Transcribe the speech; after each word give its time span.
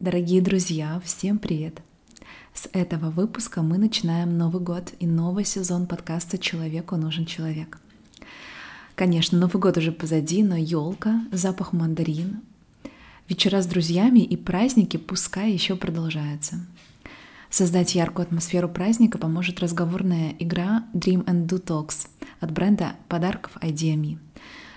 Дорогие 0.00 0.40
друзья, 0.40 1.02
всем 1.04 1.40
привет! 1.40 1.82
С 2.54 2.68
этого 2.72 3.10
выпуска 3.10 3.62
мы 3.62 3.78
начинаем 3.78 4.38
Новый 4.38 4.62
год 4.62 4.92
и 5.00 5.08
новый 5.08 5.44
сезон 5.44 5.88
подкаста 5.88 6.38
«Человеку 6.38 6.94
нужен 6.94 7.26
человек». 7.26 7.80
Конечно, 8.94 9.36
Новый 9.36 9.60
год 9.60 9.76
уже 9.76 9.90
позади, 9.90 10.44
но 10.44 10.54
елка, 10.54 11.22
запах 11.32 11.72
мандарин, 11.72 12.42
вечера 13.28 13.60
с 13.60 13.66
друзьями 13.66 14.20
и 14.20 14.36
праздники 14.36 14.98
пускай 14.98 15.50
еще 15.50 15.74
продолжаются. 15.74 16.64
Создать 17.50 17.96
яркую 17.96 18.26
атмосферу 18.26 18.68
праздника 18.68 19.18
поможет 19.18 19.58
разговорная 19.58 20.36
игра 20.38 20.86
Dream 20.94 21.24
and 21.24 21.48
Do 21.48 21.60
Talks 21.60 22.06
от 22.38 22.52
бренда 22.52 22.92
подарков 23.08 23.56
IDME. 23.60 24.18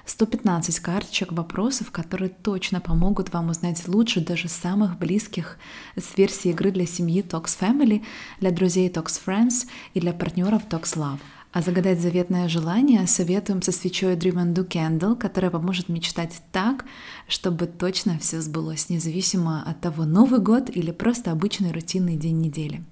115 0.05 0.79
карточек 0.79 1.31
вопросов, 1.31 1.91
которые 1.91 2.29
точно 2.29 2.81
помогут 2.81 3.31
вам 3.33 3.49
узнать 3.49 3.87
лучше 3.87 4.21
даже 4.21 4.47
самых 4.47 4.97
близких 4.97 5.57
с 5.95 6.17
версии 6.17 6.49
игры 6.49 6.71
для 6.71 6.85
семьи 6.85 7.21
Talks 7.21 7.57
Family, 7.59 8.03
для 8.39 8.51
друзей 8.51 8.89
Talks 8.89 9.19
Friends 9.25 9.67
и 9.93 9.99
для 9.99 10.13
партнеров 10.13 10.63
Talks 10.69 10.95
Love. 10.97 11.19
А 11.53 11.61
загадать 11.61 11.99
заветное 11.99 12.47
желание 12.47 13.05
советуем 13.07 13.61
со 13.61 13.73
свечой 13.73 14.15
Dream 14.15 14.35
and 14.35 14.53
Do 14.53 14.65
Candle, 14.65 15.17
которая 15.17 15.51
поможет 15.51 15.89
мечтать 15.89 16.41
так, 16.53 16.85
чтобы 17.27 17.65
точно 17.65 18.17
все 18.19 18.39
сбылось, 18.39 18.89
независимо 18.89 19.61
от 19.63 19.81
того, 19.81 20.05
Новый 20.05 20.39
год 20.39 20.69
или 20.69 20.91
просто 20.91 21.31
обычный 21.31 21.73
рутинный 21.73 22.15
день 22.15 22.39
недели. 22.39 22.83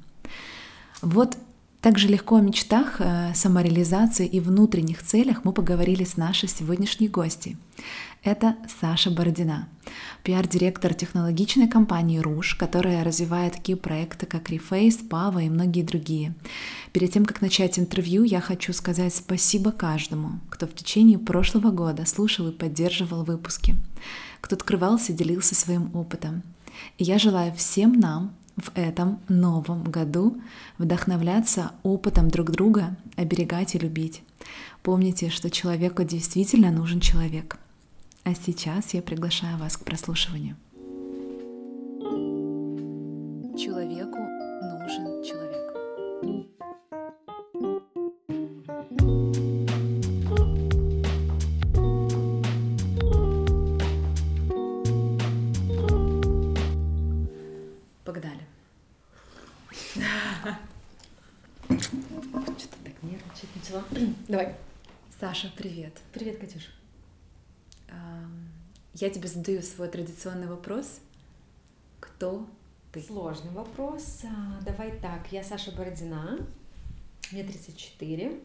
Вот 1.02 1.38
также 1.82 2.08
легко 2.08 2.36
о 2.36 2.42
мечтах, 2.42 3.00
э, 3.00 3.34
самореализации 3.34 4.28
и 4.28 4.40
внутренних 4.40 5.02
целях 5.04 5.46
мы 5.46 5.54
поговорили 5.54 6.04
с 6.04 6.18
нашей 6.18 6.50
сегодняшней 6.50 7.08
гостьей. 7.08 7.58
Это 8.22 8.58
Саша 8.82 9.10
Бородина, 9.10 9.70
пиар-директор 10.24 10.94
технологичной 10.94 11.70
компании 11.70 12.20
«Руж», 12.20 12.56
которая 12.56 13.06
развивает 13.06 13.54
такие 13.54 13.78
проекты, 13.78 14.26
как 14.26 14.50
Reface, 14.50 15.08
Пава 15.08 15.40
и 15.40 15.50
многие 15.50 15.84
другие. 15.84 16.36
Перед 16.92 17.14
тем, 17.14 17.26
как 17.26 17.40
начать 17.40 17.80
интервью, 17.80 18.24
я 18.24 18.42
хочу 18.42 18.74
сказать 18.74 19.16
спасибо 19.16 19.72
каждому, 19.72 20.42
кто 20.50 20.68
в 20.68 20.74
течение 20.74 21.18
прошлого 21.18 21.72
года 21.72 22.06
слушал 22.06 22.50
и 22.50 22.52
поддерживал 22.52 23.24
выпуски, 23.24 23.76
кто 24.42 24.58
открывался 24.58 25.14
и 25.14 25.16
делился 25.16 25.56
своим 25.56 25.96
опытом. 25.96 26.44
И 26.98 27.06
я 27.06 27.20
желаю 27.20 27.54
всем 27.54 27.94
нам 27.94 28.34
в 28.60 28.72
этом 28.76 29.20
новом 29.28 29.84
году 29.84 30.38
вдохновляться 30.78 31.72
опытом 31.84 32.30
друг 32.30 32.52
друга, 32.52 32.96
оберегать 33.16 33.76
и 33.76 33.80
любить. 33.80 34.24
Помните, 34.84 35.30
что 35.30 35.50
человеку 35.50 36.04
действительно 36.04 36.72
нужен 36.72 37.00
человек. 37.00 37.58
А 38.24 38.34
сейчас 38.34 38.94
я 38.94 39.02
приглашаю 39.02 39.58
вас 39.58 39.78
к 39.78 39.84
прослушиванию. 39.84 40.56
Человеку 43.58 44.20
нужен 44.62 45.24
человек. 45.24 45.60
Давай. 64.28 64.56
Саша, 65.20 65.52
привет. 65.56 65.94
Привет, 66.12 66.40
Катюш. 66.40 66.70
Я 68.96 69.10
тебе 69.12 69.28
задаю 69.28 69.62
свой 69.62 69.88
традиционный 69.90 70.48
вопрос. 70.48 71.02
Кто 72.00 72.48
ты? 72.92 73.02
Сложный 73.02 73.52
вопрос. 73.52 74.24
А, 74.24 74.60
давай 74.64 74.98
так. 75.00 75.32
Я 75.32 75.44
Саша 75.44 75.72
Бородина. 75.72 76.40
Мне 77.32 77.44
34. 77.44 78.40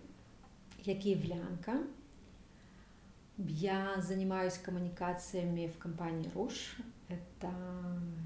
Я 0.83 0.95
киевлянка. 0.95 1.79
Я 3.39 3.99
занимаюсь 4.03 4.59
коммуникациями 4.59 5.73
в 5.75 5.79
компании 5.79 6.31
Руш. 6.35 6.77
Это 7.09 7.51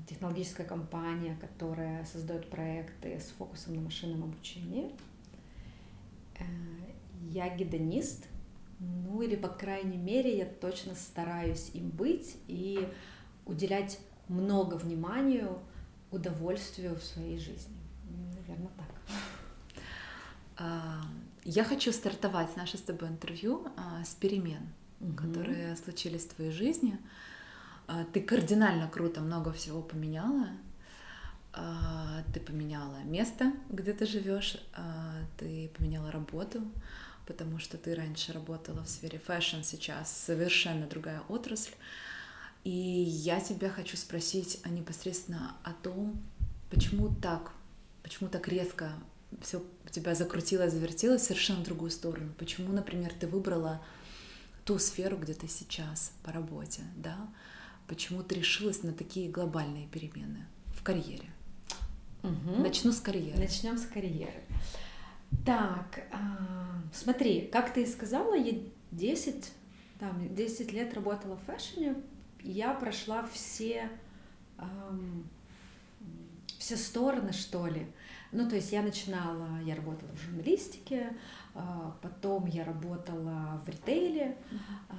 технологическая 0.09 0.65
компания, 0.65 1.39
которая 1.41 2.05
создает 2.05 2.51
проекты 2.51 3.21
с 3.21 3.29
фокусом 3.39 3.77
на 3.77 3.83
машинном 3.83 4.25
обучении. 4.25 4.91
Э, 6.39 6.45
я 7.31 7.55
гедонист, 7.55 8.27
ну 8.79 9.23
или, 9.23 9.37
по 9.37 9.49
крайней 9.49 9.97
мере, 9.97 10.37
я 10.37 10.47
точно 10.47 10.95
стараюсь 10.95 11.71
им 11.75 11.91
быть 11.91 12.37
и 12.47 12.89
уделять 13.45 13.99
много 14.29 14.75
вниманию 14.75 15.59
удовольствию 16.11 16.95
в 16.95 17.03
своей 17.03 17.39
жизни. 17.39 17.77
Наверное, 18.37 18.71
так. 18.77 18.87
А, 20.59 21.03
я 21.45 21.65
хочу 21.65 21.93
стартовать 21.93 22.57
наше 22.57 22.79
с 22.79 22.83
тобой 22.83 23.09
интервью 23.09 23.67
а, 23.77 24.05
с 24.05 24.15
перемен, 24.15 24.69
угу. 25.01 25.15
которые 25.15 25.77
случились 25.77 26.25
в 26.25 26.35
твоей 26.35 26.51
жизни. 26.51 26.99
А, 27.87 28.05
ты 28.05 28.21
кардинально 28.21 28.89
круто 28.89 29.21
много 29.21 29.53
всего 29.53 29.83
поменяла. 29.83 30.49
Ты 31.53 32.41
поменяла 32.41 33.03
место, 33.05 33.53
где 33.71 33.93
ты 33.93 34.07
живешь, 34.07 34.59
ты 35.39 35.71
поменяла 35.77 36.13
работу, 36.13 36.63
потому 37.27 37.59
что 37.59 37.79
ты 37.79 37.95
раньше 37.95 38.33
работала 38.33 38.83
в 38.85 38.89
сфере 38.89 39.19
fashion, 39.19 39.63
сейчас 39.63 40.11
совершенно 40.11 40.87
другая 40.87 41.23
отрасль. 41.29 41.75
И 42.65 42.71
я 42.71 43.41
тебя 43.41 43.71
хочу 43.71 43.97
спросить 43.97 44.61
непосредственно 44.67 45.57
о 45.65 45.73
том, 45.73 46.21
почему 46.71 47.15
так, 47.15 47.53
почему 48.03 48.29
так 48.29 48.47
резко 48.49 48.93
все 49.43 49.63
у 49.85 49.89
тебя 49.89 50.15
закрутилось, 50.15 50.73
завертелось 50.73 51.23
совершенно 51.23 51.61
в 51.61 51.65
другую 51.65 51.91
сторону. 51.91 52.33
Почему, 52.39 52.73
например, 52.73 53.13
ты 53.19 53.27
выбрала 53.27 53.83
ту 54.65 54.79
сферу, 54.79 55.17
где 55.17 55.35
ты 55.35 55.49
сейчас 55.49 56.13
по 56.23 56.33
работе, 56.33 56.83
да? 56.97 57.29
Почему 57.87 58.23
ты 58.23 58.35
решилась 58.35 58.83
на 58.83 58.93
такие 58.93 59.31
глобальные 59.31 59.87
перемены 59.89 60.47
в 60.75 60.83
карьере? 60.83 61.31
Угу. 62.23 62.63
Начну 62.63 62.93
с 62.93 63.01
карьеры. 63.01 63.39
Начнем 63.39 63.79
с 63.79 63.87
карьеры. 63.87 64.43
Так, 65.45 66.01
а, 66.11 66.81
смотри, 66.93 67.43
как 67.53 67.73
ты 67.73 67.83
и 67.83 67.87
сказала, 67.87 68.35
я 68.35 68.59
10, 68.93 69.53
там, 69.99 70.35
10 70.35 70.73
лет 70.73 70.95
работала 70.95 71.37
в 71.37 71.43
фэшне, 71.45 71.97
я 72.43 72.73
прошла 72.73 73.27
все, 73.33 73.91
эм, 74.59 75.29
все 76.59 76.77
стороны, 76.77 77.33
что 77.33 77.67
ли. 77.67 77.87
Ну, 78.33 78.49
то 78.49 78.57
есть 78.57 78.73
я 78.73 78.83
начинала, 78.83 79.61
я 79.65 79.75
работала 79.75 80.11
в 80.13 80.21
журналистике, 80.21 81.17
э, 81.55 81.61
потом 82.03 82.47
я 82.47 82.65
работала 82.65 83.61
в 83.65 83.69
ритейле, 83.69 84.37
э, 84.51 84.95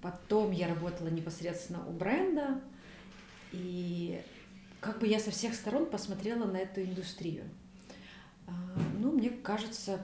потом 0.00 0.50
я 0.50 0.68
работала 0.68 1.08
непосредственно 1.08 1.86
у 1.86 1.92
бренда, 1.92 2.60
и 3.52 4.20
как 4.82 4.98
бы 4.98 5.06
я 5.06 5.20
со 5.20 5.30
всех 5.30 5.54
сторон 5.54 5.86
посмотрела 5.86 6.44
на 6.44 6.56
эту 6.56 6.82
индустрию. 6.82 7.44
А, 8.48 8.52
ну, 8.98 9.12
мне 9.12 9.30
кажется, 9.30 10.00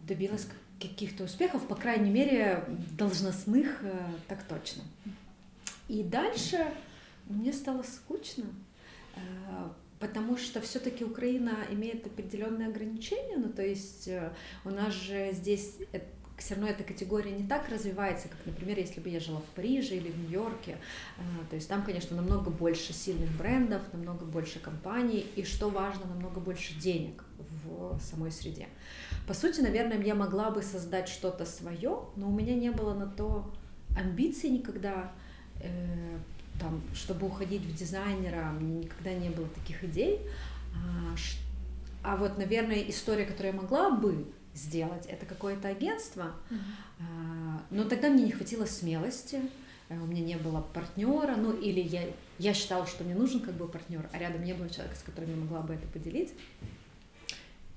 добилась 0.00 0.48
каких-то 0.80 1.24
успехов, 1.24 1.68
по 1.68 1.76
крайней 1.76 2.10
мере, 2.10 2.64
должностных, 2.92 3.84
э, 3.84 4.06
так 4.26 4.42
точно. 4.44 4.82
И 5.88 6.02
дальше 6.02 6.66
мне 7.26 7.52
стало 7.52 7.82
скучно, 7.82 8.46
э, 9.16 9.18
потому 10.00 10.38
что 10.38 10.62
все-таки 10.62 11.04
Украина 11.04 11.58
имеет 11.70 12.06
определенные 12.06 12.68
ограничения, 12.68 13.36
ну 13.36 13.50
то 13.50 13.62
есть 13.62 14.08
э, 14.08 14.32
у 14.64 14.70
нас 14.70 14.94
же 14.94 15.32
здесь 15.32 15.76
все 16.38 16.54
равно 16.54 16.68
эта 16.68 16.82
категория 16.82 17.30
не 17.30 17.46
так 17.46 17.68
развивается, 17.68 18.28
как, 18.28 18.38
например, 18.44 18.78
если 18.78 19.00
бы 19.00 19.08
я 19.08 19.20
жила 19.20 19.40
в 19.40 19.54
Париже 19.54 19.96
или 19.96 20.10
в 20.10 20.18
Нью-Йорке. 20.18 20.76
То 21.48 21.56
есть 21.56 21.68
там, 21.68 21.82
конечно, 21.82 22.16
намного 22.16 22.50
больше 22.50 22.92
сильных 22.92 23.30
брендов, 23.36 23.82
намного 23.92 24.24
больше 24.24 24.58
компаний, 24.58 25.26
и, 25.36 25.44
что 25.44 25.70
важно, 25.70 26.06
намного 26.06 26.40
больше 26.40 26.74
денег 26.74 27.24
в 27.38 28.00
самой 28.00 28.32
среде. 28.32 28.68
По 29.26 29.34
сути, 29.34 29.60
наверное, 29.60 30.02
я 30.02 30.14
могла 30.14 30.50
бы 30.50 30.62
создать 30.62 31.08
что-то 31.08 31.46
свое, 31.46 32.00
но 32.16 32.28
у 32.28 32.32
меня 32.32 32.54
не 32.54 32.70
было 32.70 32.94
на 32.94 33.06
то 33.06 33.50
амбиций 33.96 34.50
никогда, 34.50 35.12
э, 35.60 36.18
там, 36.60 36.82
чтобы 36.94 37.26
уходить 37.26 37.62
в 37.62 37.74
дизайнера, 37.74 38.50
меня 38.58 38.80
никогда 38.80 39.12
не 39.12 39.30
было 39.30 39.48
таких 39.48 39.84
идей. 39.84 40.20
А, 40.74 41.14
а 42.02 42.16
вот, 42.16 42.38
наверное, 42.38 42.82
история, 42.88 43.24
которую 43.24 43.54
я 43.54 43.60
могла 43.60 43.90
бы 43.90 44.26
сделать, 44.54 45.06
это 45.06 45.26
какое-то 45.26 45.68
агентство, 45.68 46.32
mm-hmm. 46.50 47.60
но 47.70 47.84
тогда 47.84 48.08
мне 48.08 48.24
не 48.24 48.32
хватило 48.32 48.66
смелости, 48.66 49.40
э, 49.88 49.98
у 49.98 50.06
меня 50.06 50.22
не 50.22 50.36
было 50.36 50.60
партнера, 50.60 51.36
ну 51.36 51.52
или 51.52 51.80
я, 51.80 52.04
я 52.38 52.54
считала, 52.54 52.86
что 52.86 53.04
мне 53.04 53.14
нужен 53.14 53.40
как 53.40 53.54
бы 53.54 53.66
партнер, 53.66 54.08
а 54.12 54.18
рядом 54.18 54.44
не 54.44 54.54
было 54.54 54.68
человека, 54.70 54.96
с 54.96 55.02
которым 55.02 55.30
я 55.30 55.36
могла 55.36 55.60
бы 55.60 55.74
это 55.74 55.86
поделить 55.88 56.32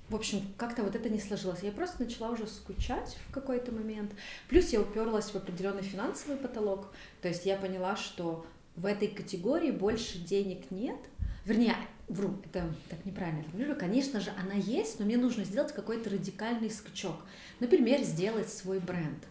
в 0.08 0.14
общем, 0.14 0.42
как-то 0.56 0.82
вот 0.82 0.94
это 0.96 1.10
не 1.10 1.20
сложилось. 1.20 1.62
Я 1.62 1.70
просто 1.70 2.02
начала 2.02 2.30
уже 2.30 2.46
скучать 2.46 3.18
в 3.28 3.32
какой-то 3.32 3.72
момент. 3.72 4.12
Плюс 4.48 4.70
я 4.70 4.80
уперлась 4.80 5.30
в 5.30 5.36
определенный 5.36 5.82
финансовый 5.82 6.38
потолок. 6.38 6.92
То 7.20 7.28
есть 7.28 7.44
я 7.44 7.56
поняла, 7.56 7.94
что 7.96 8.46
в 8.74 8.86
этой 8.86 9.08
категории 9.08 9.70
больше 9.70 10.18
денег 10.18 10.70
нет, 10.70 10.98
вернее, 11.44 11.76
вру, 12.08 12.40
это 12.44 12.72
так 12.88 13.04
неправильно 13.04 13.42
формулирую, 13.42 13.78
конечно 13.78 14.20
же, 14.20 14.30
она 14.40 14.54
есть, 14.54 14.98
но 14.98 15.04
мне 15.04 15.16
нужно 15.16 15.44
сделать 15.44 15.72
какой-то 15.72 16.10
радикальный 16.10 16.70
скачок. 16.70 17.16
Например, 17.60 18.02
сделать 18.02 18.48
свой 18.48 18.80
бренд. 18.80 19.24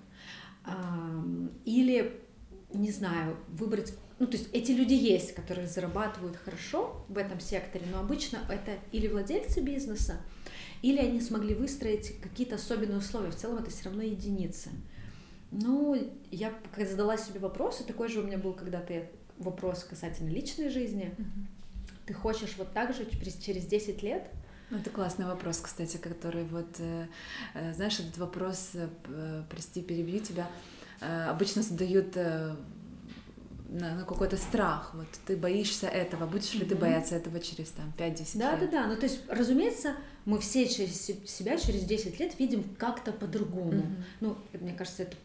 Или, 1.66 2.22
не 2.74 2.92
знаю, 2.92 3.38
выбрать 3.50 3.94
ну, 4.20 4.26
то 4.26 4.36
есть 4.36 4.50
эти 4.52 4.72
люди 4.72 4.94
есть, 4.94 5.36
которые 5.36 5.68
зарабатывают 5.68 6.38
хорошо 6.38 7.06
в 7.08 7.20
этом 7.20 7.40
секторе, 7.40 7.86
но 7.92 8.00
обычно 8.00 8.40
это 8.50 8.80
или 8.92 9.08
владельцы 9.08 9.62
бизнеса, 9.62 10.20
или 10.82 10.98
они 10.98 11.22
смогли 11.22 11.54
выстроить 11.54 12.20
какие-то 12.20 12.56
особенные 12.56 12.98
условия. 12.98 13.30
В 13.30 13.36
целом 13.36 13.60
это 13.60 13.70
все 13.70 13.86
равно 13.86 14.02
единицы. 14.02 14.70
Ну, 15.52 15.96
я 16.32 16.52
когда 16.74 16.90
задала 16.90 17.16
себе 17.16 17.40
и 17.80 17.84
такой 17.84 18.10
же 18.10 18.22
у 18.22 18.24
меня 18.24 18.40
был 18.40 18.54
когда-то 18.54 19.08
вопрос 19.38 19.84
касательно 19.84 20.30
личной 20.30 20.70
жизни. 20.70 21.14
Mm-hmm. 21.16 21.57
Ты 22.08 22.14
хочешь 22.14 22.56
вот 22.58 22.74
так 22.74 22.96
же 22.96 23.06
через 23.42 23.66
10 23.66 24.02
лет? 24.02 24.30
Ну, 24.70 24.78
это 24.78 24.90
классный 24.90 25.26
вопрос, 25.26 25.60
кстати, 25.60 25.98
который 25.98 26.44
вот, 26.46 26.80
э, 26.80 27.08
э, 27.54 27.74
знаешь, 27.74 28.00
этот 28.00 28.18
вопрос, 28.18 28.72
э, 28.74 29.44
прости, 29.50 29.82
перебью 29.82 30.20
тебя, 30.20 30.48
обычно 31.00 31.62
задают 31.62 32.16
на, 32.16 32.58
на 33.70 34.04
какой-то 34.04 34.36
страх. 34.36 34.92
Вот 34.96 35.08
ты 35.28 35.38
боишься 35.38 35.88
этого, 35.88 36.26
будешь 36.26 36.56
ли 36.56 36.66
ты 36.66 36.76
бояться 36.76 37.16
этого 37.16 37.40
через 37.40 37.70
там 37.70 37.94
5-10 37.96 38.38
да, 38.40 38.52
лет? 38.52 38.60
Да, 38.60 38.66
да, 38.66 38.68
да. 38.72 38.88
Ну, 38.88 38.96
то 38.96 39.04
есть, 39.04 39.22
разумеется, 39.30 39.96
мы 40.26 40.40
все 40.40 40.68
через 40.68 41.00
себя 41.00 41.58
через 41.58 41.84
10 41.84 42.20
лет 42.20 42.40
видим 42.40 42.64
как-то 42.80 43.12
по-другому. 43.12 43.74
Mm-hmm. 43.74 44.04
Ну, 44.22 44.38
мне 44.60 44.74
кажется, 44.74 45.04
это 45.04 45.16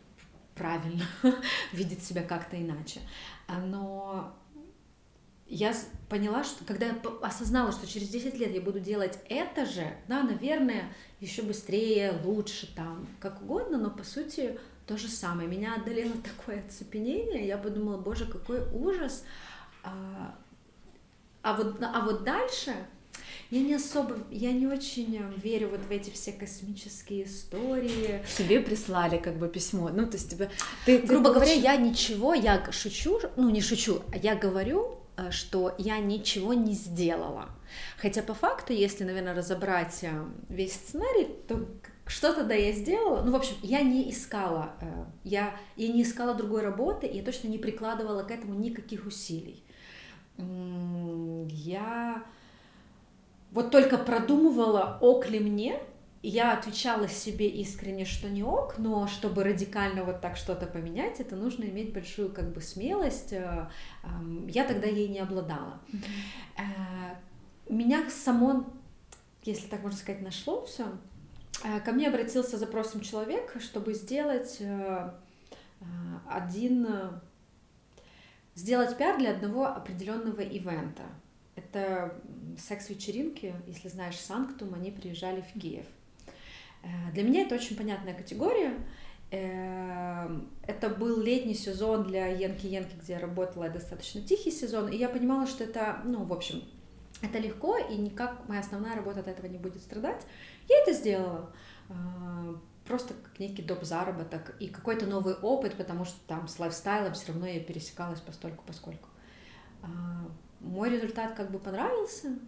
правильно 0.54 1.04
видеть 1.72 2.04
себя 2.04 2.22
как-то 2.22 2.60
иначе. 2.60 3.00
А, 3.48 3.58
но 3.60 4.36
я 5.52 5.74
поняла, 6.08 6.44
что 6.44 6.64
когда 6.64 6.86
я 6.86 6.96
осознала, 7.20 7.72
что 7.72 7.86
через 7.86 8.08
10 8.08 8.38
лет 8.38 8.54
я 8.54 8.60
буду 8.62 8.80
делать 8.80 9.18
это 9.28 9.66
же, 9.66 9.86
да, 10.08 10.22
наверное, 10.22 10.94
еще 11.20 11.42
быстрее, 11.42 12.18
лучше 12.24 12.74
там, 12.74 13.06
как 13.20 13.42
угодно, 13.42 13.76
но 13.76 13.90
по 13.90 14.02
сути 14.02 14.58
то 14.86 14.96
же 14.96 15.08
самое. 15.08 15.46
Меня 15.46 15.74
одолело 15.74 16.14
такое 16.38 16.60
оцепенение, 16.60 17.46
я 17.46 17.58
подумала, 17.58 17.98
боже, 17.98 18.24
какой 18.24 18.60
ужас. 18.72 19.24
А, 19.84 20.34
а, 21.42 21.54
вот, 21.54 21.76
а 21.82 22.00
вот 22.00 22.24
дальше 22.24 22.74
я 23.50 23.60
не 23.60 23.74
особо, 23.74 24.16
я 24.30 24.52
не 24.52 24.66
очень 24.66 25.22
верю 25.36 25.68
вот 25.68 25.80
в 25.80 25.90
эти 25.90 26.08
все 26.08 26.32
космические 26.32 27.24
истории. 27.24 28.24
Тебе 28.38 28.60
прислали 28.60 29.18
как 29.18 29.36
бы 29.36 29.48
письмо, 29.48 29.90
ну 29.90 30.06
то 30.06 30.16
есть 30.16 30.30
тебе, 30.30 30.50
ты, 30.86 30.96
грубо 30.98 31.28
ты 31.28 31.34
говоря, 31.34 31.52
я 31.52 31.76
ничего, 31.76 32.32
я 32.32 32.72
шучу, 32.72 33.20
ну 33.36 33.50
не 33.50 33.60
шучу, 33.60 34.00
а 34.14 34.16
я 34.16 34.34
говорю, 34.34 35.01
что 35.30 35.74
я 35.78 35.98
ничего 35.98 36.54
не 36.54 36.72
сделала. 36.74 37.48
Хотя 37.98 38.22
по 38.22 38.34
факту, 38.34 38.72
если, 38.72 39.04
наверное, 39.04 39.34
разобрать 39.34 40.00
э, 40.02 40.10
весь 40.48 40.74
сценарий, 40.74 41.28
то 41.48 41.66
что-то 42.06 42.44
да 42.44 42.54
я 42.54 42.72
сделала. 42.72 43.22
Ну, 43.22 43.32
в 43.32 43.36
общем, 43.36 43.56
я 43.62 43.82
не 43.82 44.10
искала, 44.10 44.72
э, 44.80 45.04
я, 45.24 45.54
я 45.76 45.88
не 45.88 46.02
искала 46.02 46.34
другой 46.34 46.62
работы, 46.62 47.06
я 47.06 47.22
точно 47.22 47.48
не 47.48 47.58
прикладывала 47.58 48.22
к 48.22 48.30
этому 48.30 48.54
никаких 48.54 49.06
усилий. 49.06 49.62
Я 50.38 52.24
вот 53.52 53.70
только 53.70 53.98
продумывала, 53.98 54.98
ок 55.00 55.28
ли 55.28 55.38
мне, 55.38 55.78
я 56.22 56.52
отвечала 56.56 57.08
себе 57.08 57.48
искренне, 57.48 58.04
что 58.04 58.28
не 58.28 58.42
ок, 58.42 58.78
но 58.78 59.06
чтобы 59.06 59.44
радикально 59.44 60.04
вот 60.04 60.20
так 60.20 60.36
что-то 60.36 60.66
поменять, 60.66 61.20
это 61.20 61.36
нужно 61.36 61.64
иметь 61.64 61.92
большую 61.92 62.32
как 62.32 62.52
бы 62.52 62.60
смелость. 62.60 63.32
Э, 63.32 63.68
я 64.48 64.64
тогда 64.64 64.86
ей 64.86 65.08
не 65.08 65.20
обладала. 65.20 65.80
Mm-hmm. 65.92 67.16
Меня 67.68 68.08
само, 68.10 68.66
если 69.42 69.66
так 69.66 69.82
можно 69.82 69.98
сказать, 69.98 70.22
нашло 70.22 70.64
все 70.64 70.86
Э, 71.64 71.80
ко 71.80 71.92
мне 71.92 72.08
обратился 72.08 72.58
запросом 72.58 73.00
человек, 73.00 73.54
чтобы 73.60 73.94
сделать 73.94 74.56
э, 74.60 75.10
э, 75.80 75.84
один 76.28 76.88
сделать 78.54 78.98
пиар 78.98 79.18
для 79.18 79.30
одного 79.30 79.66
определенного 79.66 80.40
ивента. 80.40 81.04
Это 81.54 82.20
секс-вечеринки, 82.58 83.54
если 83.66 83.88
знаешь 83.88 84.18
Санктум, 84.18 84.74
они 84.74 84.90
приезжали 84.90 85.40
в 85.40 85.58
Киев. 85.58 85.86
Для 87.12 87.22
меня 87.22 87.42
это 87.42 87.54
очень 87.54 87.76
понятная 87.76 88.14
категория. 88.14 88.74
Это 89.30 90.88
был 90.98 91.20
летний 91.20 91.54
сезон 91.54 92.04
для 92.04 92.26
Янки-Янки, 92.26 92.96
где 93.00 93.14
я 93.14 93.18
работала, 93.18 93.68
достаточно 93.70 94.20
тихий 94.20 94.50
сезон, 94.50 94.88
и 94.88 94.96
я 94.96 95.08
понимала, 95.08 95.46
что 95.46 95.64
это, 95.64 96.00
ну, 96.04 96.24
в 96.24 96.32
общем, 96.32 96.62
это 97.22 97.38
легко, 97.38 97.78
и 97.78 97.96
никак 97.96 98.46
моя 98.48 98.60
основная 98.60 98.96
работа 98.96 99.20
от 99.20 99.28
этого 99.28 99.46
не 99.46 99.56
будет 99.56 99.80
страдать. 99.80 100.26
Я 100.68 100.82
это 100.82 100.92
сделала. 100.92 101.50
А, 101.88 102.54
просто 102.84 103.14
как 103.14 103.38
некий 103.38 103.62
доп. 103.62 103.84
заработок 103.84 104.54
и 104.60 104.68
какой-то 104.68 105.06
новый 105.06 105.34
опыт, 105.34 105.76
потому 105.76 106.04
что 106.04 106.18
там 106.26 106.48
с 106.48 106.58
лайфстайлом 106.58 107.14
все 107.14 107.28
равно 107.28 107.46
я 107.46 107.60
пересекалась 107.60 108.20
постольку 108.20 108.64
поскольку. 108.66 109.08
А, 109.82 110.28
мой 110.60 110.90
результат 110.90 111.34
как 111.34 111.50
бы 111.50 111.58
понравился, 111.58 112.38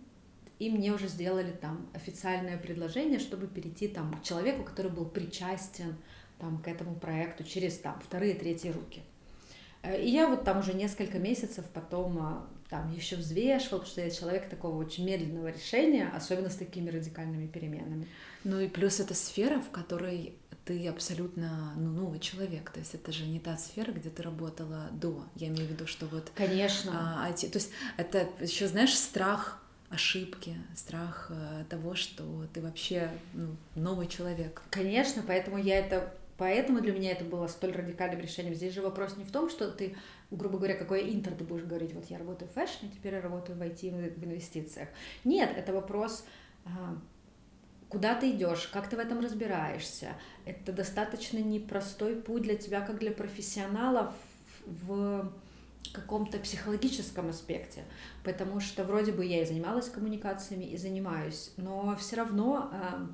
и 0.59 0.71
мне 0.71 0.93
уже 0.93 1.09
сделали 1.09 1.53
там 1.53 1.89
официальное 1.95 2.57
предложение, 2.57 3.19
чтобы 3.19 3.47
перейти 3.47 3.89
там 3.89 4.13
к 4.15 4.23
человеку, 4.23 4.65
который 4.65 4.91
был 4.91 5.05
причастен 5.05 5.97
там 6.39 6.59
к 6.59 6.69
этому 6.69 6.95
проекту 6.95 7.45
через 7.45 7.79
там 7.79 8.01
вторые, 8.01 8.35
третьи 8.35 8.71
руки. 8.71 9.03
Э, 9.83 10.01
и 10.01 10.11
я 10.11 10.29
вот 10.29 10.45
там 10.45 10.59
уже 10.61 10.75
несколько 10.75 11.19
месяцев 11.19 11.65
потом 11.73 12.19
а, 12.19 12.47
там 12.71 12.93
еще 12.93 13.17
взвешивал, 13.17 13.79
потому 13.79 13.87
что 13.87 14.01
я 14.01 14.11
человек 14.11 14.49
такого 14.49 14.77
очень 14.77 15.05
медленного 15.05 15.49
решения, 15.49 16.11
особенно 16.15 16.51
с 16.51 16.57
такими 16.57 16.91
радикальными 16.91 17.47
переменами. 17.47 18.07
Ну 18.45 18.61
и 18.61 18.69
плюс 18.69 19.01
это 19.01 19.15
сфера, 19.15 19.61
в 19.61 19.71
которой 19.71 20.35
ты 20.65 20.89
абсолютно 20.89 21.75
ну, 21.77 21.91
новый 21.91 22.19
человек. 22.19 22.71
То 22.71 22.81
есть 22.81 22.95
это 22.95 23.13
же 23.13 23.27
не 23.27 23.39
та 23.39 23.57
сфера, 23.57 23.93
где 23.93 24.09
ты 24.09 24.23
работала 24.23 24.89
до. 24.93 25.25
Я 25.35 25.49
имею 25.49 25.69
в 25.69 25.71
виду, 25.71 25.87
что 25.87 26.07
вот... 26.07 26.31
Конечно. 26.35 26.93
А, 26.95 27.29
а, 27.29 27.33
то 27.33 27.59
есть 27.59 27.71
это 27.99 28.29
еще, 28.41 28.67
знаешь, 28.67 28.95
страх 28.97 29.64
ошибки, 29.95 30.57
страх 30.75 31.31
э, 31.31 31.65
того, 31.69 31.95
что 31.95 32.47
ты 32.53 32.61
вообще 32.61 33.11
ну, 33.33 33.57
новый 33.75 34.07
человек. 34.07 34.63
Конечно, 34.71 35.23
поэтому 35.27 35.59
я 35.59 35.79
это 35.79 36.13
Поэтому 36.37 36.81
для 36.81 36.93
меня 36.93 37.13
это 37.13 37.25
было 37.25 37.47
столь 37.47 37.73
радикальным 37.73 38.21
решением. 38.21 38.55
Здесь 38.55 38.75
же 38.75 38.83
вопрос 38.83 39.17
не 39.17 39.25
в 39.25 39.31
том, 39.31 39.49
что 39.49 39.71
ты, 39.71 39.97
грубо 40.33 40.59
говоря, 40.59 40.75
какой 40.75 41.15
интер 41.15 41.33
ты 41.33 41.45
будешь 41.45 41.63
говорить, 41.63 41.95
вот 41.95 42.07
я 42.07 42.19
работаю 42.19 42.51
в 42.51 42.55
фэшне, 42.55 42.91
теперь 42.93 43.15
я 43.15 43.21
работаю 43.21 43.57
в 43.57 43.63
IT, 43.63 44.19
в 44.19 44.25
инвестициях. 44.25 44.89
Нет, 45.23 45.53
это 45.57 45.73
вопрос, 45.73 46.27
а, 46.65 46.99
куда 47.89 48.17
ты 48.17 48.31
идешь, 48.31 48.67
как 48.73 48.91
ты 48.91 48.97
в 48.97 48.99
этом 48.99 49.21
разбираешься. 49.21 50.15
Это 50.45 50.73
достаточно 50.73 51.39
непростой 51.39 52.17
путь 52.17 52.43
для 52.43 52.57
тебя, 52.57 52.81
как 52.81 52.99
для 52.99 53.13
профессионала 53.13 54.13
в 54.67 55.33
каком-то 55.93 56.39
психологическом 56.39 57.31
аспекте, 57.31 57.85
потому 58.23 58.61
что 58.61 58.85
вроде 58.85 59.13
бы 59.13 59.25
я 59.25 59.43
и 59.43 59.47
занималась 59.47 59.89
коммуникациями, 59.89 60.65
и 60.65 60.77
занимаюсь, 60.77 61.53
но 61.57 61.95
все 61.97 62.17
равно 62.17 62.71
э, 62.73 63.07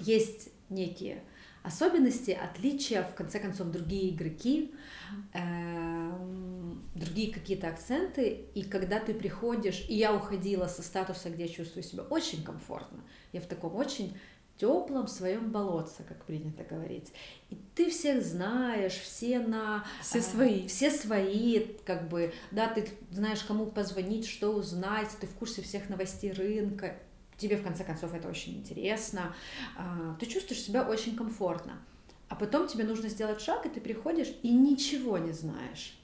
есть 0.00 0.50
некие 0.68 1.22
особенности, 1.62 2.32
отличия, 2.32 3.04
в 3.04 3.14
конце 3.14 3.38
концов, 3.38 3.70
другие 3.70 4.10
игроки, 4.14 4.74
э, 5.32 6.12
другие 6.94 7.32
какие-то 7.32 7.68
акценты. 7.68 8.46
И 8.54 8.64
когда 8.64 8.98
ты 8.98 9.14
приходишь, 9.14 9.84
и 9.88 9.94
я 9.94 10.14
уходила 10.14 10.66
со 10.66 10.82
статуса, 10.82 11.30
где 11.30 11.44
я 11.44 11.48
чувствую 11.48 11.84
себя 11.84 12.02
очень 12.04 12.42
комфортно, 12.42 13.00
я 13.32 13.40
в 13.40 13.46
таком 13.46 13.76
очень 13.76 14.16
теплом 14.56 15.06
своем 15.06 15.50
болотце, 15.50 16.04
как 16.04 16.24
принято 16.24 16.62
говорить. 16.64 17.12
И 17.50 17.58
ты 17.74 17.90
всех 17.90 18.22
знаешь, 18.22 18.92
все 18.92 19.40
на... 19.40 19.84
Все 20.00 20.18
э, 20.18 20.22
свои. 20.22 20.66
Все 20.66 20.90
свои, 20.90 21.60
как 21.84 22.08
бы, 22.08 22.32
да, 22.50 22.68
ты 22.68 22.88
знаешь, 23.10 23.42
кому 23.42 23.66
позвонить, 23.66 24.26
что 24.26 24.50
узнать, 24.50 25.08
ты 25.20 25.26
в 25.26 25.34
курсе 25.34 25.62
всех 25.62 25.88
новостей 25.88 26.32
рынка 26.32 26.96
тебе 27.38 27.56
в 27.56 27.64
конце 27.64 27.82
концов 27.82 28.14
это 28.14 28.28
очень 28.28 28.58
интересно, 28.58 29.34
а, 29.76 30.14
ты 30.20 30.26
чувствуешь 30.26 30.62
себя 30.62 30.88
очень 30.88 31.16
комфортно. 31.16 31.82
А 32.28 32.36
потом 32.36 32.68
тебе 32.68 32.84
нужно 32.84 33.08
сделать 33.08 33.40
шаг, 33.40 33.66
и 33.66 33.68
ты 33.68 33.80
приходишь 33.80 34.32
и 34.42 34.50
ничего 34.50 35.18
не 35.18 35.32
знаешь. 35.32 35.98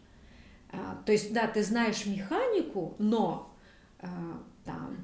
А, 0.72 1.00
то 1.06 1.12
есть, 1.12 1.32
да, 1.32 1.46
ты 1.46 1.62
знаешь 1.62 2.06
механику, 2.06 2.96
но 2.98 3.54
там 4.64 4.96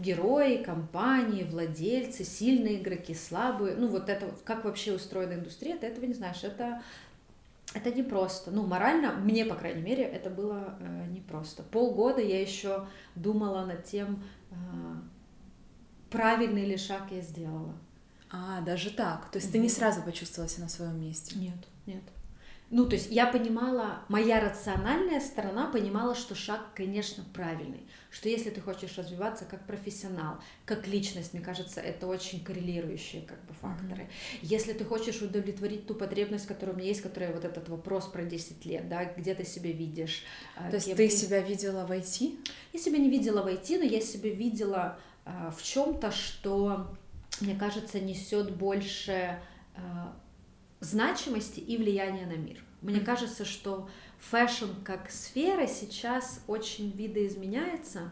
герои, 0.00 0.62
компании, 0.62 1.44
владельцы, 1.44 2.24
сильные 2.24 2.80
игроки, 2.80 3.14
слабые, 3.14 3.76
ну 3.76 3.88
вот 3.88 4.08
это, 4.08 4.32
как 4.44 4.64
вообще 4.64 4.94
устроена 4.94 5.34
индустрия, 5.34 5.76
ты 5.76 5.86
этого 5.86 6.04
не 6.04 6.14
знаешь. 6.14 6.42
Это 6.44 6.82
это 7.74 7.92
непросто. 7.92 8.50
Ну, 8.50 8.66
морально, 8.66 9.12
мне, 9.12 9.44
по 9.44 9.54
крайней 9.54 9.82
мере, 9.82 10.02
это 10.02 10.30
было 10.30 10.78
э, 10.80 11.06
непросто. 11.10 11.62
Полгода 11.62 12.22
я 12.22 12.40
еще 12.40 12.86
думала 13.14 13.64
над 13.66 13.84
тем, 13.84 14.22
э, 14.50 14.54
правильный 16.08 16.64
ли 16.64 16.78
шаг 16.78 17.02
я 17.10 17.20
сделала. 17.20 17.74
А, 18.30 18.62
даже 18.62 18.90
так. 18.90 19.30
То 19.30 19.36
есть 19.36 19.48
mm-hmm. 19.48 19.52
ты 19.52 19.58
не 19.58 19.68
сразу 19.68 20.02
почувствовала 20.02 20.48
себя 20.48 20.64
на 20.64 20.70
своем 20.70 20.98
месте? 21.00 21.38
Нет, 21.38 21.58
нет. 21.84 22.02
ну, 22.70 22.86
то 22.86 22.94
есть 22.94 23.10
я 23.10 23.26
понимала, 23.26 24.00
моя 24.08 24.40
рациональная 24.40 25.20
сторона 25.20 25.70
понимала, 25.70 26.14
что 26.14 26.34
шаг, 26.34 26.60
конечно, 26.74 27.22
правильный, 27.34 27.86
что 28.10 28.28
если 28.28 28.50
ты 28.50 28.60
хочешь 28.60 28.96
развиваться 28.96 29.44
как 29.44 29.66
профессионал, 29.66 30.38
как 30.64 30.86
личность, 30.86 31.34
мне 31.34 31.42
кажется, 31.42 31.80
это 31.80 32.06
очень 32.06 32.42
коррелирующие 32.42 33.22
как 33.22 33.44
бы 33.44 33.54
факторы. 33.54 34.04
Mm-hmm. 34.04 34.38
Если 34.42 34.72
ты 34.72 34.84
хочешь 34.84 35.20
удовлетворить 35.20 35.86
ту 35.86 35.94
потребность, 35.94 36.46
которая 36.46 36.74
у 36.74 36.78
меня 36.78 36.88
есть, 36.88 37.02
которая 37.02 37.32
вот 37.32 37.44
этот 37.44 37.68
вопрос 37.68 38.06
про 38.06 38.22
10 38.22 38.64
лет, 38.66 38.88
да, 38.88 39.04
где 39.04 39.34
ты 39.34 39.44
себя 39.44 39.72
видишь. 39.72 40.24
А, 40.56 40.70
то 40.70 40.76
есть 40.76 40.94
ты 40.94 41.08
ты 41.08 41.16
себя 41.16 41.40
видела 41.40 41.86
в 41.86 41.90
IT? 41.90 42.38
Я 42.72 42.80
себя 42.80 42.98
не 42.98 43.10
видела 43.10 43.42
в 43.42 43.46
IT, 43.46 43.78
но 43.78 43.84
я 43.84 44.00
себя 44.00 44.30
видела 44.30 44.98
э, 45.24 45.50
в 45.56 45.62
чем-то, 45.62 46.12
что, 46.12 46.94
мне 47.40 47.54
кажется, 47.54 48.00
несет 48.00 48.54
больше 48.56 49.38
э, 49.74 49.80
значимости 50.80 51.60
и 51.60 51.76
влияния 51.76 52.26
на 52.26 52.36
мир. 52.36 52.62
Мне 52.80 53.00
кажется, 53.00 53.44
что 53.44 53.88
fashion 54.18 54.82
как 54.84 55.10
сфера 55.10 55.66
сейчас 55.66 56.42
очень 56.46 56.90
видоизменяется. 56.90 58.10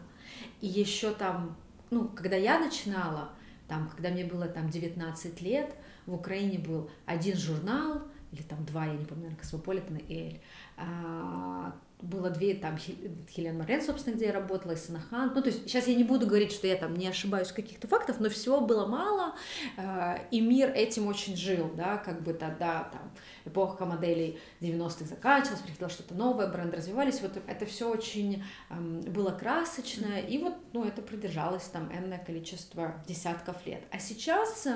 И 0.61 0.67
еще 0.67 1.11
там, 1.13 1.57
ну, 1.89 2.07
когда 2.09 2.35
я 2.35 2.59
начинала, 2.59 3.29
там, 3.67 3.89
когда 3.89 4.09
мне 4.09 4.25
было 4.25 4.47
там 4.47 4.69
19 4.69 5.41
лет, 5.41 5.75
в 6.05 6.13
Украине 6.13 6.59
был 6.59 6.89
один 7.05 7.37
журнал, 7.37 8.03
или 8.31 8.41
там 8.41 8.65
два, 8.65 8.85
я 8.85 8.93
не 8.93 9.05
помню, 9.05 9.35
Космополитен 9.37 9.97
и 9.97 10.13
Elle, 10.13 10.41
а, 10.77 11.75
было 12.01 12.29
две, 12.29 12.53
там, 12.53 12.77
Helen 12.77 13.57
Marlen, 13.57 13.81
собственно, 13.81 14.13
где 14.15 14.27
я 14.27 14.33
работала, 14.33 14.73
и 14.73 14.75
Sanahunt. 14.75 15.31
Ну, 15.33 15.41
то 15.41 15.49
есть 15.49 15.63
сейчас 15.63 15.87
я 15.87 15.95
не 15.95 16.03
буду 16.03 16.27
говорить, 16.27 16.51
что 16.51 16.67
я 16.67 16.75
там 16.75 16.95
не 16.95 17.07
ошибаюсь 17.07 17.47
в 17.47 17.55
каких-то 17.55 17.87
фактах, 17.87 18.19
но 18.19 18.29
всего 18.29 18.61
было 18.61 18.85
мало, 18.85 19.33
э, 19.77 20.17
и 20.29 20.39
мир 20.39 20.69
этим 20.69 21.07
очень 21.07 21.35
жил, 21.35 21.71
да, 21.75 21.97
как 21.97 22.21
бы 22.21 22.33
тогда 22.33 22.89
там 22.91 23.11
эпоха 23.45 23.85
моделей 23.85 24.39
90-х 24.61 25.05
заканчивалась, 25.05 25.61
приходило 25.61 25.89
что-то 25.89 26.13
новое, 26.13 26.47
бренды 26.47 26.77
развивались, 26.77 27.19
вот 27.21 27.31
это 27.47 27.65
все 27.65 27.89
очень 27.89 28.43
э, 28.69 28.75
было 29.09 29.31
красочно, 29.31 30.19
и 30.19 30.37
вот, 30.37 30.53
ну, 30.73 30.85
это 30.85 31.01
продержалось 31.01 31.63
там 31.63 31.91
энное 31.91 32.19
количество 32.19 32.93
десятков 33.07 33.65
лет. 33.65 33.81
А 33.91 33.97
сейчас 33.97 34.67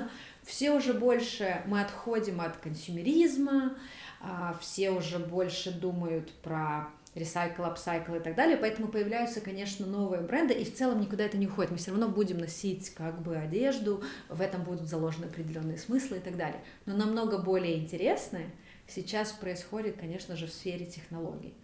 все 0.42 0.72
уже 0.72 0.92
больше, 0.92 1.62
мы 1.66 1.82
отходим 1.82 2.40
от 2.40 2.56
консюмеризма, 2.56 3.76
э, 4.20 4.54
все 4.60 4.90
уже 4.90 5.20
больше 5.20 5.70
думают 5.70 6.32
про 6.42 6.88
recycle, 7.14 7.64
upcycle 7.64 8.14
и 8.14 8.20
так 8.20 8.34
далее, 8.34 8.56
поэтому 8.56 8.88
появляются, 8.88 9.40
конечно, 9.40 9.86
новые 9.86 10.22
бренды, 10.22 10.54
и 10.54 10.64
в 10.64 10.74
целом 10.74 11.00
никуда 11.00 11.24
это 11.24 11.36
не 11.36 11.46
уходит, 11.46 11.70
мы 11.70 11.76
все 11.76 11.90
равно 11.90 12.08
будем 12.08 12.38
носить 12.38 12.90
как 12.90 13.20
бы 13.20 13.36
одежду, 13.36 14.02
в 14.28 14.40
этом 14.40 14.62
будут 14.62 14.88
заложены 14.88 15.26
определенные 15.26 15.78
смыслы 15.78 16.18
и 16.18 16.20
так 16.20 16.36
далее. 16.36 16.60
Но 16.86 16.96
намного 16.96 17.38
более 17.38 17.78
интересное 17.78 18.50
сейчас 18.86 19.32
происходит, 19.32 19.98
конечно 19.98 20.36
же, 20.36 20.46
в 20.46 20.52
сфере 20.52 20.86
технологий. 20.86 21.54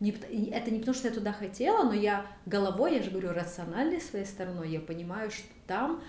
Это 0.00 0.70
не 0.70 0.80
потому, 0.80 0.94
что 0.94 1.08
я 1.08 1.14
туда 1.14 1.32
хотела, 1.32 1.84
но 1.84 1.92
я 1.92 2.26
головой, 2.46 2.96
я 2.96 3.02
же 3.02 3.10
говорю, 3.10 3.32
рациональной 3.32 4.00
своей 4.00 4.24
стороной, 4.24 4.68
я 4.70 4.80
понимаю, 4.80 5.30
что 5.30 5.46
там 5.66 6.02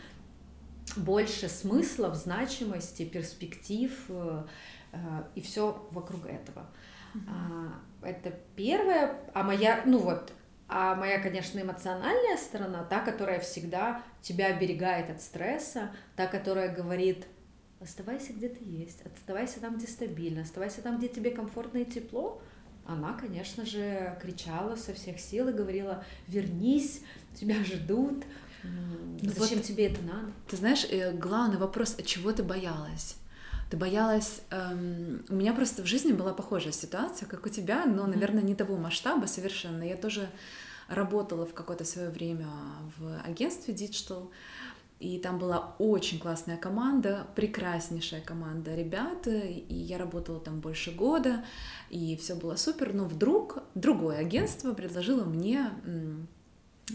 больше 0.97 1.47
смыслов, 1.47 2.15
значимости, 2.15 3.05
перспектив 3.05 3.91
э, 4.09 4.43
э, 4.91 4.97
и 5.35 5.41
все 5.41 5.88
вокруг 5.91 6.25
этого. 6.25 6.67
Mm-hmm. 7.13 7.72
Это 8.03 8.34
первое. 8.55 9.15
А 9.34 9.43
моя, 9.43 9.84
ну 9.86 10.00
вот, 10.00 10.34
а 10.67 10.96
моя, 10.96 11.20
конечно, 11.20 11.60
эмоциональная 11.60 12.38
сторона, 12.38 12.84
та, 12.84 13.00
которая 13.00 13.39
всегда 13.39 14.01
тебя 14.22 14.48
оберегает 14.48 15.10
от 15.10 15.22
стресса, 15.22 15.91
та, 16.15 16.27
которая 16.27 16.74
говорит, 16.74 17.27
оставайся 17.79 18.34
где 18.34 18.50
ты 18.50 18.63
есть, 18.63 19.01
оставайся 19.05 19.60
там, 19.60 19.77
где 19.77 19.88
стабильно, 19.88 20.41
оставайся 20.41 20.82
там, 20.82 20.98
где 20.98 21.10
тебе 21.10 21.32
комфортно 21.32 21.79
и 21.79 21.86
тепло, 21.86 22.41
она, 22.86 23.13
конечно 23.13 23.65
же, 23.65 24.17
кричала 24.22 24.75
со 24.75 24.93
всех 24.93 25.20
сил 25.20 25.48
и 25.48 25.53
говорила, 25.53 26.03
вернись, 26.27 27.01
тебя 27.34 27.63
ждут, 27.63 28.25
зачем 29.22 29.60
вот, 29.60 29.65
тебе 29.65 29.88
это 29.88 30.01
надо? 30.01 30.32
Ты 30.50 30.58
знаешь, 30.58 30.86
э, 30.89 31.12
главный 31.12 31.58
вопрос, 31.58 31.96
от 31.98 32.05
чего 32.05 32.32
ты 32.32 32.43
боялась? 32.43 33.17
Ты 33.74 33.80
боялась... 33.80 34.42
Эм, 34.51 35.25
у 35.30 35.34
меня 35.34 35.51
просто 35.51 35.82
в 35.82 35.88
жизни 35.88 36.12
была 36.12 36.32
похожая 36.32 36.72
ситуация, 36.72 37.27
как 37.27 37.48
у 37.48 37.50
тебя, 37.50 37.88
но, 37.88 38.06
наверное, 38.06 38.44
не 38.44 38.53
того 38.53 38.77
масштаба 38.77 39.25
совершенно. 39.25 39.82
Я 39.82 39.98
тоже 39.98 40.30
работала 40.89 41.48
в 41.48 41.56
какое-то 41.56 41.84
свое 41.84 42.12
время 42.12 42.46
в 43.00 43.20
агентстве 43.25 43.74
Digital, 43.74 44.30
и 45.00 45.18
там 45.18 45.39
была 45.39 45.74
очень 45.80 46.20
классная 46.20 46.58
команда, 46.58 47.25
прекраснейшая 47.34 48.22
команда 48.22 48.75
ребят, 48.75 49.25
и 49.25 49.65
я 49.68 49.98
работала 49.98 50.39
там 50.39 50.60
больше 50.60 50.92
года, 50.92 51.44
и 51.89 52.15
все 52.18 52.36
было 52.36 52.58
супер, 52.58 52.94
но 52.94 53.06
вдруг 53.06 53.63
другое 53.74 54.20
агентство 54.20 54.75
предложило 54.75 55.24
мне 55.24 55.72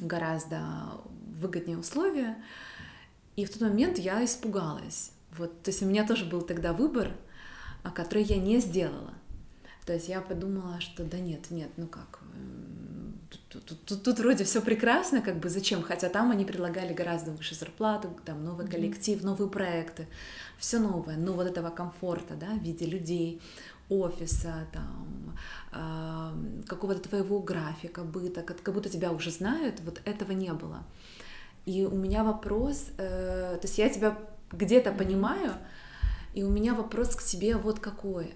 гораздо 0.01 0.63
выгоднее 1.41 1.79
условия, 1.79 2.37
и 3.35 3.45
в 3.45 3.51
тот 3.51 3.63
момент 3.63 3.99
я 3.99 4.25
испугалась. 4.25 5.11
Вот, 5.39 5.63
то 5.63 5.71
есть 5.71 5.83
у 5.83 5.87
меня 5.87 6.07
тоже 6.07 6.25
был 6.25 6.43
тогда 6.43 6.73
выбор, 6.73 7.13
а, 7.83 7.91
который 7.91 8.25
я 8.25 8.37
не 8.37 8.61
сделала. 8.61 9.15
То 9.87 9.95
есть 9.95 10.09
я 10.09 10.21
подумала, 10.21 10.81
что 10.81 11.05
да 11.05 11.19
нет, 11.19 11.51
нет, 11.51 11.71
ну 11.79 11.87
как, 11.87 12.21
тут, 13.49 13.65
тут, 13.65 13.85
тут, 13.85 14.03
тут 14.03 14.19
вроде 14.19 14.45
все 14.45 14.61
прекрасно, 14.61 15.23
как 15.23 15.39
бы 15.39 15.49
зачем, 15.49 15.83
хотя 15.83 16.09
там 16.09 16.31
они 16.31 16.45
предлагали 16.45 16.93
гораздо 16.93 17.31
выше 17.31 17.55
зарплату, 17.55 18.11
там 18.25 18.45
новый 18.45 18.69
коллектив, 18.69 19.23
новые 19.23 19.49
проекты, 19.49 20.07
все 20.59 20.79
новое, 20.79 21.17
но 21.17 21.33
вот 21.33 21.47
этого 21.47 21.71
комфорта, 21.71 22.35
да, 22.35 22.49
в 22.49 22.63
виде 22.63 22.85
людей, 22.85 23.41
офиса, 23.89 24.67
там, 24.73 25.39
э, 25.73 26.65
какого-то 26.67 27.09
твоего 27.09 27.41
графика, 27.41 28.03
быта, 28.03 28.43
как, 28.43 28.63
как 28.63 28.75
будто 28.75 28.89
тебя 28.89 29.13
уже 29.13 29.31
знают, 29.31 29.81
вот 29.81 30.01
этого 30.05 30.33
не 30.33 30.53
было. 30.53 30.85
И 31.65 31.85
у 31.85 31.95
меня 31.95 32.25
вопрос, 32.25 32.91
э, 32.99 33.57
то 33.61 33.67
есть 33.67 33.79
я 33.79 33.89
тебя 33.89 34.19
где-то 34.53 34.93
понимаю, 34.93 35.55
и 36.35 36.43
у 36.43 36.51
меня 36.51 36.75
вопрос 36.75 37.17
к 37.17 37.23
тебе 37.23 37.57
вот 37.57 37.81
какой. 37.81 38.35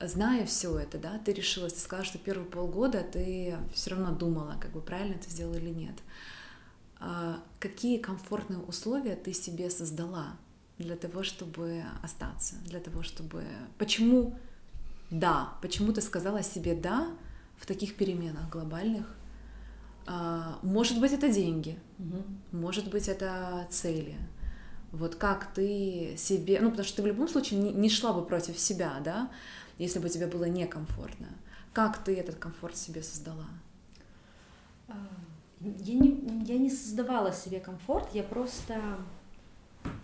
Зная 0.00 0.46
все 0.46 0.78
это, 0.78 0.98
да, 0.98 1.18
ты 1.24 1.32
решилась, 1.32 1.74
ты 1.74 1.80
сказала, 1.80 2.04
что 2.04 2.18
первые 2.18 2.46
полгода 2.46 3.02
ты 3.02 3.56
все 3.72 3.90
равно 3.90 4.14
думала, 4.14 4.56
как 4.60 4.72
бы 4.72 4.80
правильно 4.80 5.14
это 5.14 5.30
сделала 5.30 5.54
или 5.54 5.70
нет. 5.70 5.94
А, 6.98 7.42
какие 7.60 7.98
комфортные 7.98 8.58
условия 8.58 9.16
ты 9.16 9.34
себе 9.34 9.68
создала 9.68 10.36
для 10.78 10.96
того, 10.96 11.22
чтобы 11.22 11.82
остаться, 12.02 12.56
для 12.64 12.80
того, 12.80 13.02
чтобы... 13.02 13.44
Почему 13.78 14.34
да? 15.10 15.52
Почему 15.62 15.92
ты 15.92 16.00
сказала 16.00 16.42
себе 16.42 16.74
да 16.74 17.08
в 17.56 17.66
таких 17.66 17.96
переменах 17.96 18.48
глобальных? 18.50 19.06
А, 20.06 20.58
может 20.62 21.00
быть, 21.00 21.12
это 21.12 21.28
деньги, 21.28 21.78
угу. 21.98 22.22
может 22.52 22.90
быть, 22.90 23.08
это 23.08 23.66
цели, 23.70 24.16
вот 24.96 25.16
как 25.16 25.52
ты 25.54 26.14
себе, 26.16 26.60
ну 26.60 26.70
потому 26.70 26.86
что 26.86 26.96
ты 26.96 27.02
в 27.02 27.06
любом 27.06 27.28
случае 27.28 27.60
не, 27.60 27.72
не 27.72 27.88
шла 27.88 28.12
бы 28.12 28.24
против 28.24 28.58
себя, 28.58 28.94
да, 29.04 29.30
если 29.78 29.98
бы 29.98 30.08
тебе 30.08 30.26
было 30.26 30.44
некомфортно. 30.44 31.28
Как 31.72 32.02
ты 32.02 32.14
этот 32.14 32.36
комфорт 32.36 32.76
себе 32.76 33.02
создала? 33.02 33.46
А, 34.88 34.94
я 35.60 35.94
не, 35.94 36.44
я 36.46 36.58
не 36.58 36.70
создавала 36.70 37.32
себе 37.32 37.60
комфорт, 37.60 38.08
я 38.14 38.22
просто, 38.22 38.80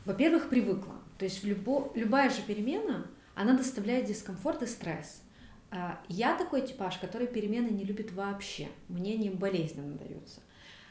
во-первых, 0.04 0.48
привыкла. 0.48 0.94
То 1.18 1.24
есть 1.24 1.44
любо, 1.44 1.90
любая 1.94 2.30
же 2.30 2.42
перемена, 2.42 3.06
она 3.34 3.56
доставляет 3.56 4.06
дискомфорт 4.06 4.62
и 4.62 4.66
стресс. 4.66 5.22
А, 5.70 5.98
я 6.08 6.36
такой 6.36 6.66
типаж, 6.66 6.98
который 6.98 7.26
перемены 7.26 7.68
не 7.68 7.84
любит 7.84 8.12
вообще. 8.12 8.68
Мне 8.88 9.16
не 9.16 9.30
болезненно 9.30 9.96
даются. 9.96 10.40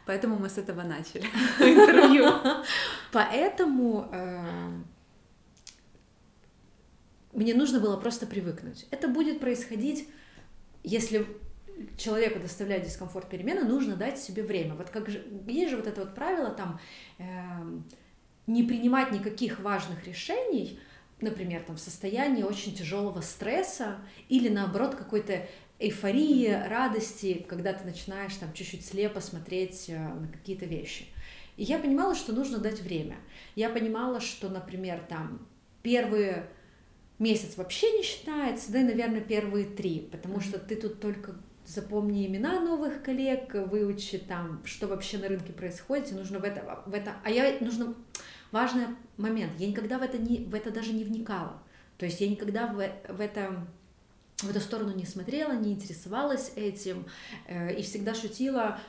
Поэтому 0.05 0.37
мы 0.37 0.49
с 0.49 0.57
этого 0.57 0.83
начали 0.83 1.21
интервью. 1.59 2.27
Поэтому 3.11 4.09
э, 4.11 4.71
мне 7.33 7.53
нужно 7.53 7.79
было 7.79 7.97
просто 7.97 8.25
привыкнуть. 8.25 8.87
Это 8.91 9.07
будет 9.07 9.39
происходить, 9.39 10.09
если 10.83 11.25
человеку 11.97 12.39
доставляет 12.39 12.83
дискомфорт 12.83 13.29
перемены, 13.29 13.63
нужно 13.63 13.95
дать 13.95 14.19
себе 14.19 14.43
время. 14.43 14.75
Вот 14.75 14.89
как 14.89 15.09
же, 15.09 15.25
есть 15.47 15.71
же 15.71 15.77
вот 15.77 15.87
это 15.87 16.01
вот 16.01 16.15
правило 16.15 16.49
там 16.49 16.79
э, 17.17 17.23
не 18.47 18.63
принимать 18.63 19.11
никаких 19.11 19.59
важных 19.59 20.05
решений, 20.05 20.79
например, 21.19 21.63
там 21.63 21.77
в 21.77 21.79
состоянии 21.79 22.43
очень 22.43 22.73
тяжелого 22.75 23.21
стресса 23.21 23.97
или 24.29 24.49
наоборот 24.49 24.95
какой-то 24.95 25.47
эйфории, 25.81 26.47
радости, 26.67 27.45
когда 27.47 27.73
ты 27.73 27.85
начинаешь 27.85 28.35
там 28.35 28.53
чуть-чуть 28.53 28.85
слепо 28.85 29.19
смотреть 29.19 29.85
э, 29.89 29.97
на 29.97 30.27
какие-то 30.27 30.65
вещи. 30.65 31.05
И 31.57 31.63
я 31.63 31.79
понимала, 31.79 32.15
что 32.15 32.33
нужно 32.33 32.59
дать 32.59 32.81
время. 32.81 33.17
Я 33.55 33.69
понимала, 33.69 34.21
что, 34.21 34.49
например, 34.49 35.01
там 35.09 35.47
первые 35.81 36.47
месяц 37.19 37.57
вообще 37.57 37.91
не 37.91 38.03
считается, 38.03 38.71
да 38.71 38.81
и, 38.81 38.83
наверное, 38.83 39.21
первые 39.21 39.65
три, 39.65 40.07
потому 40.11 40.39
что 40.39 40.59
ты 40.59 40.75
тут 40.75 40.99
только 40.99 41.35
запомни 41.65 42.25
имена 42.25 42.59
новых 42.59 43.03
коллег, 43.03 43.53
выучи 43.53 44.17
там, 44.17 44.61
что 44.65 44.87
вообще 44.87 45.17
на 45.17 45.27
рынке 45.27 45.53
происходит, 45.53 46.11
и 46.11 46.15
нужно 46.15 46.39
в 46.39 46.43
это, 46.43 46.83
в 46.85 46.93
это, 46.93 47.15
а 47.23 47.29
я 47.29 47.57
нужно 47.59 47.93
важный 48.51 48.87
момент, 49.17 49.53
я 49.59 49.67
никогда 49.67 49.99
в 49.99 50.01
это 50.01 50.17
не, 50.17 50.39
в 50.39 50.55
это 50.55 50.71
даже 50.71 50.93
не 50.93 51.03
вникала, 51.03 51.61
то 51.97 52.05
есть 52.05 52.19
я 52.21 52.27
никогда 52.27 52.67
в, 52.67 52.77
в 53.13 53.21
это 53.21 53.67
в 54.43 54.49
эту 54.49 54.59
сторону 54.59 54.93
не 54.93 55.05
смотрела, 55.05 55.53
не 55.53 55.73
интересовалась 55.73 56.51
этим 56.55 57.05
э, 57.47 57.73
и 57.75 57.83
всегда 57.83 58.13
шутила. 58.13 58.79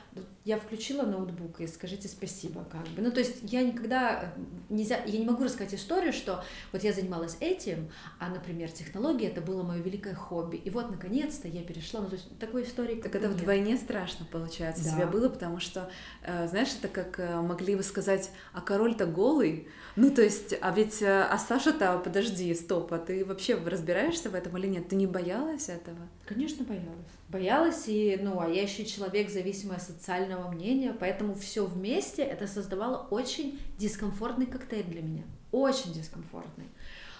Я 0.43 0.57
включила 0.57 1.03
ноутбук 1.03 1.61
и 1.61 1.67
скажите 1.67 2.07
спасибо, 2.07 2.65
как 2.65 2.87
бы. 2.89 3.01
Ну, 3.01 3.11
то 3.11 3.19
есть 3.19 3.37
я 3.43 3.63
никогда 3.63 4.33
э, 4.35 4.39
нельзя, 4.69 5.03
я 5.05 5.19
не 5.19 5.25
могу 5.25 5.43
рассказать 5.43 5.73
историю, 5.73 6.13
что 6.13 6.43
вот 6.71 6.83
я 6.83 6.93
занималась 6.93 7.37
этим, 7.39 7.91
а, 8.19 8.29
например, 8.29 8.71
технология 8.71 9.27
это 9.27 9.41
было 9.41 9.63
мое 9.63 9.81
великое 9.81 10.15
хобби. 10.15 10.57
И 10.57 10.69
вот 10.69 10.89
наконец-то 10.89 11.47
я 11.47 11.63
перешла. 11.63 12.01
Ну, 12.01 12.07
то 12.07 12.15
есть 12.15 12.37
такой 12.39 12.63
истории. 12.63 13.01
Так 13.01 13.15
это 13.15 13.27
нет. 13.27 13.37
вдвойне 13.37 13.77
страшно 13.77 14.25
получается 14.25 14.83
да. 14.83 14.91
тебе 14.91 15.05
было, 15.05 15.29
потому 15.29 15.59
что, 15.59 15.89
э, 16.23 16.47
знаешь, 16.47 16.69
это 16.77 16.87
как 16.87 17.19
э, 17.19 17.41
могли 17.41 17.75
бы 17.75 17.83
сказать, 17.83 18.31
а 18.53 18.61
король-то 18.61 19.05
голый. 19.05 19.67
Ну, 19.95 20.09
то 20.09 20.23
есть, 20.23 20.55
а 20.59 20.71
ведь, 20.71 21.03
э, 21.03 21.23
а 21.23 21.37
Саша-то, 21.37 21.99
подожди, 21.99 22.53
стоп, 22.55 22.93
а 22.93 22.97
ты 22.97 23.23
вообще 23.23 23.55
разбираешься 23.55 24.29
в 24.29 24.35
этом 24.35 24.57
или 24.57 24.65
нет? 24.65 24.87
Ты 24.87 24.95
не 24.95 25.05
боялась 25.05 25.69
этого? 25.69 26.09
Конечно, 26.25 26.65
боялась. 26.65 27.11
Боялась, 27.29 27.83
и, 27.87 28.17
ну, 28.21 28.39
а 28.39 28.49
я 28.49 28.63
еще 28.63 28.85
человек, 28.85 29.29
зависимый 29.29 29.77
от 29.77 29.83
социального 29.83 30.49
мнения, 30.49 30.95
поэтому 30.99 31.35
все 31.35 31.65
вместе 31.65 32.23
это 32.23 32.47
создавало 32.47 33.07
очень 33.11 33.59
дискомфортный 33.77 34.47
коктейль 34.47 34.85
для 34.85 35.01
меня. 35.01 35.23
Очень 35.51 35.93
дискомфортный. 35.93 36.69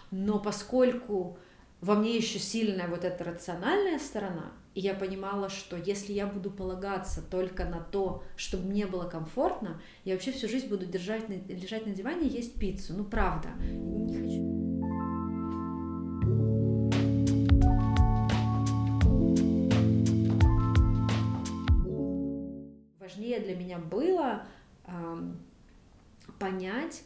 Но 0.09 0.39
поскольку 0.39 1.37
во 1.79 1.95
мне 1.95 2.15
еще 2.15 2.39
сильная 2.39 2.87
вот 2.87 3.03
эта 3.03 3.23
рациональная 3.23 3.99
сторона, 3.99 4.51
и 4.75 4.81
я 4.81 4.95
понимала, 4.95 5.49
что 5.49 5.77
если 5.77 6.13
я 6.13 6.25
буду 6.25 6.49
полагаться 6.49 7.21
только 7.21 7.63
на 7.63 7.79
то, 7.79 8.23
чтобы 8.35 8.65
мне 8.65 8.87
было 8.87 9.07
комфортно, 9.07 9.79
я 10.03 10.13
вообще 10.13 10.31
всю 10.31 10.49
жизнь 10.49 10.67
буду 10.67 10.85
держать 10.85 11.29
лежать 11.47 11.85
на 11.85 11.93
диване 11.93 12.27
и 12.27 12.33
есть 12.33 12.55
пиццу. 12.55 12.93
Ну, 12.95 13.03
правда. 13.03 13.49
Не 13.59 14.15
хочу. 14.15 14.63
Важнее 22.99 23.39
для 23.41 23.55
меня 23.55 23.77
было 23.77 24.47
э, 24.85 25.33
понять, 26.39 27.03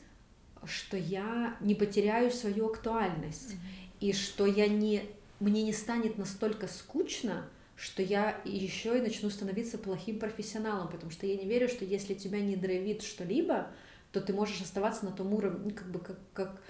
что 0.63 0.95
я 0.95 1.57
не 1.59 1.75
потеряю 1.75 2.31
свою 2.31 2.67
актуальность, 2.67 3.53
mm-hmm. 3.53 3.99
и 3.99 4.13
что 4.13 4.45
я 4.45 4.67
не, 4.67 5.03
мне 5.39 5.63
не 5.63 5.73
станет 5.73 6.17
настолько 6.17 6.67
скучно, 6.67 7.49
что 7.77 8.01
я 8.01 8.41
еще 8.43 8.97
и 8.97 9.01
начну 9.01 9.29
становиться 9.29 9.77
плохим 9.77 10.19
профессионалом, 10.19 10.89
потому 10.89 11.11
что 11.11 11.27
я 11.27 11.37
не 11.37 11.45
верю, 11.45 11.69
что 11.69 11.85
если 11.85 12.15
тебя 12.15 12.41
не 12.41 12.55
драйвит 12.55 13.03
что-либо, 13.03 13.67
то 14.11 14.19
ты 14.19 14.33
можешь 14.33 14.61
оставаться 14.61 15.05
на 15.05 15.11
том 15.11 15.31
уровне, 15.33 15.59
ну, 15.65 15.71
как 15.71 15.91
бы 15.91 15.99
как, 15.99 16.17
как, 16.33 16.61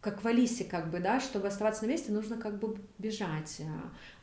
как 0.00 0.24
в 0.24 0.26
Алисе, 0.26 0.64
как 0.64 0.90
бы, 0.90 0.98
да, 0.98 1.20
чтобы 1.20 1.46
оставаться 1.46 1.84
на 1.84 1.90
месте, 1.90 2.10
нужно 2.10 2.36
как 2.36 2.58
бы 2.58 2.76
бежать. 2.98 3.62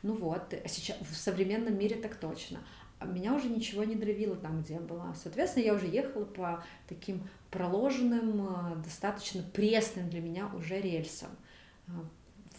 Ну 0.02 0.14
вот, 0.14 0.52
а 0.52 0.68
сейчас 0.68 0.98
в 1.00 1.14
современном 1.14 1.78
мире 1.78 1.96
так 1.96 2.16
точно. 2.16 2.58
А 2.98 3.06
меня 3.06 3.32
уже 3.32 3.48
ничего 3.48 3.84
не 3.84 3.94
драйвило 3.94 4.36
там, 4.36 4.60
где 4.60 4.74
я 4.74 4.80
была. 4.80 5.14
Соответственно, 5.14 5.64
я 5.64 5.74
уже 5.74 5.86
ехала 5.86 6.24
по 6.24 6.64
таким 6.88 7.26
проложенным, 7.50 8.72
э, 8.72 8.76
достаточно 8.84 9.42
пресным 9.42 10.10
для 10.10 10.20
меня 10.20 10.50
уже 10.54 10.80
рельсам. 10.80 11.30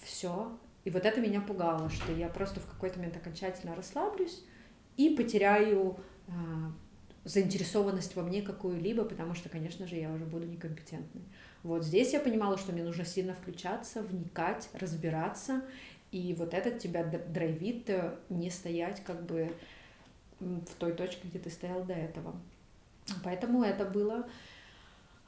Все, 0.02 0.58
и 0.89 0.91
вот 0.91 1.05
это 1.05 1.22
меня 1.22 1.39
пугало, 1.39 1.88
что 1.91 2.12
я 2.12 2.27
просто 2.29 2.60
в 2.60 2.65
какой-то 2.65 2.98
момент 2.98 3.15
окончательно 3.15 3.75
расслаблюсь 3.75 4.43
и 4.98 5.12
потеряю 5.12 6.00
э, 6.25 6.31
заинтересованность 7.25 8.15
во 8.15 8.24
мне 8.24 8.41
какую-либо, 8.41 9.03
потому 9.03 9.36
что, 9.36 9.50
конечно 9.50 9.86
же, 9.86 9.98
я 9.98 10.12
уже 10.12 10.25
буду 10.25 10.48
некомпетентной. 10.48 11.22
Вот 11.62 11.84
здесь 11.84 12.13
я 12.13 12.19
понимала, 12.19 12.58
что 12.58 12.72
мне 12.72 12.81
нужно 12.81 13.05
сильно 13.05 13.36
включаться, 13.36 14.01
вникать, 14.01 14.67
разбираться, 14.74 15.62
и 16.10 16.34
вот 16.34 16.55
это 16.55 16.72
тебя 16.72 17.03
драйвит 17.03 17.88
э, 17.91 18.15
не 18.29 18.50
стоять 18.50 19.03
как 19.03 19.27
бы 19.27 19.53
в 20.39 20.74
той 20.79 20.93
точке, 20.93 21.27
где 21.27 21.38
ты 21.38 21.51
стоял 21.51 21.84
до 21.84 21.93
этого. 21.93 22.36
Поэтому 23.24 23.62
это 23.62 23.86
было... 23.86 24.27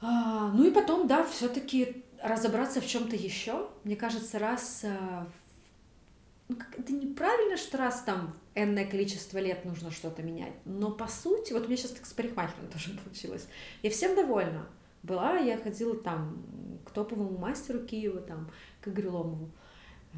А, 0.00 0.50
ну 0.50 0.66
и 0.66 0.72
потом, 0.72 1.06
да, 1.06 1.22
все-таки 1.22 2.02
разобраться 2.20 2.80
в 2.80 2.86
чем-то 2.88 3.14
еще. 3.14 3.68
Мне 3.84 3.94
кажется, 3.94 4.40
раз 4.40 4.80
э, 4.82 5.24
ну, 6.52 6.58
как, 6.58 6.78
это 6.78 6.92
неправильно, 6.92 7.56
что 7.56 7.78
раз 7.78 8.02
там 8.02 8.34
энное 8.54 8.84
количество 8.84 9.38
лет 9.38 9.64
нужно 9.64 9.90
что-то 9.90 10.22
менять, 10.22 10.52
но 10.66 10.90
по 10.90 11.06
сути, 11.06 11.52
вот 11.52 11.64
у 11.64 11.66
меня 11.66 11.76
сейчас 11.76 11.92
так 11.92 12.04
с 12.04 12.12
парикмахером 12.12 12.68
тоже 12.68 12.90
получилось, 13.04 13.46
я 13.82 13.90
всем 13.90 14.14
довольна 14.14 14.66
была, 15.02 15.36
я 15.38 15.56
ходила 15.56 15.96
там 15.96 16.42
к 16.84 16.90
топовому 16.90 17.38
мастеру 17.38 17.80
Киева, 17.80 18.20
там, 18.20 18.50
к 18.80 18.88
Игорю 18.88 19.12
Ломову. 19.12 19.50
Э, 20.12 20.16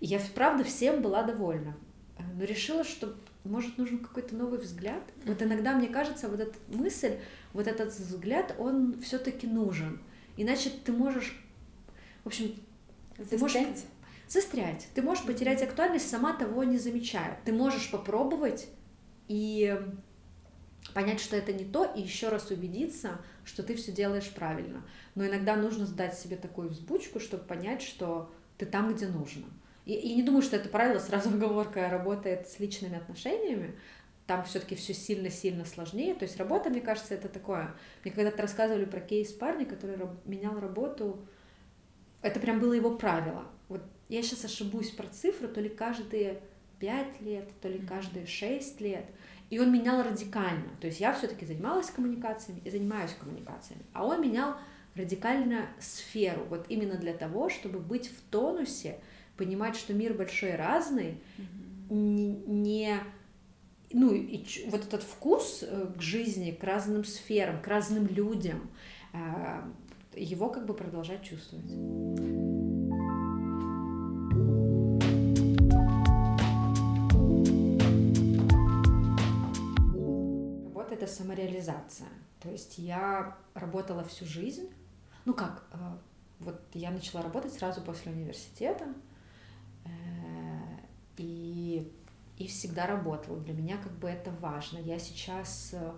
я, 0.00 0.20
правда, 0.34 0.64
всем 0.64 1.02
была 1.02 1.22
довольна, 1.22 1.76
э, 2.18 2.22
но 2.34 2.44
решила, 2.44 2.84
что, 2.84 3.14
может, 3.44 3.76
нужен 3.78 3.98
какой-то 3.98 4.34
новый 4.36 4.58
взгляд. 4.58 5.02
Вот 5.26 5.42
иногда, 5.42 5.74
мне 5.74 5.88
кажется, 5.88 6.28
вот 6.28 6.40
эта 6.40 6.56
мысль, 6.68 7.18
вот 7.52 7.66
этот 7.66 7.92
взгляд, 7.92 8.54
он 8.58 9.00
все-таки 9.00 9.46
нужен. 9.46 10.00
Иначе 10.36 10.70
ты 10.70 10.92
можешь, 10.92 11.44
в 12.24 12.28
общем, 12.28 12.54
ты 13.16 13.36
можешь 13.36 13.60
застрять. 14.32 14.88
Ты 14.94 15.02
можешь 15.02 15.24
потерять 15.24 15.62
актуальность, 15.62 16.08
сама 16.08 16.32
того 16.32 16.64
не 16.64 16.78
замечая. 16.78 17.38
Ты 17.44 17.52
можешь 17.52 17.90
попробовать 17.90 18.68
и 19.28 19.78
понять, 20.94 21.20
что 21.20 21.36
это 21.36 21.52
не 21.52 21.64
то, 21.64 21.84
и 21.84 22.00
еще 22.00 22.28
раз 22.28 22.50
убедиться, 22.50 23.20
что 23.44 23.62
ты 23.62 23.74
все 23.74 23.92
делаешь 23.92 24.30
правильно. 24.34 24.84
Но 25.14 25.26
иногда 25.26 25.56
нужно 25.56 25.86
сдать 25.86 26.18
себе 26.18 26.36
такую 26.36 26.70
взбучку, 26.70 27.20
чтобы 27.20 27.44
понять, 27.44 27.82
что 27.82 28.32
ты 28.58 28.66
там, 28.66 28.94
где 28.94 29.06
нужно. 29.06 29.46
И, 29.84 29.94
и 29.94 30.14
не 30.14 30.22
думаю, 30.22 30.42
что 30.42 30.56
это 30.56 30.68
правило 30.68 30.98
сразу 30.98 31.28
оговорка 31.34 31.88
работает 31.88 32.48
с 32.48 32.58
личными 32.58 32.96
отношениями. 32.96 33.74
Там 34.26 34.44
все-таки 34.44 34.76
все 34.76 34.94
сильно-сильно 34.94 35.64
сложнее. 35.64 36.14
То 36.14 36.24
есть 36.24 36.38
работа, 36.38 36.70
мне 36.70 36.80
кажется, 36.80 37.14
это 37.14 37.28
такое. 37.28 37.74
Мне 38.04 38.14
когда-то 38.14 38.42
рассказывали 38.42 38.84
про 38.84 39.00
кейс 39.00 39.32
парня, 39.32 39.66
который 39.66 39.98
менял 40.24 40.58
работу. 40.60 41.26
Это 42.22 42.38
прям 42.38 42.60
было 42.60 42.72
его 42.72 42.96
правило. 42.96 43.46
Вот 43.68 43.82
я 44.12 44.22
сейчас 44.22 44.44
ошибусь 44.44 44.90
про 44.90 45.06
цифру, 45.08 45.48
то 45.48 45.60
ли 45.60 45.70
каждые 45.70 46.40
5 46.80 47.20
лет, 47.22 47.48
то 47.62 47.68
ли 47.68 47.78
каждые 47.78 48.26
6 48.26 48.80
лет. 48.80 49.06
И 49.48 49.58
он 49.58 49.72
менял 49.72 50.02
радикально. 50.02 50.68
То 50.80 50.86
есть 50.86 51.00
я 51.00 51.14
все-таки 51.14 51.46
занималась 51.46 51.90
коммуникациями 51.90 52.60
и 52.64 52.70
занимаюсь 52.70 53.12
коммуникациями. 53.18 53.82
А 53.92 54.06
он 54.06 54.20
менял 54.20 54.56
радикально 54.94 55.66
сферу. 55.80 56.44
Вот 56.50 56.66
именно 56.68 56.96
для 56.96 57.14
того, 57.14 57.48
чтобы 57.48 57.78
быть 57.78 58.08
в 58.08 58.20
тонусе, 58.30 58.98
понимать, 59.36 59.76
что 59.76 59.94
мир 59.94 60.12
большой 60.12 60.50
и 60.50 60.56
разный, 60.56 61.18
не, 61.88 62.36
не 62.46 62.98
ну, 63.92 64.12
и 64.12 64.44
вот 64.66 64.84
этот 64.84 65.02
вкус 65.02 65.62
э, 65.62 65.86
к 65.96 66.00
жизни, 66.00 66.50
к 66.50 66.62
разным 66.64 67.04
сферам, 67.04 67.60
к 67.62 67.66
разным 67.66 68.06
людям, 68.06 68.70
э, 69.12 69.62
его 70.16 70.50
как 70.50 70.66
бы 70.66 70.74
продолжать 70.74 71.22
чувствовать. 71.22 72.61
Самореализация. 81.12 82.08
То 82.40 82.50
есть 82.50 82.78
я 82.78 83.36
работала 83.54 84.04
всю 84.04 84.26
жизнь. 84.26 84.68
Ну 85.24 85.34
как, 85.34 85.64
э, 85.72 85.76
вот 86.40 86.60
я 86.74 86.90
начала 86.90 87.22
работать 87.22 87.52
сразу 87.52 87.80
после 87.82 88.12
университета 88.12 88.86
э, 89.84 89.88
и, 91.18 91.92
и 92.38 92.46
всегда 92.48 92.86
работала. 92.86 93.38
Для 93.38 93.54
меня 93.54 93.76
как 93.76 93.92
бы 93.92 94.08
это 94.08 94.30
важно. 94.40 94.78
Я 94.78 94.98
сейчас... 94.98 95.70
Э, 95.72 95.92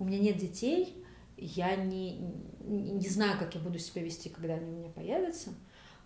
у 0.00 0.04
меня 0.04 0.18
нет 0.18 0.38
детей, 0.38 1.04
я 1.36 1.76
не, 1.76 2.18
не 2.64 3.08
знаю, 3.08 3.38
как 3.38 3.54
я 3.54 3.60
буду 3.60 3.78
себя 3.78 4.02
вести, 4.02 4.28
когда 4.28 4.54
они 4.54 4.72
у 4.72 4.76
меня 4.76 4.88
появятся, 4.88 5.54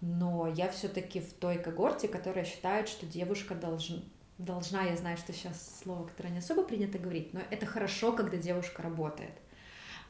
но 0.00 0.46
я 0.46 0.70
все-таки 0.70 1.20
в 1.20 1.32
той 1.32 1.58
когорте, 1.58 2.08
которая 2.08 2.44
считает, 2.44 2.88
что 2.88 3.06
девушка 3.06 3.54
должна, 3.54 4.02
должна, 4.38 4.84
я 4.84 4.96
знаю, 4.96 5.16
что 5.16 5.32
сейчас 5.32 5.80
слово, 5.82 6.06
которое 6.06 6.30
не 6.30 6.38
особо 6.38 6.62
принято 6.62 6.98
говорить, 6.98 7.34
но 7.34 7.40
это 7.50 7.66
хорошо, 7.66 8.12
когда 8.12 8.36
девушка 8.36 8.82
работает. 8.82 9.32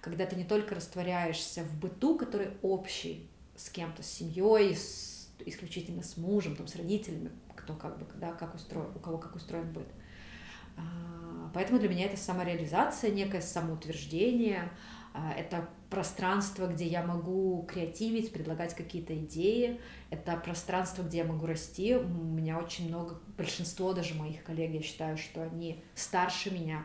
Когда 0.01 0.27
ты 0.27 0.37
не 0.37 0.45
только 0.45 0.75
растворяешься 0.75 1.65
в 1.65 1.79
быту, 1.79 2.17
который 2.17 2.51
общий 2.63 3.29
с 3.57 3.69
кем-то, 3.71 4.03
с 4.03 4.07
семьей, 4.07 4.77
с, 4.77 5.29
исключительно 5.45 6.03
с 6.03 6.17
мужем, 6.17 6.55
там, 6.55 6.69
с 6.69 6.77
родителями, 6.77 7.31
кто 7.57 7.75
как 7.75 7.99
бы, 7.99 8.07
да, 8.15 8.33
как 8.33 8.55
устроен, 8.55 8.95
у 8.95 8.99
кого 9.01 9.19
как 9.19 9.35
устроен 9.35 9.73
быт. 9.73 9.89
А, 10.77 11.51
поэтому 11.55 11.81
для 11.81 11.89
меня 11.89 12.05
это 12.05 12.17
самореализация, 12.17 13.11
некое 13.11 13.41
самоутверждение, 13.41 14.71
это 15.37 15.69
пространство, 15.91 16.67
где 16.67 16.87
я 16.87 17.03
могу 17.03 17.67
креативить, 17.69 18.33
предлагать 18.33 18.75
какие-то 18.75 19.17
идеи. 19.17 19.81
Это 20.11 20.37
пространство, 20.37 21.03
где 21.03 21.19
я 21.19 21.25
могу 21.25 21.47
расти. 21.47 21.97
У 21.97 22.07
меня 22.07 22.59
очень 22.59 22.89
много, 22.89 23.21
большинство 23.37 23.93
даже 23.93 24.15
моих 24.15 24.45
коллег, 24.45 24.73
я 24.73 24.83
считаю, 24.83 25.17
что 25.17 25.43
они 25.43 25.83
старше 25.95 26.51
меня 26.51 26.85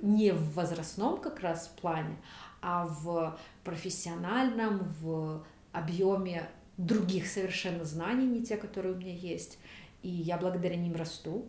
не 0.00 0.32
в 0.32 0.54
возрастном 0.54 1.20
как 1.20 1.40
раз 1.40 1.68
плане, 1.80 2.16
а 2.60 2.86
в 2.86 3.38
профессиональном, 3.64 4.80
в 5.00 5.44
объеме 5.72 6.48
других 6.76 7.26
совершенно 7.26 7.84
знаний, 7.84 8.26
не 8.26 8.44
те, 8.44 8.56
которые 8.56 8.94
у 8.94 8.98
меня 8.98 9.14
есть. 9.14 9.58
и 10.02 10.08
я 10.08 10.36
благодаря 10.36 10.76
ним 10.76 10.94
расту. 10.94 11.46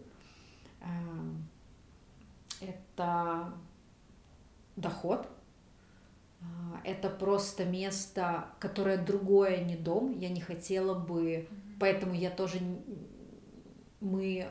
Эм, 0.82 1.48
это 2.60 3.54
доход, 4.76 5.28
это 6.84 7.10
просто 7.10 7.66
место, 7.66 8.46
которое 8.60 8.98
другое, 8.98 9.64
не 9.64 9.76
дом. 9.76 10.18
Я 10.18 10.30
не 10.30 10.42
хотела 10.42 10.94
бы, 10.94 11.48
поэтому 11.80 12.14
я 12.14 12.30
тоже 12.30 12.60
мы 14.00 14.48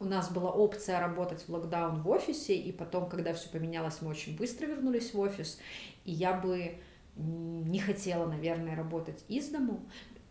у 0.00 0.06
нас 0.06 0.30
была 0.30 0.50
опция 0.50 1.00
работать 1.00 1.42
в 1.46 1.48
локдаун 1.48 2.00
в 2.00 2.08
офисе, 2.08 2.54
и 2.54 2.72
потом, 2.72 3.08
когда 3.08 3.32
все 3.32 3.48
поменялось, 3.48 4.02
мы 4.02 4.10
очень 4.10 4.36
быстро 4.36 4.66
вернулись 4.66 5.14
в 5.14 5.20
офис, 5.20 5.58
и 6.04 6.12
я 6.12 6.34
бы 6.34 6.78
не 7.16 7.78
хотела, 7.78 8.26
наверное, 8.26 8.76
работать 8.76 9.24
из 9.28 9.48
дому. 9.48 9.80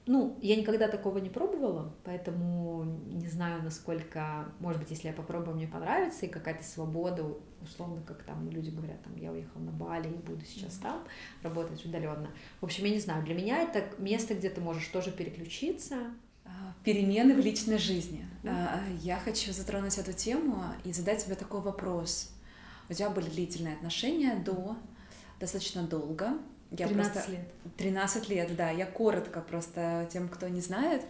Ну, 0.06 0.38
я 0.42 0.58
никогда 0.58 0.90
такого 0.90 1.20
не 1.20 1.30
пробовала, 1.30 1.96
поэтому 2.04 2.84
не 2.84 3.30
знаю, 3.30 3.64
насколько, 3.64 4.50
может 4.60 4.82
быть, 4.82 4.92
если 4.92 5.08
я 5.08 5.14
попробую, 5.14 5.56
мне 5.56 5.68
понравится, 5.68 6.26
и 6.26 6.30
какая-то 6.30 6.64
свобода, 6.64 7.26
условно, 7.62 8.02
как 8.06 8.24
там 8.24 8.50
люди 8.50 8.70
говорят, 8.70 9.02
там, 9.02 9.16
я 9.16 9.32
уехал 9.32 9.62
на 9.62 9.72
Бали 9.72 10.10
и 10.10 10.16
буду 10.16 10.44
сейчас 10.44 10.74
там 10.74 11.06
работать 11.42 11.86
удаленно. 11.86 12.30
В 12.60 12.66
общем, 12.66 12.84
я 12.84 12.92
не 12.92 13.00
знаю, 13.00 13.24
для 13.24 13.34
меня 13.34 13.62
это 13.62 13.86
место, 13.98 14.36
где 14.36 14.50
ты 14.50 14.60
можешь 14.60 14.88
тоже 14.88 15.10
переключиться, 15.10 15.96
а, 16.44 16.74
перемены 16.84 17.34
в 17.34 17.40
личной 17.40 17.78
жизни. 17.78 18.26
Mm-hmm. 18.44 18.98
Я 19.02 19.18
хочу 19.18 19.54
затронуть 19.54 19.98
эту 19.98 20.12
тему 20.12 20.64
и 20.84 20.92
задать 20.92 21.24
тебе 21.24 21.36
такой 21.36 21.62
вопрос. 21.62 22.34
У 22.90 22.94
тебя 22.94 23.10
были 23.10 23.30
длительные 23.30 23.76
отношения 23.76 24.36
до 24.36 24.76
достаточно 25.40 25.84
долго. 25.84 26.38
Я 26.78 26.88
13 26.88 27.14
просто... 27.14 27.32
лет. 27.32 27.54
13 27.78 28.30
лет, 28.30 28.56
да. 28.56 28.70
Я 28.72 28.86
коротко 28.86 29.42
просто 29.42 30.08
тем, 30.12 30.28
кто 30.28 30.48
не 30.48 30.62
знает. 30.62 31.04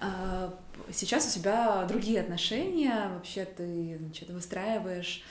А, 0.00 0.58
сейчас 0.90 1.28
у 1.28 1.38
тебя 1.38 1.84
другие 1.84 2.20
отношения. 2.20 3.08
Вообще 3.14 3.44
ты 3.44 3.98
значит, 3.98 4.30
выстраиваешь 4.30 5.22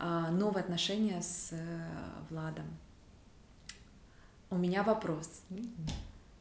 новые 0.00 0.62
отношения 0.62 1.20
с 1.20 1.48
э, 1.50 1.56
Владом. 2.30 2.66
У 4.50 4.56
меня 4.56 4.82
вопрос. 4.82 5.42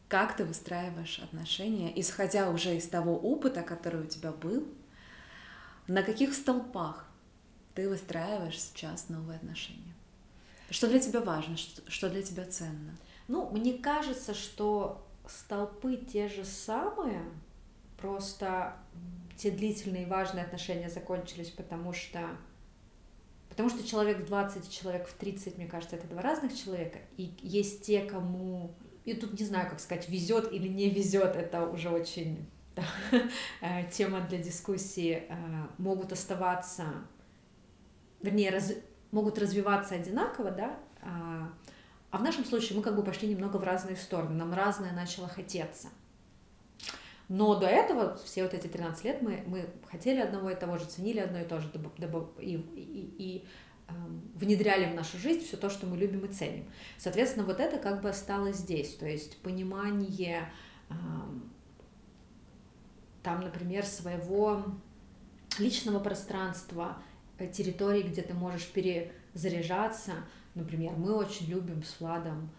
Как 0.08 0.38
ты 0.38 0.46
выстраиваешь 0.46 1.20
отношения, 1.20 1.92
исходя 2.00 2.50
уже 2.50 2.78
из 2.78 2.88
того 2.88 3.18
опыта, 3.18 3.64
который 3.64 4.02
у 4.04 4.06
тебя 4.06 4.32
был, 4.32 4.68
на 5.88 6.04
каких 6.04 6.34
столпах 6.34 7.06
ты 7.74 7.90
выстраиваешь 7.90 8.62
сейчас 8.62 9.10
новые 9.10 9.38
отношения? 9.38 9.97
Что 10.70 10.88
для 10.88 11.00
тебя 11.00 11.22
важно, 11.22 11.56
что 11.58 12.10
для 12.10 12.22
тебя 12.22 12.46
ценно? 12.46 12.96
Ну, 13.28 13.50
мне 13.50 13.74
кажется, 13.74 14.34
что 14.34 15.06
столпы 15.28 15.98
те 15.98 16.28
же 16.28 16.44
самые, 16.46 17.22
просто 17.98 18.76
те 19.38 19.52
длительные 19.52 20.04
и 20.04 20.10
важные 20.10 20.44
отношения 20.44 20.90
закончились, 20.90 21.50
потому 21.50 21.94
что 21.94 22.22
Потому 23.50 23.70
что 23.70 23.84
человек 23.88 24.20
в 24.20 24.26
20 24.26 24.70
человек 24.70 25.08
в 25.08 25.14
30, 25.14 25.58
мне 25.58 25.66
кажется, 25.66 25.96
это 25.96 26.06
два 26.06 26.22
разных 26.22 26.56
человека. 26.56 27.00
И 27.16 27.34
есть 27.42 27.84
те, 27.84 28.02
кому 28.02 28.76
и 29.08 29.14
тут 29.14 29.40
не 29.40 29.46
знаю, 29.46 29.70
как 29.70 29.80
сказать, 29.80 30.10
везет 30.10 30.52
или 30.52 30.68
не 30.68 30.90
везет, 30.90 31.38
это 31.38 31.66
уже 31.66 31.90
очень 31.90 32.46
да, 32.76 32.84
э, 33.62 33.90
тема 33.90 34.20
для 34.20 34.38
дискуссии. 34.38 35.24
Э, 35.30 35.68
могут 35.78 36.12
оставаться, 36.12 36.84
вернее, 38.22 38.50
раз, 38.50 38.74
могут 39.12 39.38
развиваться 39.38 39.96
одинаково, 39.96 40.52
да, 40.52 40.80
а, 41.02 41.54
а 42.12 42.18
в 42.18 42.24
нашем 42.24 42.46
случае 42.46 42.78
мы 42.78 42.84
как 42.84 42.96
бы 42.96 43.04
пошли 43.04 43.28
немного 43.28 43.58
в 43.58 43.64
разные 43.64 43.96
стороны, 43.96 44.36
нам 44.36 44.54
разное 44.54 44.94
начало 44.94 45.28
хотеться. 45.28 45.90
Но 47.30 47.56
до 47.56 47.68
этого, 47.68 48.16
все 48.24 48.44
вот 48.44 48.54
эти 48.54 48.68
13 48.68 49.04
лет, 49.04 49.22
мы, 49.22 49.44
мы 49.48 49.70
хотели 49.90 50.22
одного 50.22 50.50
и 50.50 50.56
того 50.56 50.78
же, 50.78 50.86
ценили 50.86 51.20
одно 51.20 51.40
и 51.40 51.46
то 51.46 51.60
же, 51.60 51.70
и, 52.40 52.56
и, 52.56 53.16
и 53.18 53.48
Эм, 53.90 54.22
внедряли 54.36 54.92
в 54.92 54.96
нашу 54.96 55.18
жизнь 55.18 55.46
все 55.46 55.56
то, 55.56 55.70
что 55.70 55.88
мы 55.88 55.96
любим 55.96 56.26
и 56.26 56.28
ценим. 56.28 56.66
Соответственно, 56.98 57.46
вот 57.46 57.62
это 57.62 57.78
как 57.78 58.02
бы 58.02 58.10
осталось 58.10 58.58
здесь, 58.58 58.96
то 58.96 59.08
есть 59.08 59.38
понимание 59.38 60.52
эм, 60.90 61.50
там, 63.24 63.40
например, 63.42 63.86
своего 63.86 64.66
личного 65.58 66.00
пространства, 66.00 66.98
территории, 67.46 68.02
где 68.02 68.24
ты 68.24 68.34
можешь 68.34 68.68
перезаряжаться. 68.72 70.14
Например, 70.56 70.94
мы 70.98 71.14
очень 71.14 71.46
любим 71.48 71.84
с 71.84 72.00
Владом 72.00 72.50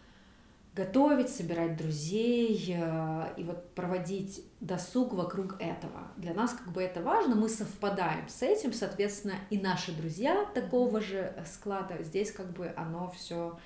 готовить, 0.79 1.29
собирать 1.29 1.77
друзей 1.77 2.73
э, 2.73 3.35
и 3.37 3.43
вот 3.43 3.75
проводить 3.75 4.45
досуг 4.61 5.13
вокруг 5.13 5.61
этого. 5.61 6.13
Для 6.17 6.35
нас 6.35 6.53
как 6.53 6.73
бы 6.73 6.81
это 6.81 7.03
важно, 7.03 7.35
мы 7.35 7.49
совпадаем 7.49 8.29
с 8.29 8.43
этим, 8.43 8.73
соответственно, 8.73 9.35
и 9.51 9.59
наши 9.59 9.91
друзья 9.93 10.45
такого 10.55 11.01
же 11.01 11.35
склада, 11.53 12.01
здесь 12.05 12.31
как 12.31 12.53
бы 12.53 12.73
оно 12.77 13.11
все 13.11 13.59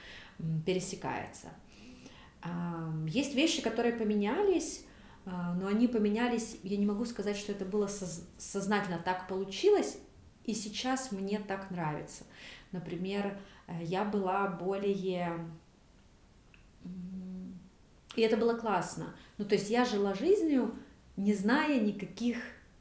пересекается. 0.65 1.49
Есть 3.07 3.35
вещи, 3.35 3.61
которые 3.61 3.95
поменялись, 3.95 4.87
э, 5.27 5.31
но 5.31 5.67
они 5.67 5.89
поменялись, 5.89 6.57
я 6.63 6.79
не 6.79 6.87
могу 6.87 7.05
сказать, 7.05 7.37
что 7.37 7.53
это 7.53 7.67
было 7.67 7.91
сознательно 8.39 8.99
так 8.99 9.29
получилось, 9.29 9.99
и 10.45 10.55
сейчас 10.55 11.13
мне 11.13 11.39
так 11.39 11.71
нравится. 11.71 12.25
Например, 12.73 13.39
э, 13.67 13.85
я 13.85 14.05
была 14.05 14.47
более 14.49 15.47
и 18.15 18.21
это 18.21 18.37
было 18.37 18.55
классно. 18.55 19.15
Ну, 19.39 19.45
то 19.45 19.55
есть 19.55 19.71
я 19.71 19.85
жила 19.85 20.15
жизнью, 20.15 20.75
не 21.17 21.35
зная 21.35 21.81
никаких 21.81 22.37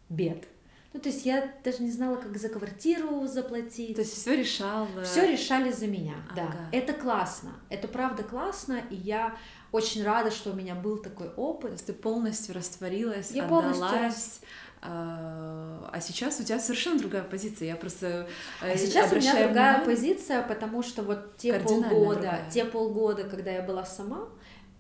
бед. 0.10 0.48
Ну, 0.94 1.00
то 1.00 1.08
есть 1.08 1.26
я 1.26 1.54
даже 1.64 1.84
не 1.84 1.92
знала, 1.92 2.18
как 2.18 2.38
за 2.38 2.50
квартиру 2.50 3.26
заплатить. 3.26 3.96
То 3.96 4.02
есть 4.02 4.14
все 4.14 4.36
решала. 4.36 5.04
Все 5.04 5.32
решали 5.32 5.72
за 5.72 5.88
меня, 5.88 6.16
ага. 6.32 6.52
да. 6.52 6.78
Это 6.78 6.92
классно. 6.92 7.54
Это 7.70 7.88
правда 7.88 8.24
классно, 8.24 8.82
и 8.90 8.96
я 8.96 9.38
очень 9.72 10.04
рада, 10.04 10.32
что 10.32 10.52
у 10.52 10.54
меня 10.54 10.76
был 10.76 10.98
такой 10.98 11.30
опыт. 11.36 11.84
Ты 11.86 11.94
полностью 11.94 12.56
растворилась, 12.56 13.32
я 13.32 13.46
отдалась. 13.46 13.78
Полностью... 13.78 14.48
А 14.84 16.00
сейчас 16.02 16.40
у 16.40 16.44
тебя 16.44 16.60
совершенно 16.60 17.00
другая 17.00 17.24
позиция. 17.24 17.68
Я 17.68 17.76
просто 17.76 18.28
а 18.62 18.76
сейчас 18.76 19.12
у 19.12 19.16
меня 19.16 19.34
другая 19.34 19.78
внимание. 19.78 19.86
позиция, 19.86 20.42
потому 20.42 20.82
что 20.82 21.04
вот 21.04 21.38
те 21.38 21.60
полгода, 21.60 22.14
другая. 22.16 22.50
те 22.50 22.66
полгода, 22.66 23.24
когда 23.26 23.52
я 23.52 23.62
была 23.62 23.86
сама, 23.86 24.28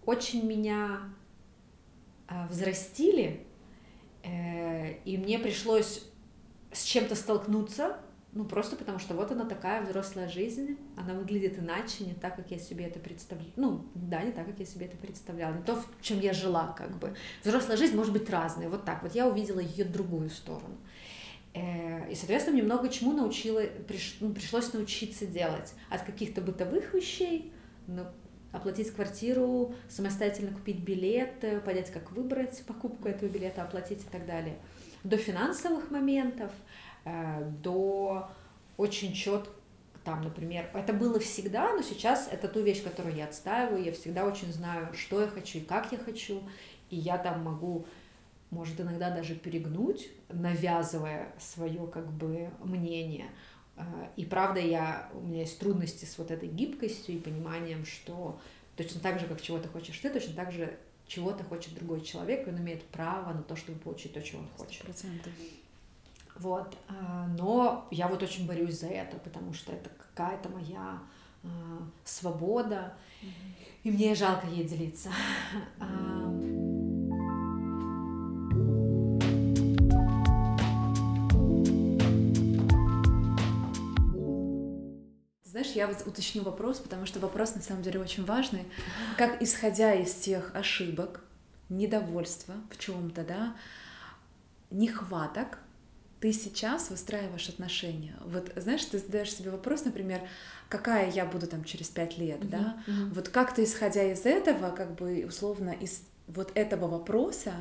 очень 0.05 0.45
меня 0.45 1.01
а, 2.27 2.47
взрастили, 2.47 3.45
э, 4.23 4.93
и 5.05 5.17
мне 5.17 5.37
пришлось 5.37 6.03
с 6.71 6.83
чем-то 6.83 7.15
столкнуться, 7.15 7.97
ну, 8.33 8.45
просто 8.45 8.77
потому 8.77 8.97
что 8.97 9.13
вот 9.13 9.31
она 9.31 9.45
такая 9.45 9.83
взрослая 9.83 10.29
жизнь, 10.29 10.77
она 10.95 11.13
выглядит 11.13 11.59
иначе, 11.59 12.05
не 12.05 12.13
так, 12.13 12.37
как 12.37 12.49
я 12.49 12.59
себе 12.59 12.85
это 12.85 12.97
представляла. 12.99 13.51
Ну, 13.57 13.85
да, 13.93 14.23
не 14.23 14.31
так, 14.31 14.45
как 14.45 14.57
я 14.57 14.65
себе 14.65 14.85
это 14.85 14.95
представляла, 14.95 15.53
не 15.53 15.63
то, 15.63 15.75
в 15.75 15.85
чем 16.01 16.21
я 16.21 16.31
жила, 16.31 16.73
как 16.77 16.97
бы. 16.97 17.13
Взрослая 17.43 17.75
жизнь 17.75 17.95
может 17.95 18.13
быть 18.13 18.29
разной, 18.29 18.69
вот 18.69 18.85
так. 18.85 19.03
Вот 19.03 19.13
я 19.13 19.27
увидела 19.27 19.59
ее 19.59 19.83
другую 19.83 20.29
сторону. 20.29 20.77
Э, 21.53 22.09
и, 22.09 22.15
соответственно, 22.15 22.55
мне 22.55 22.63
много 22.63 22.87
чему 22.87 23.11
научила, 23.11 23.63
приш, 23.85 24.15
ну, 24.21 24.33
пришлось 24.33 24.71
научиться 24.71 25.25
делать. 25.25 25.73
От 25.89 26.03
каких-то 26.03 26.39
бытовых 26.39 26.93
вещей, 26.93 27.51
ну, 27.87 28.05
оплатить 28.53 28.91
квартиру, 28.91 29.75
самостоятельно 29.89 30.53
купить 30.53 30.79
билет, 30.79 31.43
э, 31.43 31.59
понять, 31.59 31.91
как 31.91 32.13
выбрать 32.13 32.63
покупку 32.65 33.09
этого 33.09 33.27
билета, 33.27 33.63
оплатить 33.63 34.03
и 34.03 34.09
так 34.09 34.25
далее, 34.25 34.57
до 35.03 35.17
финансовых 35.17 35.91
моментов– 35.91 36.53
до 37.05 38.29
очень 38.77 39.13
четко 39.13 39.51
там, 40.03 40.23
например, 40.23 40.69
это 40.73 40.93
было 40.93 41.19
всегда, 41.19 41.73
но 41.73 41.81
сейчас 41.81 42.27
это 42.31 42.47
ту 42.47 42.61
вещь, 42.61 42.83
которую 42.83 43.15
я 43.15 43.25
отстаиваю, 43.25 43.83
я 43.83 43.91
всегда 43.91 44.25
очень 44.25 44.51
знаю, 44.51 44.91
что 44.93 45.21
я 45.21 45.27
хочу 45.27 45.59
и 45.59 45.61
как 45.61 45.91
я 45.91 45.99
хочу, 45.99 46.41
и 46.89 46.95
я 46.95 47.17
там 47.19 47.43
могу, 47.43 47.85
может, 48.49 48.79
иногда 48.81 49.11
даже 49.11 49.35
перегнуть, 49.35 50.09
навязывая 50.29 51.33
свое 51.39 51.85
как 51.87 52.11
бы 52.11 52.49
мнение. 52.63 53.27
Э, 53.77 53.83
и 54.15 54.25
правда, 54.25 54.59
я, 54.59 55.09
у 55.13 55.21
меня 55.21 55.41
есть 55.41 55.59
трудности 55.59 56.05
с 56.05 56.17
вот 56.17 56.31
этой 56.31 56.49
гибкостью 56.49 57.15
и 57.15 57.19
пониманием, 57.19 57.85
что 57.85 58.39
точно 58.75 59.01
так 59.01 59.19
же, 59.19 59.27
как 59.27 59.39
чего 59.39 59.59
ты 59.59 59.67
хочешь 59.67 59.99
ты, 59.99 60.09
точно 60.09 60.33
так 60.33 60.51
же 60.51 60.79
чего-то 61.05 61.43
хочет 61.43 61.75
другой 61.75 62.01
человек, 62.01 62.47
и 62.47 62.49
он 62.49 62.57
имеет 62.57 62.83
право 62.85 63.33
на 63.33 63.43
то, 63.43 63.55
чтобы 63.55 63.77
получить 63.77 64.13
то, 64.13 64.21
чего 64.21 64.39
он 64.39 64.47
хочет. 64.57 64.83
100%. 64.83 65.29
Вот. 66.37 66.75
А, 66.87 67.27
но 67.37 67.87
я 67.91 68.07
вот 68.07 68.23
очень 68.23 68.47
борюсь 68.47 68.79
за 68.79 68.87
это, 68.87 69.17
потому 69.17 69.53
что 69.53 69.71
это 69.71 69.89
какая-то 69.89 70.49
моя 70.49 70.99
а, 71.43 71.47
свобода, 72.03 72.93
и 73.83 73.91
мне 73.91 74.15
жалко 74.15 74.47
ей 74.47 74.67
делиться. 74.67 75.09
А, 75.79 76.21
Знаешь, 85.43 85.75
я 85.75 85.85
вот 85.85 86.07
уточню 86.07 86.43
вопрос, 86.43 86.79
потому 86.79 87.05
что 87.05 87.19
вопрос 87.19 87.55
на 87.55 87.61
самом 87.61 87.83
деле 87.83 87.99
очень 87.99 88.23
важный. 88.23 88.65
Как 89.17 89.41
исходя 89.41 89.93
из 89.93 90.15
тех 90.15 90.55
ошибок, 90.55 91.25
недовольства 91.67 92.55
в 92.69 92.77
чем-то, 92.77 93.23
да, 93.23 93.55
нехваток 94.69 95.59
ты 96.21 96.31
сейчас 96.33 96.91
выстраиваешь 96.91 97.49
отношения. 97.49 98.15
Вот 98.23 98.51
знаешь, 98.55 98.85
ты 98.85 98.99
задаешь 98.99 99.33
себе 99.33 99.49
вопрос, 99.49 99.85
например, 99.85 100.21
какая 100.69 101.09
я 101.11 101.25
буду 101.25 101.47
там 101.47 101.63
через 101.63 101.89
пять 101.89 102.19
лет, 102.19 102.41
uh-huh, 102.41 102.49
да? 102.49 102.83
Uh-huh. 102.87 103.13
Вот 103.15 103.29
как 103.29 103.55
ты, 103.55 103.63
исходя 103.63 104.03
из 104.03 104.25
этого, 104.25 104.69
как 104.69 104.93
бы 104.95 105.25
условно 105.27 105.71
из 105.71 106.03
вот 106.27 106.51
этого 106.53 106.87
вопроса, 106.87 107.53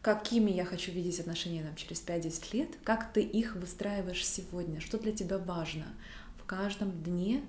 какими 0.00 0.50
я 0.50 0.64
хочу 0.64 0.92
видеть 0.92 1.20
отношения 1.20 1.62
там, 1.62 1.76
через 1.76 2.02
5-10 2.02 2.56
лет, 2.56 2.70
как 2.84 3.12
ты 3.12 3.20
их 3.20 3.54
выстраиваешь 3.54 4.26
сегодня, 4.26 4.80
что 4.80 4.98
для 4.98 5.12
тебя 5.12 5.36
важно 5.36 5.84
в 6.38 6.46
каждом 6.46 6.92
дне 7.02 7.42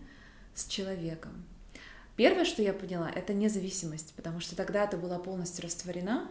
с 0.54 0.68
человеком. 0.68 1.46
Первое, 2.18 2.44
что 2.44 2.62
я 2.62 2.74
поняла, 2.74 3.10
это 3.10 3.34
независимость, 3.34 4.14
потому 4.16 4.42
что 4.42 4.56
тогда 4.58 4.86
ты 4.86 4.98
была 4.98 5.18
полностью 5.18 5.64
растворена, 5.64 6.30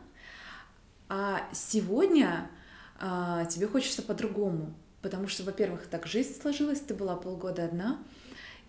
а 1.09 1.49
сегодня 1.53 2.51
тебе 2.99 3.67
хочется 3.67 4.03
по-другому, 4.03 4.75
потому 5.03 5.29
что, 5.29 5.45
во-первых, 5.45 5.87
так 5.87 6.07
жизнь 6.07 6.41
сложилась, 6.41 6.81
ты 6.81 6.95
была 6.95 7.17
полгода 7.17 7.65
одна, 7.65 7.99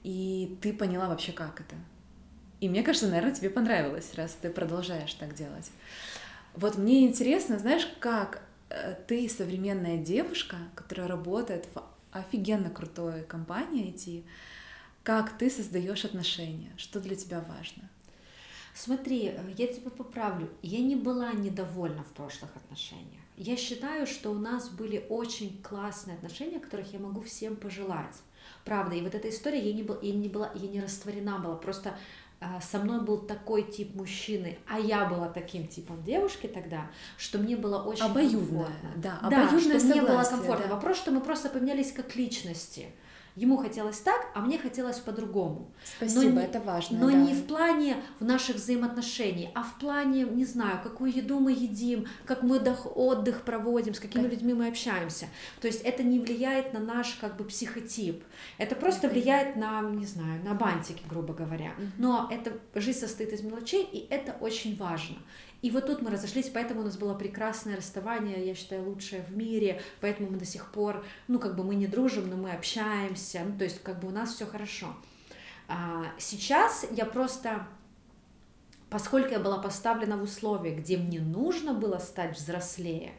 и 0.03 0.57
ты 0.61 0.73
поняла 0.73 1.07
вообще, 1.07 1.31
как 1.31 1.61
это. 1.61 1.75
И 2.59 2.69
мне 2.69 2.83
кажется, 2.83 3.07
наверное, 3.07 3.35
тебе 3.35 3.49
понравилось, 3.49 4.13
раз 4.15 4.37
ты 4.41 4.49
продолжаешь 4.49 5.13
так 5.13 5.35
делать. 5.35 5.71
Вот 6.55 6.77
мне 6.77 7.05
интересно, 7.05 7.59
знаешь, 7.59 7.87
как 7.99 8.41
э, 8.69 8.95
ты, 9.07 9.29
современная 9.29 9.97
девушка, 9.97 10.57
которая 10.73 11.07
работает 11.07 11.67
в 11.73 11.83
офигенно 12.11 12.71
крутой 12.71 13.23
компании 13.23 13.93
IT, 13.93 14.23
как 15.03 15.37
ты 15.37 15.51
создаешь 15.51 16.03
отношения, 16.03 16.71
что 16.77 16.99
для 16.99 17.15
тебя 17.15 17.41
важно? 17.41 17.89
Смотри, 18.73 19.27
э, 19.27 19.53
я 19.55 19.67
тебя 19.67 19.91
поправлю. 19.91 20.49
Я 20.63 20.79
не 20.79 20.95
была 20.95 21.31
недовольна 21.33 22.03
в 22.03 22.13
прошлых 22.13 22.55
отношениях. 22.55 23.26
Я 23.37 23.55
считаю, 23.55 24.07
что 24.07 24.31
у 24.31 24.39
нас 24.39 24.67
были 24.67 25.05
очень 25.09 25.61
классные 25.61 26.17
отношения, 26.17 26.59
которых 26.59 26.91
я 26.91 26.99
могу 26.99 27.21
всем 27.21 27.55
пожелать. 27.55 28.15
Правда, 28.65 28.95
и 28.95 29.01
вот 29.01 29.13
эта 29.13 29.29
история, 29.29 29.59
я 29.59 29.73
не, 29.73 29.83
был, 29.83 29.99
я 30.01 30.13
не 30.13 30.27
была, 30.27 30.51
я 30.55 30.67
не 30.67 30.81
растворена 30.81 31.37
была, 31.37 31.55
просто 31.55 31.95
э, 32.39 32.45
со 32.61 32.79
мной 32.79 33.01
был 33.01 33.19
такой 33.19 33.61
тип 33.61 33.93
мужчины, 33.93 34.57
а 34.67 34.79
я 34.79 35.05
была 35.05 35.29
таким 35.29 35.67
типом 35.67 36.03
девушки 36.03 36.47
тогда, 36.47 36.89
что 37.15 37.37
мне 37.37 37.55
было 37.55 37.83
очень 37.83 38.05
обоюдная, 38.05 38.65
комфортно. 38.65 38.91
Да, 38.95 39.19
обоюдная 39.21 39.73
да, 39.73 39.79
что 39.79 39.87
мне 39.87 40.01
было 40.01 40.23
комфортно. 40.23 40.67
Да. 40.67 40.75
Вопрос, 40.75 40.97
что 40.97 41.11
мы 41.11 41.21
просто 41.21 41.49
поменялись 41.49 41.91
как 41.91 42.15
личности. 42.15 42.87
Ему 43.37 43.57
хотелось 43.57 43.99
так, 43.99 44.31
а 44.33 44.41
мне 44.41 44.57
хотелось 44.57 44.97
по-другому. 44.97 45.71
Спасибо, 45.97 46.31
но, 46.33 46.41
это 46.41 46.59
важно. 46.59 46.97
Но 46.97 47.11
да. 47.11 47.13
не 47.13 47.35
в 47.35 47.45
плане 47.45 47.97
в 48.19 48.25
наших 48.25 48.55
взаимоотношений, 48.55 49.51
а 49.53 49.61
в 49.61 49.77
плане, 49.77 50.23
не 50.23 50.43
знаю, 50.43 50.79
какую 50.81 51.15
еду 51.15 51.39
мы 51.39 51.51
едим, 51.51 52.07
как 52.25 52.41
мы 52.41 52.57
отдых 52.57 53.43
проводим, 53.43 53.93
с 53.93 53.99
какими 53.99 54.23
как... 54.23 54.31
людьми 54.31 54.55
мы 54.55 54.67
общаемся. 54.67 55.27
То 55.61 55.67
есть 55.67 55.81
это 55.81 56.01
не 56.01 56.17
влияет 56.17 56.73
на 56.73 56.79
наш 56.79 57.13
как 57.21 57.37
бы 57.37 57.43
психотип. 57.43 58.23
Это 58.57 58.75
просто 58.75 59.07
влияет 59.07 59.55
на, 59.55 59.81
не 59.81 60.07
знаю, 60.07 60.43
на 60.43 60.55
бантики, 60.55 61.03
грубо 61.07 61.35
говоря. 61.35 61.73
Но 61.99 62.27
это 62.31 62.53
жизнь 62.73 63.01
состоит 63.01 63.33
из 63.33 63.43
мелочей, 63.43 63.83
и 63.83 64.07
это 64.09 64.35
очень 64.41 64.75
важно. 64.77 65.17
И 65.61 65.71
вот 65.71 65.87
тут 65.87 66.01
мы 66.01 66.11
разошлись, 66.11 66.49
поэтому 66.49 66.81
у 66.81 66.83
нас 66.83 66.97
было 66.97 67.15
прекрасное 67.15 67.75
расставание, 67.75 68.45
я 68.45 68.53
считаю, 68.53 68.87
лучшее 68.87 69.23
в 69.23 69.35
мире, 69.35 69.81
поэтому 70.01 70.29
мы 70.29 70.37
до 70.37 70.45
сих 70.45 70.71
пор, 70.71 71.03
ну, 71.27 71.39
как 71.39 71.55
бы 71.55 71.63
мы 71.63 71.75
не 71.75 71.87
дружим, 71.87 72.29
но 72.29 72.37
мы 72.37 72.51
общаемся, 72.51 73.41
ну, 73.43 73.57
то 73.57 73.63
есть, 73.63 73.81
как 73.81 73.99
бы 73.99 74.07
у 74.07 74.11
нас 74.11 74.35
все 74.35 74.45
хорошо. 74.45 74.95
А 75.67 76.05
сейчас 76.19 76.85
я 76.91 77.05
просто, 77.05 77.67
поскольку 78.89 79.31
я 79.31 79.39
была 79.39 79.57
поставлена 79.57 80.15
в 80.17 80.23
условия, 80.23 80.75
где 80.75 80.97
мне 80.97 81.19
нужно 81.19 81.73
было 81.73 81.97
стать 81.97 82.37
взрослее, 82.37 83.13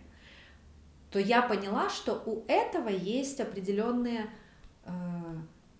то 1.11 1.19
я 1.19 1.43
поняла, 1.43 1.91
что 1.91 2.23
у 2.25 2.45
этого 2.47 2.89
есть 2.89 3.41
определенные 3.41 4.31
э, 4.85 4.91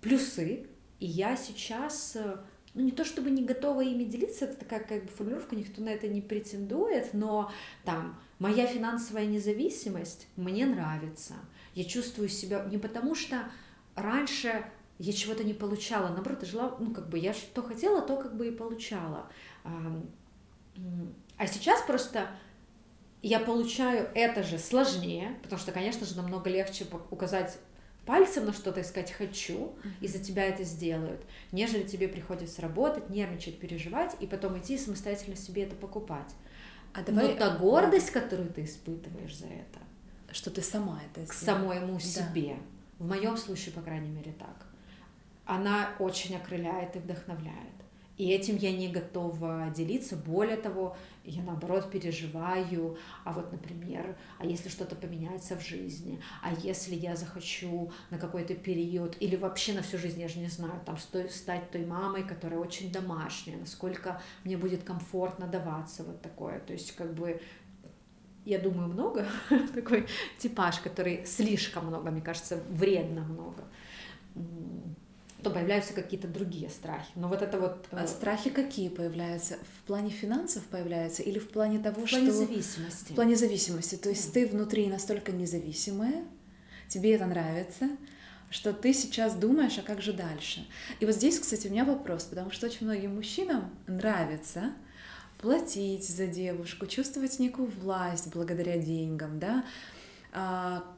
плюсы, 0.01 0.67
и 0.99 1.07
я 1.07 1.37
сейчас 1.37 2.17
э, 2.17 2.39
ну 2.75 2.83
не 2.83 2.93
то 2.93 3.05
чтобы 3.05 3.31
не 3.31 3.45
готова 3.45 3.83
ими 3.83 4.05
делиться, 4.05 4.45
это 4.45 4.57
такая 4.59 4.81
как 4.81 5.05
бы 5.05 5.11
формулировка, 5.11 5.57
никто 5.57 5.83
на 5.83 5.89
это 5.89 6.09
не 6.09 6.21
претендует, 6.21 7.15
но 7.15 7.51
там 7.85 8.19
моя 8.39 8.67
финансовая 8.67 9.27
независимость 9.27 10.27
мне 10.37 10.67
нравится. 10.67 11.35
Я 11.75 11.85
чувствую 11.85 12.29
себя 12.29 12.65
не 12.65 12.79
потому, 12.79 13.15
что 13.15 13.51
раньше 13.95 14.65
я 14.99 15.13
чего-то 15.13 15.45
не 15.45 15.55
получала, 15.55 16.09
наоборот, 16.09 16.43
я 16.43 16.49
жила, 16.49 16.77
ну 16.81 16.93
как 16.93 17.09
бы 17.09 17.19
я 17.19 17.33
что 17.33 17.63
хотела, 17.63 18.03
то 18.03 18.17
как 18.17 18.37
бы 18.37 18.49
и 18.49 18.51
получала. 18.51 19.31
А 21.37 21.47
сейчас 21.47 21.83
просто 21.83 22.29
я 23.23 23.41
получаю 23.41 24.09
это 24.15 24.43
же 24.43 24.59
сложнее, 24.59 25.39
потому 25.43 25.61
что, 25.61 25.73
конечно 25.73 26.07
же, 26.07 26.17
намного 26.17 26.51
легче 26.51 26.87
указать 27.11 27.59
пальцем 28.09 28.47
на 28.47 28.55
что-то 28.55 28.81
искать 28.81 29.13
«хочу», 29.13 29.77
и 30.01 30.09
за 30.09 30.19
тебя 30.19 30.47
это 30.47 30.65
сделают, 30.65 31.21
нежели 31.53 31.83
тебе 31.83 32.09
приходится 32.09 32.63
работать, 32.63 33.11
нервничать, 33.11 33.61
переживать, 33.61 34.17
и 34.19 34.27
потом 34.27 34.59
идти 34.59 34.77
и 34.77 34.79
самостоятельно 34.79 35.37
себе 35.37 35.65
это 35.65 35.77
покупать. 35.77 36.35
А 36.95 37.03
давай... 37.03 37.29
Но 37.29 37.37
та 37.37 37.59
гордость, 37.59 38.11
которую 38.11 38.49
ты 38.49 38.65
испытываешь 38.65 39.37
за 39.37 39.45
это, 39.45 39.79
что 40.33 40.51
ты 40.51 40.63
сама 40.63 41.03
это 41.13 41.27
сделала. 41.27 41.29
К 41.29 41.35
самому 41.35 41.93
да. 41.93 42.01
себе. 42.01 42.57
В 42.99 43.07
моем 43.07 43.37
случае, 43.37 43.75
по 43.75 43.83
крайней 43.83 44.09
мере, 44.09 44.33
так. 44.33 44.67
Она 45.45 45.91
очень 45.99 46.35
окрыляет 46.35 46.97
и 46.97 47.01
вдохновляет. 47.01 47.78
И 48.19 48.31
этим 48.31 48.57
я 48.57 48.73
не 48.73 48.89
готова 48.89 49.73
делиться. 49.75 50.17
Более 50.17 50.57
того, 50.57 50.97
я 51.25 51.43
наоборот 51.43 51.89
переживаю, 51.91 52.99
а 53.25 53.33
вот, 53.33 53.53
например, 53.53 54.17
а 54.39 54.45
если 54.45 54.69
что-то 54.69 54.97
поменяется 54.97 55.57
в 55.57 55.65
жизни, 55.65 56.21
а 56.43 56.53
если 56.53 56.97
я 56.97 57.15
захочу 57.15 57.93
на 58.11 58.19
какой-то 58.19 58.55
период 58.55 59.17
или 59.21 59.37
вообще 59.37 59.73
на 59.73 59.83
всю 59.83 59.99
жизнь, 59.99 60.21
я 60.21 60.27
же 60.27 60.41
не 60.41 60.49
знаю, 60.49 60.81
там 60.85 60.99
стать 60.99 61.71
той 61.71 61.87
мамой, 61.87 62.25
которая 62.25 62.59
очень 62.59 62.91
домашняя, 62.91 63.57
насколько 63.57 64.21
мне 64.45 64.57
будет 64.57 64.83
комфортно 64.83 65.47
даваться 65.47 66.03
вот 66.03 66.21
такое. 66.21 66.59
То 66.59 66.73
есть 66.73 66.97
как 66.97 67.15
бы 67.15 67.41
я 68.45 68.59
думаю, 68.59 68.89
много, 68.89 69.27
такой 69.75 70.07
типаж, 70.39 70.79
который 70.79 71.25
слишком 71.25 71.87
много, 71.87 72.11
мне 72.11 72.23
кажется, 72.23 72.61
вредно 72.71 73.21
много 73.21 73.65
то 75.43 75.51
появляются 75.51 75.93
какие-то 75.93 76.27
другие 76.27 76.69
страхи. 76.69 77.11
Но 77.15 77.29
вот 77.29 77.43
это 77.43 77.61
вот... 77.61 77.87
А 77.93 78.07
страхи 78.07 78.51
какие 78.51 78.89
появляются? 78.89 79.57
В 79.79 79.87
плане 79.87 80.11
финансов 80.11 80.65
появляются 80.65 81.23
или 81.23 81.39
в 81.39 81.49
плане 81.49 81.79
того, 81.79 82.03
в 82.03 82.09
что... 82.09 82.17
В 82.17 82.21
плане 82.21 82.33
зависимости. 82.33 83.13
В 83.13 83.15
плане 83.15 83.37
зависимости. 83.37 83.95
То 83.97 84.09
есть 84.09 84.33
ты 84.33 84.47
внутри 84.47 84.89
настолько 84.89 85.33
независимая, 85.33 86.25
тебе 86.89 87.15
это 87.15 87.27
нравится, 87.27 87.89
что 88.51 88.73
ты 88.73 88.93
сейчас 88.93 89.35
думаешь, 89.35 89.79
а 89.79 89.83
как 89.83 90.01
же 90.03 90.13
дальше? 90.13 90.67
И 91.01 91.07
вот 91.07 91.15
здесь, 91.15 91.39
кстати, 91.39 91.69
у 91.69 91.71
меня 91.71 91.85
вопрос, 91.85 92.25
потому 92.25 92.51
что 92.51 92.67
очень 92.67 92.87
многим 92.87 93.15
мужчинам 93.15 93.71
нравится 93.87 94.73
платить 95.39 96.09
за 96.09 96.27
девушку, 96.27 96.87
чувствовать 96.87 97.39
некую 97.39 97.69
власть 97.69 98.29
благодаря 98.33 98.77
деньгам, 98.79 99.39
да, 99.39 99.65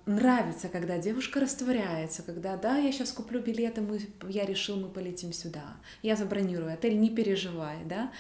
нравится, 0.06 0.68
когда 0.68 0.98
девушка 0.98 1.40
растворяется, 1.40 2.22
когда, 2.22 2.56
да, 2.56 2.76
я 2.76 2.90
сейчас 2.92 3.12
куплю 3.12 3.40
билеты, 3.40 3.80
мы, 3.80 4.00
я 4.28 4.44
решил, 4.44 4.76
мы 4.76 4.88
полетим 4.88 5.32
сюда, 5.32 5.76
я 6.02 6.16
забронирую 6.16 6.72
отель, 6.72 6.98
не 6.98 7.10
переживай, 7.10 7.78
да, 7.84 8.10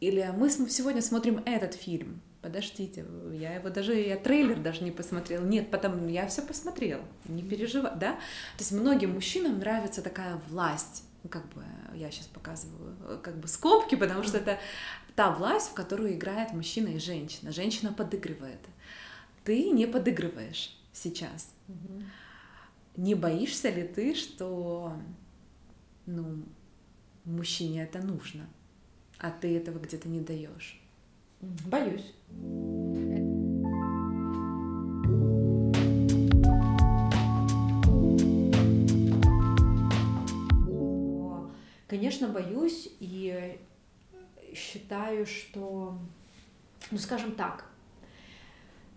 или 0.00 0.32
мы 0.36 0.48
сегодня 0.50 1.02
смотрим 1.02 1.42
этот 1.44 1.74
фильм, 1.74 2.20
подождите, 2.40 3.04
я 3.32 3.54
его 3.54 3.68
даже, 3.68 3.94
я 3.94 4.16
трейлер 4.16 4.58
даже 4.58 4.84
не 4.84 4.90
посмотрел, 4.90 5.42
нет, 5.42 5.70
потом 5.70 6.08
я 6.08 6.26
все 6.26 6.42
посмотрел, 6.42 7.00
не 7.26 7.42
переживай, 7.42 7.92
да, 7.96 8.12
то 8.12 8.60
есть 8.60 8.72
многим 8.72 9.12
мужчинам 9.12 9.58
нравится 9.58 10.02
такая 10.02 10.40
власть, 10.48 11.04
как 11.30 11.46
бы 11.54 11.62
я 11.94 12.10
сейчас 12.10 12.26
показываю 12.26 13.18
как 13.22 13.36
бы 13.36 13.48
скобки, 13.48 13.94
потому 13.94 14.22
что 14.22 14.38
это 14.38 14.58
та 15.14 15.30
власть, 15.30 15.70
в 15.70 15.74
которую 15.74 16.14
играет 16.14 16.52
мужчина 16.52 16.88
и 16.88 16.98
женщина, 16.98 17.52
женщина 17.52 17.92
подыгрывает, 17.92 18.60
ты 19.44 19.70
не 19.70 19.86
подыгрываешь 19.86 20.76
сейчас. 20.92 21.54
Угу. 21.68 22.02
Не 22.96 23.14
боишься 23.14 23.70
ли 23.70 23.86
ты, 23.86 24.14
что 24.14 24.96
ну, 26.06 26.42
мужчине 27.24 27.84
это 27.84 28.00
нужно, 28.00 28.46
а 29.18 29.30
ты 29.30 29.56
этого 29.56 29.78
где-то 29.78 30.08
не 30.08 30.20
даешь? 30.20 30.80
Боюсь. 31.40 32.12
Конечно, 41.86 42.28
боюсь 42.28 42.88
и 42.98 43.58
считаю, 44.54 45.26
что, 45.26 45.98
ну, 46.90 46.98
скажем 46.98 47.32
так, 47.32 47.70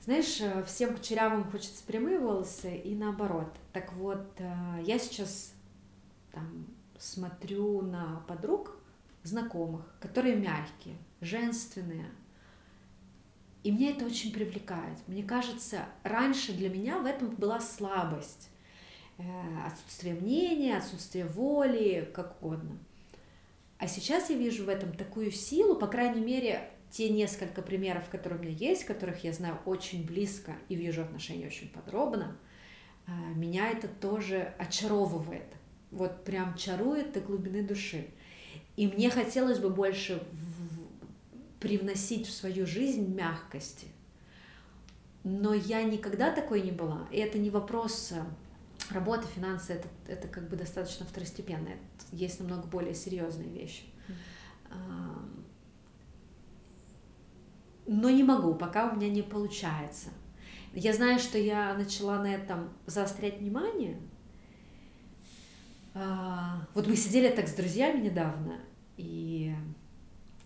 знаешь, 0.08 0.40
э, 0.40 0.64
всем 0.64 0.96
кучерявым 0.96 1.44
хочется 1.52 1.84
прямые 1.84 2.18
волосы 2.18 2.78
и 2.78 2.96
наоборот. 2.96 3.54
Так 3.74 3.92
вот, 3.92 4.26
э, 4.38 4.82
я 4.86 5.00
сейчас 5.00 5.52
там 6.32 6.66
смотрю 6.98 7.82
на 7.82 8.24
подруг, 8.26 8.78
знакомых, 9.24 9.84
которые 10.00 10.38
мягкие, 10.38 10.96
женственные. 11.20 12.06
И 13.64 13.72
мне 13.74 13.92
это 13.92 14.06
очень 14.06 14.32
привлекает. 14.32 14.98
Мне 15.08 15.24
кажется, 15.24 15.80
раньше 16.04 16.54
для 16.54 16.70
меня 16.70 17.00
в 17.00 17.06
этом 17.06 17.36
была 17.36 17.60
слабость. 17.60 18.48
Э, 19.18 19.24
отсутствие 19.66 20.14
мнения, 20.14 20.78
отсутствие 20.78 21.26
воли, 21.26 22.10
как 22.16 22.42
угодно. 22.42 22.78
А 23.78 23.90
сейчас 23.90 24.30
я 24.30 24.38
вижу 24.38 24.64
в 24.64 24.70
этом 24.70 24.94
такую 24.94 25.32
силу, 25.32 25.76
по 25.76 25.88
крайней 25.88 26.22
мере, 26.22 26.72
те 26.90 27.10
несколько 27.10 27.62
примеров, 27.62 28.10
которые 28.10 28.40
у 28.40 28.44
меня 28.44 28.54
есть, 28.54 28.86
которых 28.86 29.24
я 29.24 29.34
знаю 29.34 29.60
очень 29.66 30.06
близко 30.06 30.54
и 30.70 30.76
вижу 30.76 31.02
отношения 31.02 31.48
очень 31.48 31.70
подробно, 31.70 32.38
э, 33.06 33.12
меня 33.36 33.70
это 33.70 33.88
тоже 33.88 34.54
очаровывает. 34.58 35.46
Вот 35.92 36.24
прям 36.24 36.56
чарует 36.56 37.14
до 37.14 37.22
глубины 37.22 37.64
души. 37.64 38.08
И 38.76 38.88
мне 38.88 39.10
хотелось 39.10 39.60
бы 39.60 39.70
больше 39.70 40.24
привносить 41.60 42.28
в 42.28 42.32
свою 42.32 42.66
жизнь 42.66 43.14
мягкости. 43.14 43.88
Но 45.24 45.54
я 45.54 45.84
никогда 45.84 46.32
такой 46.32 46.62
не 46.62 46.72
была. 46.72 47.08
И 47.12 47.18
это 47.18 47.38
не 47.38 47.50
вопрос 47.50 48.14
э, 48.14 48.24
работы, 48.94 49.28
финансы, 49.28 49.74
это, 49.74 49.88
это 50.08 50.28
как 50.28 50.48
бы 50.48 50.56
достаточно 50.56 51.06
второстепенно. 51.06 51.70
Есть 52.12 52.40
намного 52.40 52.68
более 52.68 52.96
серьезные 52.96 53.50
вещи. 53.50 53.84
Но 57.88 58.10
не 58.10 58.24
могу, 58.24 58.54
пока 58.54 58.90
у 58.90 58.96
меня 58.96 59.10
не 59.10 59.22
получается. 59.22 60.10
Я 60.74 60.94
знаю, 60.94 61.20
что 61.20 61.38
я 61.38 61.74
начала 61.74 62.22
на 62.22 62.28
этом 62.28 62.70
заострять 62.86 63.40
внимание. 63.40 63.98
А, 65.94 66.68
вот 66.74 66.86
мы 66.86 66.96
сидели 66.96 67.30
так 67.30 67.48
с 67.48 67.54
друзьями 67.54 68.02
недавно 68.02 68.60
и 68.98 69.56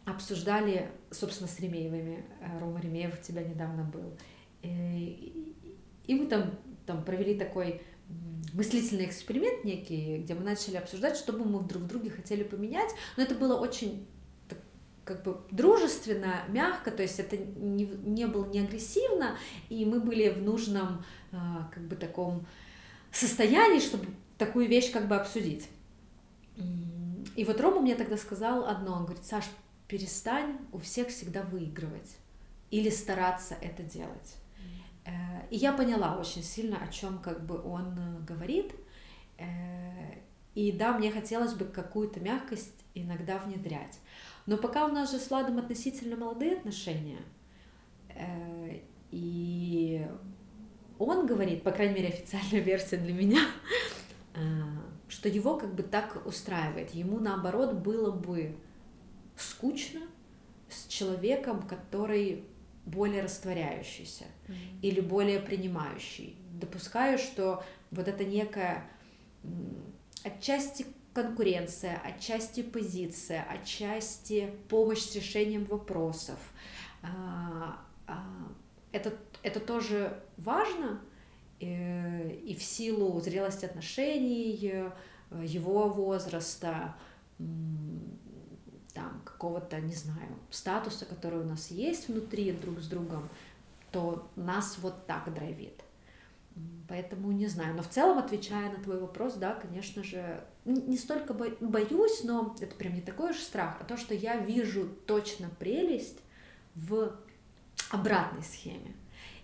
обсуждали, 0.06 0.90
собственно, 1.10 1.50
с 1.50 1.60
Ремеевыми. 1.60 2.24
Э, 2.40 2.60
Рома 2.60 2.80
Ремеев 2.80 3.20
у 3.20 3.24
тебя 3.24 3.44
недавно 3.44 3.84
был. 3.84 4.18
И, 4.62 5.56
и 6.06 6.16
мы 6.16 6.28
там, 6.28 6.52
там 6.86 7.04
провели 7.04 7.38
такой 7.38 7.82
мыслительный 8.54 9.06
эксперимент 9.06 9.64
некий, 9.64 10.20
где 10.20 10.34
мы 10.34 10.44
начали 10.44 10.78
обсуждать, 10.78 11.18
что 11.18 11.34
бы 11.34 11.46
мы 11.46 11.62
друг 11.64 11.88
друге 11.88 12.10
хотели 12.10 12.44
поменять. 12.44 12.92
Но 13.18 13.24
это 13.24 13.36
было 13.36 13.58
очень 13.60 14.08
как 15.12 15.24
бы 15.24 15.42
дружественно, 15.52 16.44
мягко, 16.48 16.90
то 16.90 17.02
есть 17.02 17.20
это 17.20 17.38
не, 17.38 17.86
не 17.86 18.26
было 18.28 18.46
не 18.46 18.60
агрессивно, 18.60 19.38
и 19.70 19.86
мы 19.86 20.00
были 20.00 20.30
в 20.30 20.42
нужном 20.42 21.04
а, 21.34 21.70
как 21.74 21.84
бы 21.84 21.98
таком 21.98 22.46
состоянии, 23.12 23.80
чтобы 23.80 24.06
такую 24.38 24.68
вещь 24.68 24.92
как 24.92 25.08
бы 25.10 25.16
обсудить. 25.16 25.68
И 27.36 27.44
вот 27.44 27.60
Рома 27.60 27.82
мне 27.82 27.96
тогда 27.96 28.18
сказал 28.18 28.66
одно, 28.66 28.94
он 28.94 29.06
говорит, 29.06 29.26
Саш, 29.26 29.46
перестань 29.88 30.58
у 30.72 30.80
всех 30.80 31.10
всегда 31.10 31.42
выигрывать 31.42 32.16
или 32.70 32.90
стараться 32.90 33.56
это 33.62 33.84
делать. 33.84 34.36
Э, 35.06 35.12
и 35.50 35.58
я 35.58 35.74
поняла 35.74 36.18
очень 36.18 36.44
сильно, 36.44 36.78
о 36.82 36.88
чем 36.88 37.20
как 37.20 37.46
бы 37.46 37.62
он 37.62 37.98
э, 37.98 38.20
говорит. 38.26 38.74
Э, 40.56 40.60
и 40.60 40.72
да, 40.72 40.98
мне 40.98 41.12
хотелось 41.12 41.54
бы 41.54 41.66
какую-то 41.66 42.20
мягкость 42.20 42.84
иногда 42.94 43.38
внедрять. 43.38 44.00
Но 44.46 44.58
пока 44.58 44.86
у 44.86 44.90
нас 44.90 45.12
же 45.12 45.20
с 45.20 45.30
Владом 45.30 45.60
относительно 45.60 46.16
молодые 46.16 46.58
отношения, 46.58 47.20
и 49.12 50.06
он 51.00 51.26
говорит, 51.26 51.64
по 51.64 51.72
крайней 51.72 51.96
мере, 51.96 52.10
официальная 52.10 52.60
версия 52.60 52.98
для 52.98 53.14
меня, 53.14 53.40
что 55.08 55.30
его 55.30 55.58
как 55.58 55.74
бы 55.76 55.84
так 55.84 56.26
устраивает. 56.26 56.92
Ему 56.92 57.20
наоборот 57.20 57.74
было 57.74 58.12
бы 58.12 58.56
скучно 59.38 60.02
с 60.70 60.88
человеком, 60.88 61.68
который 61.68 62.46
более 62.86 63.24
растворяющийся 63.24 64.26
mm-hmm. 64.48 64.82
или 64.82 65.02
более 65.02 65.40
принимающий. 65.40 66.36
Допускаю, 66.54 67.18
что 67.18 67.64
вот 67.92 68.08
это 68.08 68.26
некая 68.26 68.90
отчасти 70.24 70.86
конкуренция, 71.14 72.00
отчасти 72.04 72.64
позиция, 72.64 73.44
отчасти 73.44 74.54
помощь 74.70 75.02
с 75.02 75.16
решением 75.16 75.66
вопросов. 75.66 76.40
А, 77.04 77.80
а, 78.08 78.24
это, 78.92 79.14
это 79.44 79.60
тоже 79.60 80.22
важно, 80.38 81.02
э, 81.60 82.32
и 82.36 82.56
в 82.56 82.64
силу 82.64 83.20
зрелости 83.20 83.66
отношений, 83.66 84.60
э, 84.64 84.92
его 85.44 85.90
возраста, 85.90 86.96
там 88.94 89.22
какого-то, 89.24 89.80
не 89.80 89.94
знаю, 89.94 90.38
статуса, 90.50 91.06
который 91.06 91.40
у 91.40 91.46
нас 91.46 91.72
есть 91.72 92.10
внутри 92.10 92.52
друг 92.52 92.80
с 92.80 92.88
другом, 92.88 93.28
то 93.92 94.30
нас 94.36 94.78
вот 94.80 95.06
так 95.08 95.34
драйвит. 95.34 95.81
Поэтому 96.88 97.32
не 97.32 97.48
знаю. 97.48 97.76
Но 97.76 97.84
в 97.84 97.88
целом, 97.88 98.18
отвечая 98.18 98.72
на 98.72 98.84
твой 98.84 99.00
вопрос, 99.00 99.36
да, 99.36 99.56
конечно 99.56 100.04
же, 100.04 100.44
не 100.66 100.98
столько 100.98 101.34
боюсь, 101.34 102.24
но 102.24 102.56
это 102.60 102.76
прям 102.76 102.96
не 102.96 103.02
такой 103.02 103.32
уж 103.32 103.38
страх, 103.38 103.78
а 103.80 103.84
то, 103.84 103.96
что 103.96 104.14
я 104.14 104.38
вижу 104.38 104.90
точно 105.06 105.50
прелесть 105.60 106.20
в 106.76 107.16
обратной 107.92 108.44
схеме. 108.44 108.96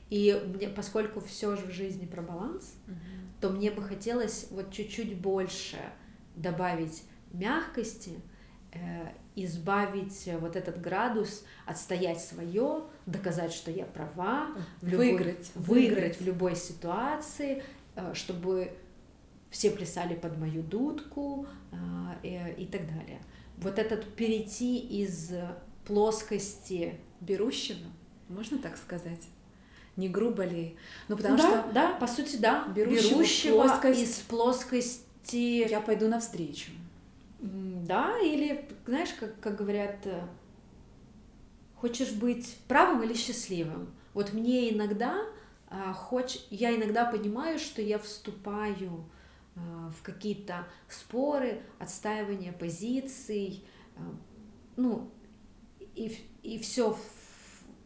И 0.09 0.41
мне, 0.45 0.69
поскольку 0.69 1.21
все 1.21 1.55
же 1.55 1.65
в 1.65 1.71
жизни 1.71 2.05
про 2.05 2.21
баланс, 2.21 2.75
угу. 2.87 2.95
то 3.41 3.49
мне 3.49 3.71
бы 3.71 3.81
хотелось 3.81 4.47
вот 4.51 4.71
чуть-чуть 4.71 5.17
больше 5.19 5.77
добавить 6.35 7.03
мягкости 7.31 8.19
Э, 8.77 9.11
избавить 9.45 10.29
вот 10.39 10.55
этот 10.55 10.81
градус, 10.81 11.45
отстоять 11.65 12.19
свое, 12.21 12.83
доказать, 13.05 13.53
что 13.53 13.71
я 13.71 13.85
права, 13.85 14.47
в 14.81 14.87
любой, 14.87 15.11
выиграть, 15.11 15.51
выиграть 15.55 16.19
в 16.19 16.23
любой 16.25 16.55
ситуации, 16.55 17.63
э, 17.95 18.13
чтобы 18.13 18.73
все 19.51 19.71
плясали 19.71 20.15
под 20.15 20.37
мою 20.37 20.63
дудку 20.63 21.47
и, 22.23 22.27
э, 22.27 22.55
и 22.55 22.65
так 22.65 22.87
далее. 22.87 23.21
Вот 23.57 23.79
этот 23.79 24.05
перейти 24.15 24.77
из 24.77 25.31
плоскости 25.85 26.99
берущего, 27.21 27.87
можно 28.29 28.57
так 28.57 28.77
сказать? 28.77 29.21
Не 29.95 30.09
грубо 30.09 30.43
ли? 30.43 30.75
Ну, 31.07 31.17
потому 31.17 31.37
да, 31.37 31.43
что... 31.43 31.73
Да, 31.73 31.93
по 31.93 32.07
сути, 32.07 32.37
да. 32.37 32.67
Берущего, 32.67 33.15
берущего 33.15 33.63
плоскость... 33.63 34.01
из 34.01 34.15
плоскости... 34.19 35.67
Я 35.67 35.81
пойду 35.81 36.07
навстречу. 36.07 36.71
Да, 37.39 38.17
или, 38.19 38.67
знаешь, 38.85 39.13
как, 39.19 39.39
как 39.39 39.57
говорят, 39.57 40.05
э, 40.05 40.27
хочешь 41.75 42.11
быть 42.13 42.57
правым 42.67 43.03
или 43.03 43.13
счастливым? 43.13 43.93
Вот 44.13 44.33
мне 44.33 44.73
иногда, 44.73 45.23
а, 45.69 45.93
хоч... 45.93 46.39
я 46.49 46.75
иногда 46.75 47.05
понимаю, 47.05 47.59
что 47.59 47.81
я 47.81 47.99
вступаю 47.99 49.05
а, 49.55 49.91
в 49.91 50.01
какие-то 50.01 50.67
споры, 50.89 51.61
отстаивание 51.77 52.51
позиций, 52.51 53.63
а, 53.95 54.01
ну, 54.75 55.11
и, 55.95 56.17
и 56.41 56.57
все 56.57 56.97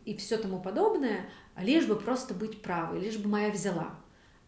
и 0.05 0.15
все 0.15 0.37
тому 0.37 0.59
подобное, 0.59 1.29
лишь 1.57 1.85
бы 1.85 1.95
просто 1.95 2.33
быть 2.33 2.61
правой, 2.61 2.99
лишь 2.99 3.17
бы 3.17 3.29
моя 3.29 3.51
взяла. 3.51 3.99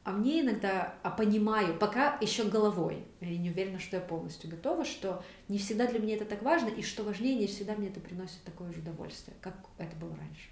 А 0.05 0.11
мне 0.11 0.41
иногда, 0.41 0.95
а 1.01 1.11
понимаю, 1.11 1.79
пока 1.79 2.17
еще 2.19 2.43
головой, 2.43 3.05
я 3.21 3.37
не 3.37 3.51
уверена, 3.51 3.79
что 3.79 3.95
я 3.95 4.01
полностью 4.01 4.49
готова, 4.49 4.83
что 4.83 5.23
не 5.47 5.57
всегда 5.57 5.87
для 5.87 5.99
меня 5.99 6.15
это 6.15 6.25
так 6.25 6.43
важно, 6.43 6.67
и 6.67 6.81
что 6.81 7.03
важнее, 7.03 7.35
не 7.35 7.47
всегда 7.47 7.73
мне 7.75 7.87
это 7.87 8.01
приносит 8.01 8.43
такое 8.43 8.73
же 8.73 8.81
удовольствие, 8.81 9.37
как 9.39 9.55
это 9.77 9.95
было 9.95 10.13
раньше. 10.17 10.49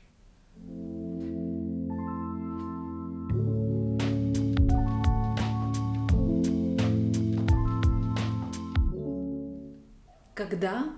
Когда 10.34 10.96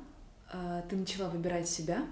э, 0.54 0.84
ты 0.88 0.96
начала 0.96 1.28
выбирать 1.30 1.68
себя, 1.68 2.06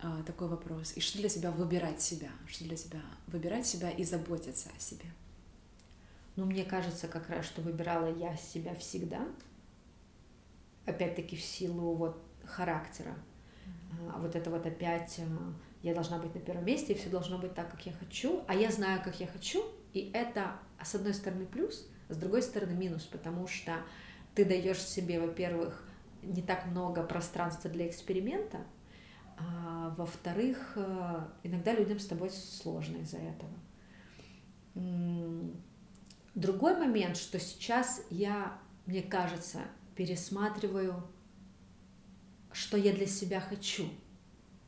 э, 0.00 0.06
такой 0.24 0.46
вопрос, 0.46 0.92
и 0.94 1.00
что 1.00 1.18
для 1.18 1.28
тебя 1.28 1.50
выбирать 1.50 2.00
себя, 2.00 2.30
что 2.46 2.62
для 2.62 2.76
тебя 2.76 3.00
выбирать 3.26 3.66
себя 3.66 3.90
и 3.90 4.04
заботиться 4.04 4.70
о 4.76 4.80
себе? 4.80 5.06
Но 6.36 6.46
мне 6.46 6.64
кажется 6.64 7.08
как 7.08 7.28
раз, 7.28 7.44
что 7.44 7.60
выбирала 7.62 8.12
я 8.16 8.36
себя 8.36 8.74
всегда, 8.74 9.26
опять-таки 10.86 11.36
в 11.36 11.42
силу 11.42 11.94
вот 11.94 12.22
характера. 12.44 13.14
Mm-hmm. 13.66 14.20
Вот 14.20 14.36
это 14.36 14.50
вот 14.50 14.66
опять 14.66 15.18
э, 15.18 15.24
я 15.82 15.94
должна 15.94 16.18
быть 16.18 16.34
на 16.34 16.40
первом 16.40 16.64
месте, 16.64 16.92
и 16.92 16.96
все 16.96 17.08
должно 17.08 17.38
быть 17.38 17.54
так, 17.54 17.70
как 17.70 17.84
я 17.86 17.92
хочу, 17.92 18.42
а 18.48 18.54
я 18.54 18.70
знаю, 18.70 19.02
как 19.02 19.18
я 19.20 19.26
хочу, 19.26 19.64
и 19.92 20.10
это, 20.12 20.56
с 20.82 20.94
одной 20.94 21.14
стороны, 21.14 21.46
плюс, 21.46 21.88
с 22.08 22.16
другой 22.16 22.42
стороны, 22.42 22.72
минус, 22.72 23.04
потому 23.04 23.46
что 23.46 23.76
ты 24.34 24.44
даешь 24.44 24.82
себе, 24.82 25.20
во-первых, 25.20 25.84
не 26.22 26.42
так 26.42 26.66
много 26.66 27.02
пространства 27.02 27.70
для 27.70 27.88
эксперимента, 27.88 28.58
а 29.38 29.94
во-вторых, 29.96 30.72
э, 30.76 31.20
иногда 31.42 31.72
людям 31.72 31.98
с 31.98 32.06
тобой 32.06 32.30
сложно 32.30 32.98
из-за 32.98 33.18
этого. 33.18 33.50
Другой 36.34 36.76
момент, 36.76 37.16
что 37.16 37.40
сейчас 37.40 38.02
я, 38.10 38.58
мне 38.86 39.02
кажется, 39.02 39.60
пересматриваю, 39.96 41.02
что 42.52 42.76
я 42.76 42.92
для 42.92 43.06
себя 43.06 43.40
хочу. 43.40 43.88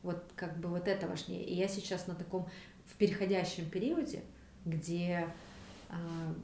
Вот 0.01 0.31
как 0.35 0.59
бы 0.59 0.69
вот 0.69 0.87
это 0.87 1.07
важнее. 1.07 1.45
И 1.45 1.55
я 1.55 1.67
сейчас 1.67 2.07
на 2.07 2.15
таком 2.15 2.49
в 2.85 2.95
переходящем 2.95 3.69
периоде, 3.69 4.23
где 4.65 5.27
э, 5.89 5.95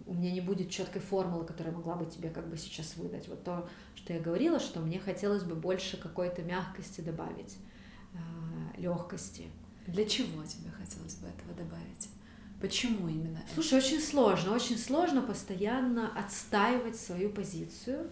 у 0.05 0.13
меня 0.13 0.31
не 0.31 0.41
будет 0.41 0.69
четкой 0.69 1.01
формулы, 1.01 1.45
которая 1.45 1.73
могла 1.75 1.95
бы 1.95 2.05
тебе 2.05 2.29
как 2.29 2.47
бы 2.47 2.57
сейчас 2.57 2.95
выдать. 2.95 3.27
Вот 3.27 3.43
то, 3.43 3.69
что 3.95 4.13
я 4.13 4.19
говорила, 4.19 4.59
что 4.59 4.79
мне 4.79 4.99
хотелось 4.99 5.43
бы 5.43 5.55
больше 5.55 5.97
какой-то 5.97 6.41
мягкости 6.43 7.01
добавить, 7.01 7.57
э, 8.13 8.79
легкости. 8.79 9.47
Для 9.87 10.05
чего 10.05 10.43
тебе 10.45 10.71
хотелось 10.71 11.15
бы 11.15 11.27
этого 11.27 11.53
добавить? 11.53 12.09
Почему 12.61 13.07
именно? 13.07 13.41
Слушай, 13.53 13.79
очень 13.79 14.01
сложно, 14.01 14.53
очень 14.53 14.77
сложно 14.77 15.21
постоянно 15.21 16.11
отстаивать 16.17 16.97
свою 16.97 17.29
позицию, 17.29 18.09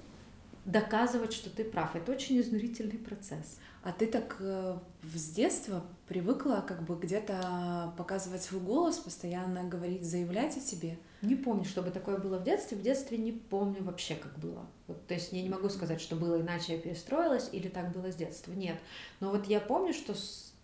доказывать, 0.63 1.33
что 1.33 1.49
ты 1.49 1.63
прав. 1.63 1.95
Это 1.95 2.11
очень 2.11 2.39
изнурительный 2.39 2.97
процесс. 2.97 3.59
А 3.83 3.91
ты 3.93 4.05
так 4.05 4.35
э, 4.39 4.77
с 5.03 5.29
детства 5.31 5.85
привыкла 6.07 6.63
как 6.67 6.83
бы 6.83 6.95
где-то 6.95 7.93
показывать 7.97 8.41
свой 8.41 8.59
голос, 8.59 8.97
постоянно 8.97 9.63
говорить, 9.63 10.03
заявлять 10.03 10.57
о 10.57 10.59
себе? 10.59 10.97
Не 11.21 11.35
помню, 11.35 11.63
чтобы 11.63 11.91
такое 11.91 12.17
было 12.17 12.37
в 12.37 12.43
детстве. 12.43 12.77
В 12.77 12.81
детстве 12.81 13.17
не 13.17 13.31
помню 13.31 13.83
вообще, 13.83 14.15
как 14.15 14.37
было. 14.39 14.65
Вот, 14.87 15.07
то 15.07 15.13
есть 15.13 15.31
я 15.31 15.41
не 15.41 15.49
могу 15.49 15.69
сказать, 15.69 16.01
что 16.01 16.15
было 16.15 16.41
иначе, 16.41 16.73
я 16.73 16.79
перестроилась, 16.79 17.49
или 17.51 17.69
так 17.69 17.91
было 17.91 18.11
с 18.11 18.15
детства. 18.15 18.51
Нет. 18.51 18.77
Но 19.19 19.31
вот 19.31 19.47
я 19.47 19.61
помню, 19.61 19.93
что 19.93 20.13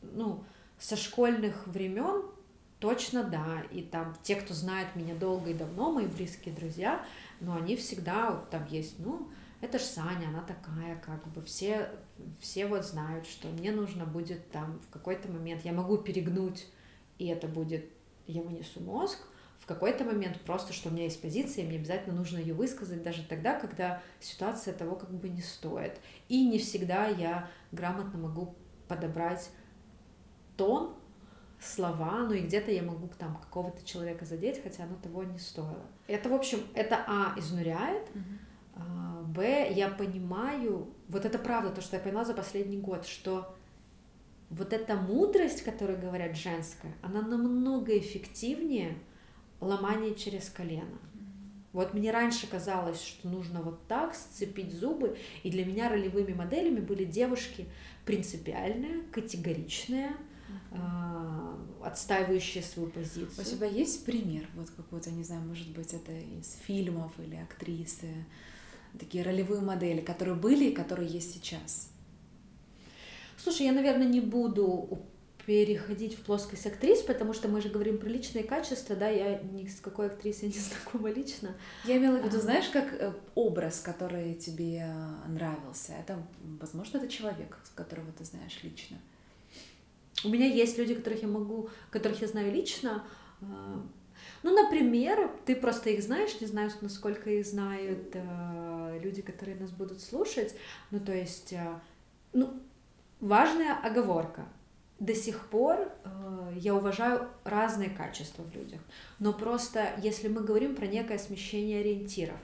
ну, 0.01 0.43
со 0.77 0.97
школьных 0.97 1.65
времен 1.67 2.23
точно 2.83 3.23
да. 3.23 3.63
И 3.71 3.81
там 3.81 4.13
те, 4.23 4.35
кто 4.35 4.53
знает 4.53 4.93
меня 4.95 5.15
долго 5.15 5.51
и 5.51 5.53
давно, 5.53 5.89
мои 5.89 6.05
близкие 6.05 6.53
друзья, 6.53 7.05
но 7.39 7.55
они 7.55 7.77
всегда, 7.77 8.31
вот 8.31 8.49
там 8.49 8.67
есть, 8.67 8.99
ну, 8.99 9.29
это 9.61 9.79
ж 9.79 9.83
Саня, 9.83 10.27
она 10.27 10.41
такая, 10.41 10.97
как 10.97 11.25
бы 11.29 11.41
все, 11.41 11.89
все 12.41 12.65
вот 12.65 12.83
знают, 12.85 13.25
что 13.25 13.47
мне 13.47 13.71
нужно 13.71 14.05
будет 14.05 14.51
там 14.51 14.81
в 14.81 14.89
какой-то 14.91 15.31
момент, 15.31 15.63
я 15.63 15.71
могу 15.71 15.97
перегнуть, 15.97 16.67
и 17.19 17.27
это 17.27 17.47
будет, 17.47 17.85
я 18.27 18.41
вынесу 18.41 18.81
мозг, 18.81 19.17
в 19.59 19.65
какой-то 19.65 20.03
момент 20.03 20.41
просто, 20.41 20.73
что 20.73 20.89
у 20.89 20.91
меня 20.91 21.05
есть 21.05 21.21
позиция, 21.21 21.63
мне 21.63 21.77
обязательно 21.77 22.13
нужно 22.13 22.37
ее 22.37 22.53
высказать 22.53 23.01
даже 23.01 23.23
тогда, 23.23 23.57
когда 23.57 24.01
ситуация 24.19 24.73
того 24.73 24.97
как 24.97 25.09
бы 25.09 25.29
не 25.29 25.41
стоит. 25.41 26.01
И 26.27 26.45
не 26.45 26.59
всегда 26.59 27.07
я 27.07 27.49
грамотно 27.71 28.19
могу 28.19 28.55
подобрать 28.89 29.49
тон, 30.57 30.97
слова, 31.63 32.25
ну 32.27 32.33
и 32.33 32.41
где-то 32.41 32.71
я 32.71 32.83
могу 32.83 33.09
там 33.17 33.35
какого-то 33.37 33.85
человека 33.85 34.25
задеть, 34.25 34.61
хотя 34.61 34.83
оно 34.83 34.95
того 34.95 35.23
не 35.23 35.37
стоило. 35.37 35.85
Это, 36.07 36.29
в 36.29 36.33
общем, 36.33 36.59
это 36.73 37.03
А 37.07 37.33
изнуряет, 37.37 38.07
а, 38.75 39.21
Б 39.23 39.71
я 39.73 39.89
понимаю, 39.89 40.87
вот 41.07 41.25
это 41.25 41.37
правда, 41.39 41.71
то, 41.71 41.81
что 41.81 41.95
я 41.95 42.01
поняла 42.01 42.25
за 42.25 42.33
последний 42.33 42.77
год, 42.77 43.05
что 43.05 43.55
вот 44.49 44.73
эта 44.73 44.95
мудрость, 44.95 45.63
которую 45.63 45.99
говорят 45.99 46.35
женская, 46.35 46.93
она 47.01 47.21
намного 47.21 47.97
эффективнее 47.97 48.97
ломания 49.59 50.13
через 50.13 50.49
колено. 50.49 50.99
Вот 51.71 51.95
мне 51.95 52.11
раньше 52.11 52.47
казалось, 52.47 53.01
что 53.01 53.27
нужно 53.27 53.63
вот 53.63 53.87
так 53.87 54.13
сцепить 54.13 54.71
зубы, 54.71 55.17
и 55.41 55.49
для 55.49 55.65
меня 55.65 55.89
ролевыми 55.89 56.33
моделями 56.33 56.79
были 56.79 57.03
девушки 57.03 57.65
принципиальные, 58.05 59.01
категоричные, 59.11 60.11
отстаивающие 61.83 62.63
свою 62.63 62.89
позицию. 62.89 63.29
У 63.37 63.43
тебя 63.43 63.67
есть 63.67 64.05
пример, 64.05 64.47
вот 64.55 64.69
какой-то, 64.69 65.11
не 65.11 65.23
знаю, 65.23 65.41
может 65.41 65.69
быть, 65.69 65.93
это 65.93 66.11
из 66.11 66.57
фильмов 66.65 67.11
или 67.19 67.35
актрисы, 67.35 68.25
такие 68.99 69.23
ролевые 69.23 69.61
модели, 69.61 70.01
которые 70.01 70.35
были 70.35 70.65
и 70.65 70.73
которые 70.73 71.09
есть 71.09 71.33
сейчас? 71.33 71.89
Слушай, 73.37 73.65
я, 73.65 73.73
наверное, 73.73 74.07
не 74.07 74.21
буду 74.21 75.03
переходить 75.45 76.17
в 76.17 76.21
плоскость 76.21 76.65
актрис, 76.65 77.01
потому 77.01 77.33
что 77.33 77.49
мы 77.49 77.61
же 77.61 77.69
говорим 77.69 77.97
про 77.97 78.07
личные 78.07 78.43
качества, 78.43 78.95
да, 78.95 79.09
я 79.09 79.39
ни 79.39 79.67
с 79.67 79.79
какой 79.81 80.07
актрисой 80.07 80.47
не 80.53 80.59
знакома 80.59 81.11
лично. 81.11 81.55
Я 81.85 81.97
имела 81.97 82.17
в 82.17 82.25
виду, 82.25 82.39
знаешь, 82.39 82.69
как 82.69 82.93
э, 82.93 83.13
образ, 83.35 83.81
который 83.81 84.35
тебе 84.35 84.87
нравился, 85.27 85.93
это, 85.93 86.25
возможно, 86.59 86.97
это 86.97 87.07
человек, 87.07 87.57
которого 87.75 88.11
ты 88.13 88.23
знаешь 88.23 88.59
лично. 88.63 88.97
У 90.23 90.29
меня 90.29 90.47
есть 90.47 90.77
люди, 90.77 90.95
которых 90.95 91.21
я 91.21 91.27
могу, 91.27 91.69
которых 91.91 92.21
я 92.21 92.27
знаю 92.27 92.51
лично. 92.51 93.03
А, 93.41 93.83
ну, 94.43 94.53
например, 94.53 95.31
ты 95.45 95.55
просто 95.55 95.89
их 95.89 96.03
знаешь, 96.03 96.39
не 96.41 96.47
знаю, 96.47 96.69
насколько 96.81 97.29
их 97.29 97.45
знают 97.45 98.09
э, 98.13 98.99
люди, 99.01 99.21
которые 99.21 99.57
нас 99.57 99.71
будут 99.71 100.01
слушать. 100.01 100.55
Ну, 100.91 100.99
то 100.99 101.13
есть, 101.13 101.53
э, 101.53 101.79
ну, 102.33 102.53
важная 103.19 103.75
оговорка. 103.81 104.45
До 104.99 105.15
сих 105.15 105.47
пор 105.47 105.91
э, 106.03 106.53
я 106.57 106.75
уважаю 106.75 107.27
разные 107.43 107.89
качества 107.89 108.43
в 108.43 108.53
людях, 108.55 108.79
но 109.19 109.33
просто 109.33 109.93
если 110.01 110.27
мы 110.27 110.41
говорим 110.41 110.75
про 110.75 110.87
некое 110.87 111.17
смещение 111.17 111.79
ориентиров, 111.79 112.39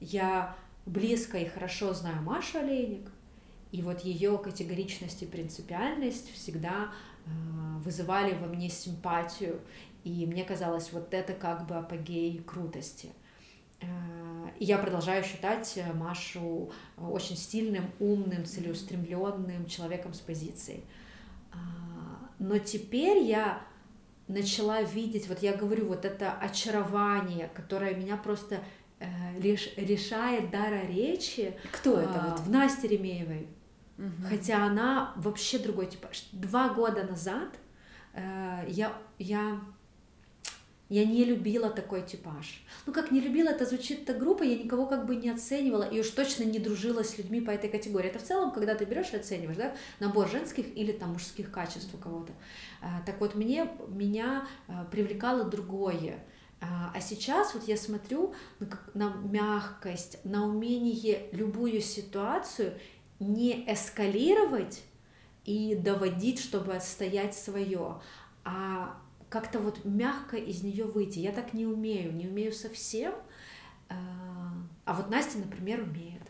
я 0.00 0.54
близко 0.86 1.38
и 1.38 1.48
хорошо 1.48 1.94
знаю 1.94 2.22
Машу 2.22 2.58
Олейник, 2.58 3.10
и 3.74 3.82
вот 3.82 4.02
ее 4.02 4.38
категоричность 4.38 5.24
и 5.24 5.26
принципиальность 5.26 6.32
всегда 6.32 6.92
э, 7.26 7.30
вызывали 7.84 8.32
во 8.34 8.46
мне 8.46 8.68
симпатию, 8.68 9.60
и 10.04 10.26
мне 10.26 10.44
казалось, 10.44 10.92
вот 10.92 11.12
это 11.12 11.32
как 11.32 11.66
бы 11.66 11.74
апогей 11.74 12.38
крутости. 12.38 13.10
Э, 13.80 13.86
и 14.60 14.64
я 14.64 14.78
продолжаю 14.78 15.24
считать 15.24 15.76
Машу 15.94 16.70
очень 16.96 17.36
стильным, 17.36 17.90
умным, 17.98 18.44
целеустремленным 18.44 19.66
человеком 19.66 20.14
с 20.14 20.20
позицией. 20.20 20.84
А, 21.52 21.56
но 22.38 22.58
теперь 22.58 23.24
я 23.24 23.60
начала 24.28 24.82
видеть, 24.82 25.26
вот 25.26 25.42
я 25.42 25.52
говорю, 25.52 25.86
вот 25.86 26.04
это 26.04 26.32
очарование, 26.32 27.50
которое 27.52 27.96
меня 27.96 28.16
просто 28.18 28.60
э, 29.00 29.06
лишь 29.40 29.76
решает 29.76 30.52
дара 30.52 30.86
речи. 30.86 31.54
Кто 31.72 31.98
это? 31.98 32.22
А, 32.22 32.30
вот? 32.30 32.38
В 32.38 32.50
Насте 32.50 32.86
Ремеевой. 32.86 33.48
Угу. 33.98 34.28
Хотя 34.28 34.64
она 34.64 35.12
вообще 35.16 35.58
другой 35.58 35.86
типаж. 35.86 36.24
Два 36.32 36.68
года 36.68 37.04
назад 37.04 37.48
э, 38.12 38.64
я, 38.68 38.92
я, 39.18 39.60
я 40.88 41.04
не 41.04 41.24
любила 41.24 41.70
такой 41.70 42.02
типаж. 42.02 42.64
Ну, 42.86 42.92
как 42.92 43.12
не 43.12 43.20
любила, 43.20 43.50
это 43.50 43.64
звучит 43.66 44.04
так 44.04 44.18
грубо, 44.18 44.42
я 44.42 44.56
никого 44.56 44.86
как 44.86 45.06
бы 45.06 45.14
не 45.14 45.30
оценивала 45.30 45.84
и 45.84 46.00
уж 46.00 46.08
точно 46.10 46.42
не 46.44 46.58
дружила 46.58 47.04
с 47.04 47.18
людьми 47.18 47.40
по 47.40 47.50
этой 47.50 47.70
категории. 47.70 48.10
Это 48.10 48.18
в 48.18 48.24
целом, 48.24 48.50
когда 48.50 48.74
ты 48.74 48.84
берешь 48.84 49.12
и 49.12 49.16
оцениваешь, 49.16 49.56
да, 49.56 49.74
набор 50.00 50.28
женских 50.28 50.76
или 50.76 50.90
там 50.90 51.12
мужских 51.12 51.52
качеств 51.52 51.94
у 51.94 51.98
кого-то. 51.98 52.32
Э, 52.82 52.86
так 53.06 53.20
вот, 53.20 53.36
мне, 53.36 53.70
меня 53.88 54.48
э, 54.66 54.72
привлекало 54.90 55.44
другое. 55.44 56.24
А, 56.60 56.92
а 56.94 57.00
сейчас 57.00 57.54
вот 57.54 57.64
я 57.64 57.76
смотрю 57.76 58.34
на, 58.58 58.68
на 58.94 59.14
мягкость, 59.16 60.18
на 60.24 60.46
умение 60.46 61.28
любую 61.32 61.80
ситуацию 61.80 62.78
не 63.20 63.64
эскалировать 63.72 64.82
и 65.44 65.74
доводить, 65.74 66.40
чтобы 66.40 66.74
отстоять 66.74 67.34
свое, 67.34 68.00
а 68.44 68.98
как-то 69.28 69.58
вот 69.58 69.84
мягко 69.84 70.36
из 70.36 70.62
нее 70.62 70.84
выйти. 70.84 71.18
Я 71.18 71.32
так 71.32 71.54
не 71.54 71.66
умею, 71.66 72.12
не 72.12 72.28
умею 72.28 72.52
совсем. 72.52 73.14
А, 73.88 74.52
а 74.84 74.94
вот 74.94 75.10
Настя, 75.10 75.38
например, 75.38 75.82
умеет. 75.82 76.22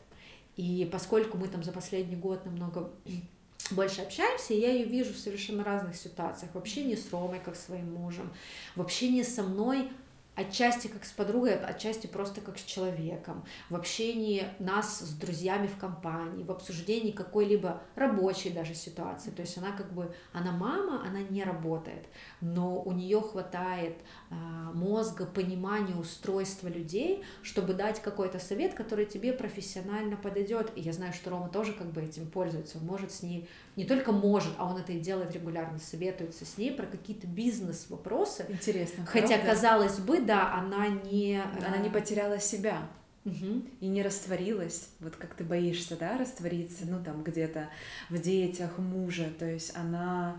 И 0.56 0.88
поскольку 0.90 1.36
мы 1.36 1.48
там 1.48 1.62
за 1.62 1.72
последний 1.72 2.16
год 2.16 2.44
намного 2.46 2.90
больше 3.70 4.02
общаемся, 4.02 4.54
я 4.54 4.72
ее 4.72 4.86
вижу 4.86 5.12
в 5.12 5.18
совершенно 5.18 5.64
разных 5.64 5.96
ситуациях. 5.96 6.54
В 6.54 6.58
общении 6.58 6.94
с 6.94 7.12
Ромой, 7.12 7.40
как 7.44 7.56
своим 7.56 7.92
мужем, 7.92 8.32
в 8.76 8.80
общении 8.80 9.22
со 9.22 9.42
мной 9.42 9.90
отчасти 10.36 10.88
как 10.88 11.04
с 11.04 11.12
подругой, 11.12 11.56
отчасти 11.56 12.06
просто 12.06 12.40
как 12.40 12.58
с 12.58 12.62
человеком, 12.62 13.44
в 13.70 13.76
общении 13.76 14.46
нас 14.58 15.00
с 15.00 15.14
друзьями 15.14 15.66
в 15.66 15.78
компании, 15.78 16.44
в 16.44 16.50
обсуждении 16.50 17.12
какой-либо 17.12 17.82
рабочей 17.94 18.50
даже 18.50 18.74
ситуации. 18.74 19.30
То 19.30 19.42
есть 19.42 19.56
она 19.58 19.72
как 19.72 19.92
бы, 19.92 20.12
она 20.32 20.52
мама, 20.52 21.04
она 21.06 21.20
не 21.20 21.44
работает, 21.44 22.06
но 22.40 22.82
у 22.82 22.92
нее 22.92 23.20
хватает 23.20 23.96
а, 24.30 24.34
мозга, 24.72 25.26
понимания 25.26 25.94
устройства 25.94 26.68
людей, 26.68 27.22
чтобы 27.42 27.74
дать 27.74 28.02
какой-то 28.02 28.38
совет, 28.38 28.74
который 28.74 29.06
тебе 29.06 29.32
профессионально 29.32 30.16
подойдет. 30.16 30.72
И 30.74 30.80
я 30.80 30.92
знаю, 30.92 31.12
что 31.12 31.30
Рома 31.30 31.48
тоже 31.48 31.72
как 31.72 31.92
бы 31.92 32.02
этим 32.02 32.28
пользуется, 32.28 32.78
он 32.78 32.86
может 32.86 33.12
с 33.12 33.22
ней, 33.22 33.48
не 33.76 33.84
только 33.84 34.12
может, 34.12 34.52
а 34.58 34.70
он 34.70 34.80
это 34.80 34.92
и 34.92 35.00
делает 35.00 35.32
регулярно, 35.32 35.78
советуется 35.78 36.44
с 36.44 36.58
ней 36.58 36.70
про 36.70 36.86
какие-то 36.86 37.26
бизнес-вопросы. 37.26 38.46
Интересно. 38.48 39.04
Хотя, 39.06 39.36
правда? 39.36 39.46
казалось 39.46 39.98
бы, 39.98 40.20
да, 40.20 40.54
она 40.54 40.88
не... 40.88 41.42
Она 41.66 41.78
не 41.78 41.90
потеряла 41.90 42.38
себя. 42.38 42.88
Угу. 43.24 43.62
И 43.80 43.86
не 43.86 44.02
растворилась, 44.02 44.90
вот 45.00 45.16
как 45.16 45.34
ты 45.34 45.44
боишься, 45.44 45.96
да, 45.96 46.18
раствориться, 46.18 46.84
ну 46.86 47.02
там 47.02 47.22
где-то 47.22 47.70
в 48.10 48.20
детях 48.20 48.76
мужа, 48.76 49.30
то 49.38 49.46
есть 49.46 49.74
она 49.74 50.36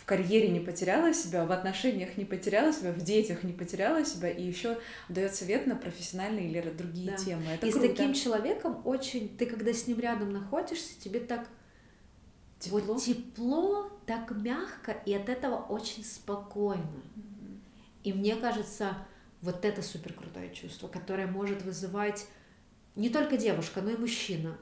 в 0.00 0.04
карьере 0.04 0.48
не 0.48 0.60
потеряла 0.60 1.12
себя, 1.12 1.44
в 1.44 1.50
отношениях 1.50 2.16
не 2.16 2.24
потеряла 2.24 2.72
себя, 2.72 2.92
в 2.92 3.02
детях 3.02 3.42
не 3.42 3.52
потеряла 3.52 4.04
себя, 4.04 4.30
и 4.30 4.44
еще 4.44 4.78
дает 5.08 5.34
совет 5.34 5.66
на 5.66 5.74
профессиональные 5.74 6.48
или 6.48 6.60
другие 6.70 7.10
да. 7.10 7.16
темы. 7.16 7.42
Это 7.52 7.66
и 7.66 7.72
круто. 7.72 7.86
с 7.86 7.90
таким 7.90 8.14
человеком 8.14 8.80
очень, 8.84 9.28
ты 9.36 9.46
когда 9.46 9.72
с 9.72 9.88
ним 9.88 9.98
рядом 9.98 10.32
находишься, 10.32 11.00
тебе 11.00 11.18
так 11.18 11.48
Тепло? 12.60 12.80
Вот 12.80 13.02
тепло, 13.02 13.90
так 14.06 14.30
мягко, 14.32 14.92
и 14.92 15.14
от 15.14 15.28
этого 15.28 15.56
очень 15.56 16.04
спокойно. 16.04 17.02
И 18.04 18.12
мне 18.12 18.36
кажется, 18.36 18.96
вот 19.40 19.64
это 19.64 19.82
супер 19.82 20.12
крутое 20.12 20.54
чувство, 20.54 20.86
которое 20.86 21.26
может 21.26 21.62
вызывать 21.62 22.26
не 22.96 23.08
только 23.08 23.36
девушка, 23.36 23.80
но 23.80 23.90
и 23.90 23.96
мужчина. 23.96 24.58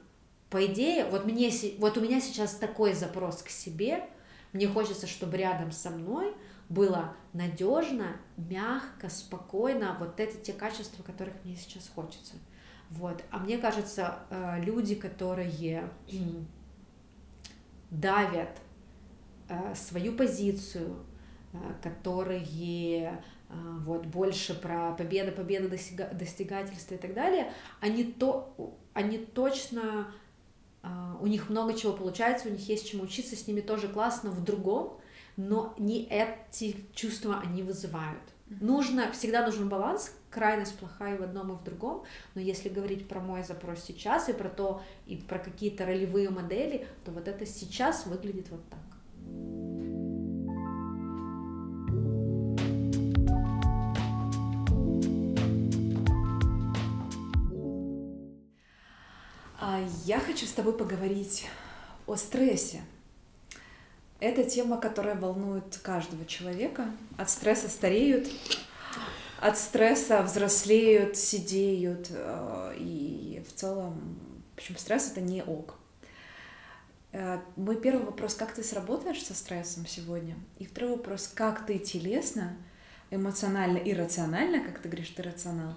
По 0.49 0.65
идее, 0.65 1.05
вот, 1.05 1.25
мне, 1.25 1.51
вот 1.77 1.97
у 1.97 2.01
меня 2.01 2.21
сейчас 2.21 2.55
такой 2.55 2.93
запрос 2.93 3.43
к 3.43 3.49
себе, 3.49 4.09
мне 4.53 4.67
хочется, 4.67 5.05
чтобы 5.05 5.37
рядом 5.37 5.71
со 5.71 5.89
мной 5.89 6.33
было 6.69 7.15
надежно, 7.33 8.17
мягко, 8.37 9.09
спокойно, 9.09 9.95
вот 9.99 10.19
это 10.19 10.37
те 10.37 10.53
качества, 10.53 11.03
которых 11.03 11.33
мне 11.43 11.55
сейчас 11.55 11.91
хочется. 11.93 12.35
Вот. 12.89 13.23
А 13.29 13.39
мне 13.39 13.57
кажется, 13.57 14.19
э, 14.29 14.61
люди, 14.61 14.95
которые 14.95 15.91
давят 17.89 18.59
э, 19.47 19.73
свою 19.75 20.13
позицию, 20.13 20.95
э, 21.53 21.57
которые 21.81 23.23
вот 23.51 24.05
больше 24.05 24.53
про 24.53 24.91
победа, 24.91 25.31
победа, 25.31 25.67
достигательство 26.13 26.93
и 26.93 26.97
так 26.99 27.15
далее, 27.15 27.51
они 27.79 28.03
то, 28.03 28.77
они 28.93 29.17
точно 29.17 30.13
у 31.19 31.25
них 31.25 31.49
много 31.49 31.73
чего 31.73 31.93
получается, 31.93 32.47
у 32.47 32.51
них 32.51 32.69
есть 32.69 32.87
чему 32.87 33.05
учиться, 33.05 33.35
с 33.35 33.47
ними 33.47 33.61
тоже 33.61 33.87
классно 33.87 34.29
в 34.29 34.43
другом, 34.43 34.99
но 35.39 35.73
не 35.77 36.03
эти 36.03 36.75
чувства 36.93 37.39
они 37.41 37.63
вызывают. 37.63 38.19
Нужно, 38.49 39.09
всегда 39.13 39.45
нужен 39.45 39.69
баланс, 39.69 40.13
крайность 40.29 40.77
плохая 40.77 41.17
в 41.17 41.23
одном 41.23 41.53
и 41.53 41.55
в 41.55 41.63
другом, 41.63 42.03
но 42.35 42.41
если 42.41 42.67
говорить 42.67 43.07
про 43.07 43.21
мой 43.21 43.43
запрос 43.43 43.85
сейчас 43.85 44.27
и 44.27 44.33
про 44.33 44.49
то, 44.49 44.81
и 45.07 45.15
про 45.15 45.39
какие-то 45.39 45.85
ролевые 45.85 46.29
модели, 46.29 46.85
то 47.05 47.11
вот 47.11 47.29
это 47.29 47.45
сейчас 47.45 48.05
выглядит 48.05 48.49
вот 48.49 48.59
так. 48.69 48.79
А 59.61 59.87
я 60.03 60.19
хочу 60.19 60.45
с 60.45 60.51
тобой 60.51 60.73
поговорить 60.73 61.47
о 62.07 62.17
стрессе. 62.17 62.81
Это 64.19 64.43
тема, 64.43 64.79
которая 64.79 65.15
волнует 65.15 65.77
каждого 65.77 66.25
человека. 66.25 66.91
От 67.17 67.29
стресса 67.29 67.69
стареют, 67.69 68.27
от 69.39 69.57
стресса 69.57 70.21
взрослеют, 70.21 71.15
сидеют. 71.15 72.07
Э, 72.11 72.73
и 72.77 73.41
в 73.47 73.53
целом, 73.53 74.19
причем 74.57 74.77
стресс 74.77 75.11
это 75.11 75.21
не 75.21 75.41
ок. 75.41 75.75
Э, 77.13 77.39
мой 77.55 77.79
первый 77.79 78.05
вопрос, 78.05 78.35
как 78.35 78.53
ты 78.53 78.61
сработаешь 78.61 79.23
со 79.23 79.33
стрессом 79.33 79.87
сегодня? 79.87 80.35
И 80.57 80.65
второй 80.65 80.97
вопрос, 80.97 81.31
как 81.33 81.65
ты 81.65 81.79
телесно, 81.79 82.57
эмоционально 83.11 83.77
и 83.77 83.93
рационально, 83.93 84.63
как 84.63 84.79
ты 84.79 84.89
говоришь, 84.89 85.09
ты 85.09 85.23
рационал, 85.23 85.75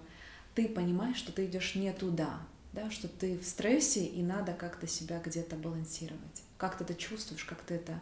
ты 0.56 0.68
понимаешь, 0.68 1.16
что 1.16 1.30
ты 1.30 1.46
идешь 1.46 1.76
не 1.76 1.92
туда, 1.92 2.40
да, 2.72 2.90
что 2.90 3.06
ты 3.06 3.38
в 3.38 3.44
стрессе 3.44 4.04
и 4.04 4.22
надо 4.22 4.52
как-то 4.52 4.88
себя 4.88 5.20
где-то 5.24 5.54
балансировать. 5.54 6.42
Как 6.58 6.76
ты 6.76 6.82
это 6.82 6.94
чувствуешь, 6.94 7.44
как 7.44 7.62
ты 7.62 7.74
это 7.74 8.00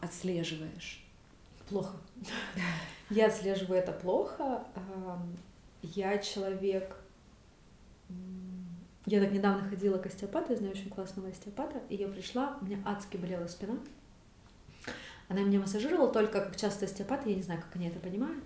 отслеживаешь? 0.00 1.04
Плохо. 1.68 1.96
Я 3.10 3.26
отслеживаю 3.26 3.80
это 3.80 3.92
плохо. 3.92 4.64
Я 5.82 6.18
человек... 6.18 6.96
Я 9.06 9.20
так 9.20 9.32
недавно 9.32 9.68
ходила 9.68 9.98
к 9.98 10.06
остеопату, 10.06 10.52
я 10.52 10.58
знаю 10.58 10.72
очень 10.72 10.88
классного 10.88 11.28
остеопата, 11.28 11.82
и 11.90 11.96
я 11.96 12.08
пришла, 12.08 12.56
у 12.60 12.64
меня 12.64 12.78
адски 12.86 13.18
болела 13.18 13.46
спина. 13.46 13.78
Она 15.28 15.42
меня 15.42 15.60
массажировала 15.60 16.10
только 16.10 16.40
как 16.40 16.56
часто 16.56 16.86
остеопаты, 16.86 17.28
я 17.28 17.36
не 17.36 17.42
знаю, 17.42 17.60
как 17.60 17.76
они 17.76 17.88
это 17.88 17.98
понимают 17.98 18.42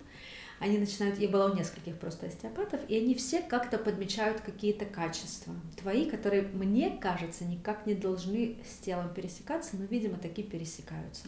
они 0.59 0.77
начинают, 0.77 1.19
я 1.19 1.29
была 1.29 1.45
у 1.45 1.55
нескольких 1.55 1.97
просто 1.97 2.27
остеопатов, 2.27 2.81
и 2.87 2.97
они 2.97 3.15
все 3.15 3.41
как-то 3.41 3.77
подмечают 3.77 4.41
какие-то 4.41 4.85
качества 4.85 5.53
твои, 5.77 6.09
которые, 6.09 6.43
мне 6.43 6.91
кажется, 6.91 7.45
никак 7.45 7.85
не 7.85 7.93
должны 7.93 8.57
с 8.69 8.79
телом 8.79 9.13
пересекаться, 9.13 9.77
но, 9.77 9.85
видимо, 9.85 10.17
такие 10.17 10.47
пересекаются. 10.47 11.27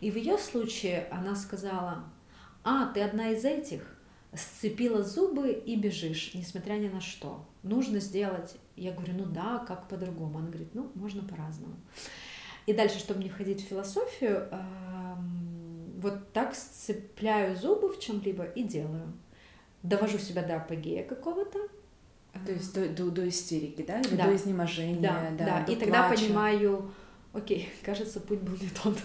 И 0.00 0.10
в 0.10 0.16
ее 0.16 0.38
случае 0.38 1.08
она 1.10 1.34
сказала, 1.34 2.04
а, 2.62 2.86
ты 2.92 3.00
одна 3.00 3.30
из 3.30 3.44
этих, 3.44 3.82
сцепила 4.34 5.02
зубы 5.02 5.52
и 5.52 5.76
бежишь, 5.76 6.32
несмотря 6.34 6.74
ни 6.74 6.88
на 6.88 7.00
что. 7.00 7.46
Нужно 7.62 7.98
сделать. 7.98 8.56
Я 8.76 8.92
говорю, 8.92 9.14
ну 9.14 9.24
да, 9.24 9.64
как 9.66 9.88
по-другому? 9.88 10.38
Она 10.38 10.48
говорит, 10.48 10.74
ну, 10.74 10.90
можно 10.94 11.22
по-разному. 11.22 11.74
И 12.66 12.74
дальше, 12.74 12.98
чтобы 12.98 13.22
не 13.22 13.30
входить 13.30 13.64
в 13.64 13.68
философию, 13.68 14.46
вот 15.98 16.32
так 16.32 16.54
сцепляю 16.54 17.56
зубы 17.56 17.88
в 17.88 17.98
чем-либо 17.98 18.44
и 18.44 18.62
делаю. 18.62 19.12
Довожу 19.82 20.18
себя 20.18 20.42
до 20.42 20.56
апогея 20.56 21.04
какого-то. 21.04 21.58
То 22.46 22.52
есть 22.52 22.72
до, 22.72 22.88
до, 22.88 23.10
до 23.10 23.28
истерики, 23.28 23.82
да? 23.82 24.00
Или 24.00 24.14
да. 24.14 24.26
до 24.26 24.36
изнеможения, 24.36 25.00
да, 25.00 25.30
да, 25.36 25.44
да. 25.44 25.64
До 25.64 25.72
и 25.72 25.76
тогда 25.76 26.08
понимаю, 26.08 26.90
окей, 27.32 27.68
кажется, 27.82 28.20
путь 28.20 28.40
был 28.40 28.54
не 28.54 28.68
тот. 28.82 28.96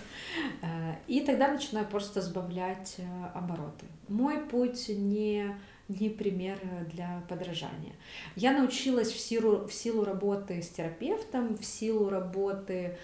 Э, 0.62 0.96
и 1.08 1.22
тогда 1.22 1.52
начинаю 1.52 1.88
просто 1.88 2.22
сбавлять 2.22 2.96
э, 3.00 3.04
обороты. 3.34 3.86
Мой 4.08 4.40
путь 4.40 4.90
не 4.90 5.56
не 5.90 6.10
пример 6.10 6.58
для 6.92 7.24
подражания. 7.28 7.94
Я 8.36 8.54
научилась 8.54 9.12
в 9.12 9.20
силу, 9.20 9.68
в 9.68 9.74
силу 9.74 10.06
работы 10.06 10.62
с 10.62 10.70
терапевтом, 10.70 11.58
в 11.58 11.66
силу 11.66 12.10
работы 12.10 12.98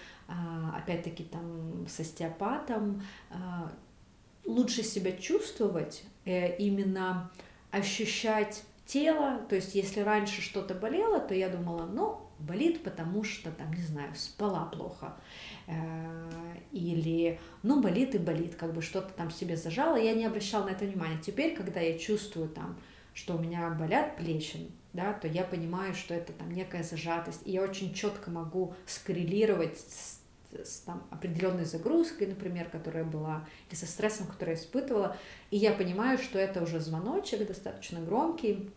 опять-таки 0.76 1.24
там 1.24 1.86
с 1.88 2.00
остеопатом, 2.00 3.02
а, 3.30 3.72
лучше 4.44 4.82
себя 4.82 5.12
чувствовать, 5.12 6.04
э, 6.24 6.56
именно 6.56 7.30
ощущать 7.70 8.64
тело, 8.84 9.40
то 9.48 9.54
есть 9.54 9.74
если 9.74 10.00
раньше 10.00 10.42
что-то 10.42 10.74
болело, 10.74 11.20
то 11.20 11.34
я 11.34 11.48
думала, 11.48 11.86
ну, 11.86 12.20
болит, 12.38 12.82
потому 12.82 13.22
что, 13.22 13.50
там, 13.52 13.72
не 13.72 13.82
знаю, 13.82 14.12
спала 14.14 14.64
плохо, 14.64 15.16
э, 15.66 16.30
или, 16.72 17.38
ну, 17.62 17.80
болит 17.80 18.14
и 18.14 18.18
болит, 18.18 18.56
как 18.56 18.72
бы 18.72 18.82
что-то 18.82 19.12
там 19.12 19.30
себе 19.30 19.56
зажало, 19.56 19.96
я 19.96 20.14
не 20.14 20.24
обращала 20.24 20.64
на 20.64 20.70
это 20.70 20.84
внимания. 20.84 21.20
Теперь, 21.22 21.54
когда 21.54 21.80
я 21.80 21.98
чувствую 21.98 22.48
там, 22.48 22.76
что 23.14 23.36
у 23.36 23.38
меня 23.38 23.68
болят 23.70 24.16
плечи, 24.16 24.70
да, 24.92 25.12
то 25.12 25.28
я 25.28 25.44
понимаю, 25.44 25.94
что 25.94 26.14
это 26.14 26.32
там 26.32 26.50
некая 26.52 26.82
зажатость, 26.82 27.42
и 27.44 27.52
я 27.52 27.62
очень 27.62 27.94
четко 27.94 28.30
могу 28.30 28.74
скоррелировать 28.86 29.78
с 29.78 30.19
с 30.52 30.80
там, 30.80 31.02
определенной 31.10 31.64
загрузкой, 31.64 32.26
например, 32.26 32.68
которая 32.68 33.04
была, 33.04 33.46
или 33.68 33.76
со 33.76 33.86
стрессом, 33.86 34.26
который 34.26 34.50
я 34.50 34.54
испытывала, 34.54 35.16
и 35.50 35.56
я 35.56 35.72
понимаю, 35.72 36.18
что 36.18 36.38
это 36.38 36.62
уже 36.62 36.80
звоночек 36.80 37.46
достаточно 37.46 38.00
громкий, 38.00 38.70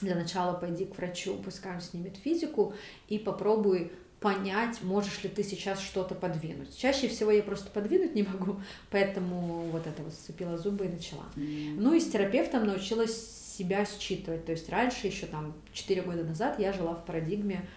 для 0.00 0.14
начала 0.14 0.54
пойди 0.54 0.84
к 0.84 0.96
врачу, 0.96 1.36
пускай 1.44 1.74
он 1.74 1.80
снимет 1.80 2.16
физику, 2.16 2.74
и 3.08 3.18
попробуй 3.18 3.92
понять, 4.20 4.82
можешь 4.82 5.22
ли 5.22 5.28
ты 5.28 5.42
сейчас 5.42 5.80
что-то 5.80 6.14
подвинуть. 6.14 6.76
Чаще 6.76 7.08
всего 7.08 7.30
я 7.30 7.42
просто 7.42 7.70
подвинуть 7.70 8.14
не 8.14 8.22
могу, 8.22 8.60
поэтому 8.90 9.64
вот 9.70 9.86
это 9.86 10.02
вот 10.02 10.12
сцепила 10.12 10.58
зубы 10.58 10.86
и 10.86 10.88
начала. 10.88 11.24
Ну 11.36 11.94
и 11.94 12.00
с 12.00 12.08
терапевтом 12.10 12.66
научилась 12.66 13.54
себя 13.56 13.84
считывать. 13.84 14.44
То 14.44 14.52
есть 14.52 14.68
раньше, 14.68 15.06
еще 15.06 15.26
там 15.26 15.54
4 15.72 16.02
года 16.02 16.24
назад, 16.24 16.58
я 16.58 16.72
жила 16.72 16.94
в 16.94 17.04
парадигме 17.04 17.68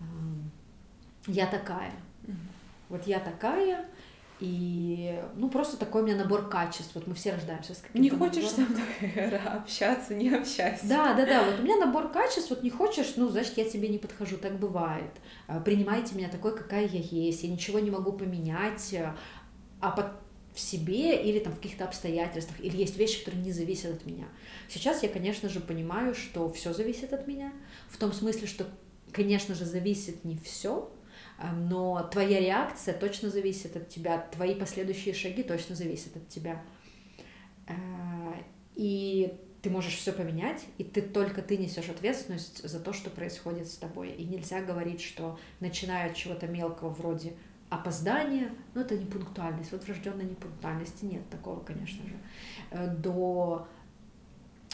э, 0.00 0.04
«я 1.26 1.46
такая». 1.46 1.92
Mm-hmm 2.26 2.57
вот 2.88 3.06
я 3.06 3.20
такая, 3.20 3.88
и, 4.40 5.20
ну, 5.34 5.50
просто 5.50 5.76
такой 5.76 6.02
у 6.02 6.06
меня 6.06 6.16
набор 6.16 6.48
качеств. 6.48 6.92
Вот 6.94 7.06
мы 7.08 7.14
все 7.14 7.32
рождаемся 7.32 7.74
с 7.74 7.78
каким-то 7.78 7.98
Не 7.98 8.10
хочешь 8.10 8.50
набором. 8.56 8.82
со 9.00 9.16
мной 9.16 9.38
общаться, 9.46 10.14
не 10.14 10.30
общайся. 10.30 10.86
Да, 10.86 11.14
да, 11.14 11.26
да. 11.26 11.44
Вот 11.44 11.58
у 11.58 11.62
меня 11.62 11.76
набор 11.76 12.10
качеств, 12.12 12.50
вот 12.50 12.62
не 12.62 12.70
хочешь, 12.70 13.14
ну, 13.16 13.28
значит, 13.28 13.56
я 13.58 13.68
тебе 13.68 13.88
не 13.88 13.98
подхожу, 13.98 14.36
так 14.36 14.58
бывает. 14.58 15.10
А, 15.48 15.58
принимайте 15.60 16.14
меня 16.14 16.28
такой, 16.28 16.56
какая 16.56 16.86
я 16.86 17.00
есть. 17.00 17.42
Я 17.42 17.50
ничего 17.50 17.80
не 17.80 17.90
могу 17.90 18.12
поменять, 18.12 18.94
а 19.80 19.90
под 19.90 20.06
в 20.54 20.60
себе 20.60 21.22
или 21.22 21.38
там 21.38 21.52
в 21.52 21.56
каких-то 21.56 21.84
обстоятельствах, 21.84 22.58
или 22.58 22.76
есть 22.76 22.96
вещи, 22.96 23.20
которые 23.20 23.44
не 23.44 23.52
зависят 23.52 23.94
от 23.94 24.06
меня. 24.06 24.26
Сейчас 24.68 25.04
я, 25.04 25.08
конечно 25.08 25.48
же, 25.48 25.60
понимаю, 25.60 26.16
что 26.16 26.50
все 26.50 26.72
зависит 26.72 27.12
от 27.12 27.28
меня, 27.28 27.52
в 27.88 27.96
том 27.96 28.12
смысле, 28.12 28.48
что, 28.48 28.66
конечно 29.12 29.54
же, 29.54 29.64
зависит 29.64 30.24
не 30.24 30.36
все, 30.36 30.90
но 31.52 32.08
твоя 32.10 32.40
реакция 32.40 32.94
точно 32.94 33.30
зависит 33.30 33.76
от 33.76 33.88
тебя, 33.88 34.26
твои 34.32 34.54
последующие 34.54 35.14
шаги 35.14 35.42
точно 35.42 35.74
зависят 35.74 36.16
от 36.16 36.28
тебя. 36.28 36.62
Э, 37.66 37.74
и 38.74 39.38
ты 39.62 39.70
можешь 39.70 39.96
все 39.96 40.12
поменять, 40.12 40.64
и 40.78 40.84
ты 40.84 41.02
только 41.02 41.42
ты 41.42 41.56
несешь 41.56 41.88
ответственность 41.88 42.68
за 42.68 42.80
то, 42.80 42.92
что 42.92 43.10
происходит 43.10 43.68
с 43.68 43.76
тобой. 43.76 44.10
И 44.10 44.24
нельзя 44.24 44.62
говорить, 44.62 45.00
что 45.00 45.38
начиная 45.60 46.10
от 46.10 46.16
чего-то 46.16 46.46
мелкого 46.46 46.90
вроде 46.90 47.34
опоздания, 47.70 48.50
ну 48.74 48.80
это 48.80 48.96
не 48.96 49.04
пунктуальность, 49.04 49.72
вот 49.72 49.84
врожденной 49.84 50.24
непунктуальности 50.24 51.04
нет 51.04 51.28
такого, 51.28 51.60
конечно 51.60 52.04
же, 52.06 52.16
э, 52.70 52.94
до 52.96 53.68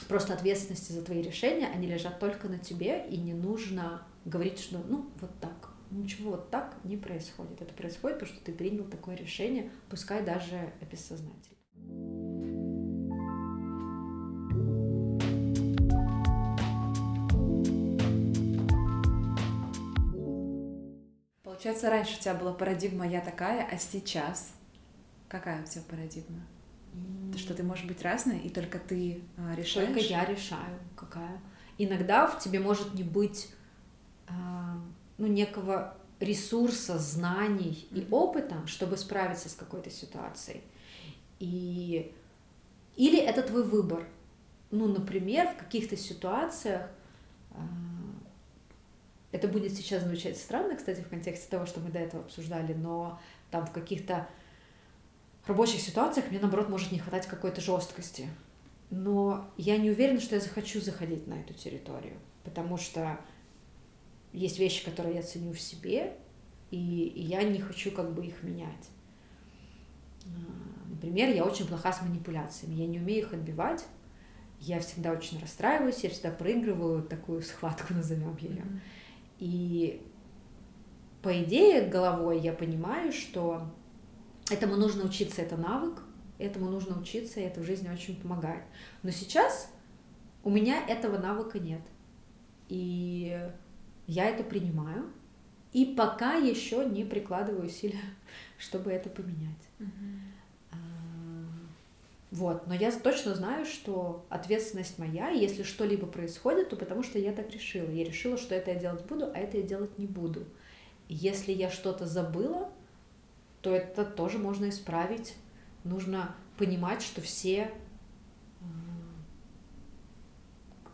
просто 0.08 0.34
ответственности 0.34 0.92
за 0.92 1.02
твои 1.02 1.22
решения, 1.22 1.66
они 1.66 1.86
лежат 1.86 2.18
только 2.20 2.48
на 2.48 2.58
тебе, 2.58 3.06
и 3.08 3.16
не 3.16 3.32
нужно 3.32 4.02
говорить, 4.24 4.58
что 4.58 4.78
ну 4.78 5.10
вот 5.20 5.30
так, 5.40 5.73
Ничего 5.94 6.36
так 6.36 6.76
не 6.82 6.96
происходит. 6.96 7.62
Это 7.62 7.72
происходит, 7.72 8.18
потому 8.18 8.34
что 8.36 8.44
ты 8.44 8.52
принял 8.52 8.82
такое 8.82 9.14
решение, 9.14 9.70
пускай 9.88 10.24
даже 10.24 10.72
бессознательно. 10.90 11.54
Получается, 21.44 21.90
раньше 21.90 22.18
у 22.18 22.20
тебя 22.20 22.34
была 22.34 22.52
парадигма 22.52 23.06
«я 23.06 23.20
такая», 23.20 23.64
а 23.70 23.78
сейчас 23.78 24.52
какая 25.28 25.62
у 25.62 25.64
тебя 25.64 25.84
парадигма? 25.88 26.42
То, 27.32 27.38
что 27.38 27.54
ты 27.54 27.62
можешь 27.62 27.84
быть 27.84 28.02
разной, 28.02 28.40
и 28.40 28.48
только 28.48 28.80
ты 28.80 29.22
а, 29.36 29.54
решаешь? 29.54 29.86
Только 29.86 30.00
я 30.00 30.24
решаю, 30.24 30.80
какая. 30.96 31.40
Иногда 31.78 32.26
в 32.26 32.40
тебе 32.40 32.58
может 32.58 32.94
не 32.94 33.04
быть 33.04 33.54
а, 34.26 34.76
ну, 35.18 35.26
некого 35.26 35.96
ресурса, 36.20 36.98
знаний 36.98 37.86
и 37.90 38.06
опыта, 38.10 38.66
чтобы 38.66 38.96
справиться 38.96 39.48
с 39.48 39.54
какой-то 39.54 39.90
ситуацией. 39.90 40.62
И... 41.38 42.12
Или 42.96 43.18
это 43.18 43.42
твой 43.42 43.64
выбор. 43.64 44.06
Ну, 44.70 44.86
например, 44.86 45.48
в 45.48 45.56
каких-то 45.56 45.96
ситуациях 45.96 46.88
а, 47.50 47.58
это 49.32 49.48
будет 49.48 49.72
сейчас 49.72 50.04
звучать 50.04 50.36
странно, 50.38 50.76
кстати, 50.76 51.00
в 51.00 51.08
контексте 51.08 51.48
того, 51.50 51.66
что 51.66 51.80
мы 51.80 51.90
до 51.90 51.98
этого 51.98 52.22
обсуждали, 52.22 52.72
но 52.72 53.20
там 53.50 53.66
в 53.66 53.72
каких-то 53.72 54.28
рабочих 55.46 55.80
ситуациях 55.80 56.30
мне, 56.30 56.38
наоборот, 56.38 56.68
может 56.68 56.92
не 56.92 57.00
хватать 57.00 57.26
какой-то 57.26 57.60
жесткости. 57.60 58.28
Но 58.90 59.50
я 59.56 59.76
не 59.76 59.90
уверена, 59.90 60.20
что 60.20 60.36
я 60.36 60.40
захочу 60.40 60.80
заходить 60.80 61.26
на 61.26 61.34
эту 61.34 61.52
территорию, 61.52 62.16
потому 62.44 62.76
что 62.76 63.18
есть 64.34 64.58
вещи, 64.58 64.84
которые 64.84 65.14
я 65.16 65.22
ценю 65.22 65.52
в 65.52 65.60
себе, 65.60 66.16
и, 66.70 67.06
и 67.06 67.22
я 67.22 67.42
не 67.44 67.60
хочу 67.60 67.92
как 67.92 68.12
бы 68.12 68.26
их 68.26 68.42
менять. 68.42 68.90
А, 70.26 70.90
например, 70.90 71.34
я 71.34 71.44
очень 71.44 71.66
плоха 71.66 71.92
с 71.92 72.02
манипуляциями, 72.02 72.74
я 72.74 72.86
не 72.86 72.98
умею 72.98 73.20
их 73.20 73.32
отбивать, 73.32 73.86
я 74.60 74.80
всегда 74.80 75.12
очень 75.12 75.40
расстраиваюсь, 75.40 76.02
я 76.02 76.10
всегда 76.10 76.30
проигрываю 76.30 77.02
такую 77.02 77.42
схватку, 77.42 77.94
назовем 77.94 78.36
ее. 78.38 78.62
Mm-hmm. 78.62 78.80
И 79.38 80.02
по 81.22 81.42
идее 81.42 81.88
головой 81.88 82.40
я 82.40 82.52
понимаю, 82.52 83.12
что 83.12 83.72
этому 84.50 84.76
нужно 84.76 85.04
учиться, 85.04 85.42
это 85.42 85.56
навык, 85.56 86.02
этому 86.38 86.70
нужно 86.70 87.00
учиться, 87.00 87.40
и 87.40 87.44
это 87.44 87.60
в 87.60 87.64
жизни 87.64 87.88
очень 87.88 88.20
помогает. 88.20 88.64
Но 89.02 89.10
сейчас 89.10 89.70
у 90.42 90.50
меня 90.50 90.84
этого 90.86 91.18
навыка 91.18 91.58
нет. 91.60 91.82
И 92.68 93.50
я 94.06 94.28
это 94.28 94.44
принимаю. 94.44 95.10
И 95.72 95.84
пока 95.84 96.34
еще 96.34 96.84
не 96.84 97.04
прикладываю 97.04 97.66
усилия, 97.66 98.00
чтобы 98.58 98.92
это 98.92 99.10
поменять. 99.10 99.68
Uh-huh. 99.80 99.88
Вот, 102.34 102.66
но 102.66 102.74
я 102.74 102.90
точно 102.90 103.36
знаю, 103.36 103.64
что 103.64 104.26
ответственность 104.28 104.98
моя, 104.98 105.30
и 105.30 105.38
если 105.38 105.62
что-либо 105.62 106.08
происходит, 106.08 106.68
то 106.68 106.74
потому 106.74 107.04
что 107.04 107.16
я 107.16 107.32
так 107.32 107.48
решила. 107.52 107.88
Я 107.88 108.02
решила, 108.02 108.36
что 108.36 108.56
это 108.56 108.72
я 108.72 108.76
делать 108.76 109.04
буду, 109.04 109.26
а 109.32 109.38
это 109.38 109.58
я 109.58 109.62
делать 109.62 110.00
не 110.00 110.06
буду. 110.06 110.44
И 111.06 111.14
если 111.14 111.52
я 111.52 111.70
что-то 111.70 112.06
забыла, 112.06 112.72
то 113.62 113.72
это 113.72 114.04
тоже 114.04 114.38
можно 114.38 114.68
исправить. 114.68 115.36
Нужно 115.84 116.34
понимать, 116.58 117.02
что 117.02 117.20
все, 117.20 117.70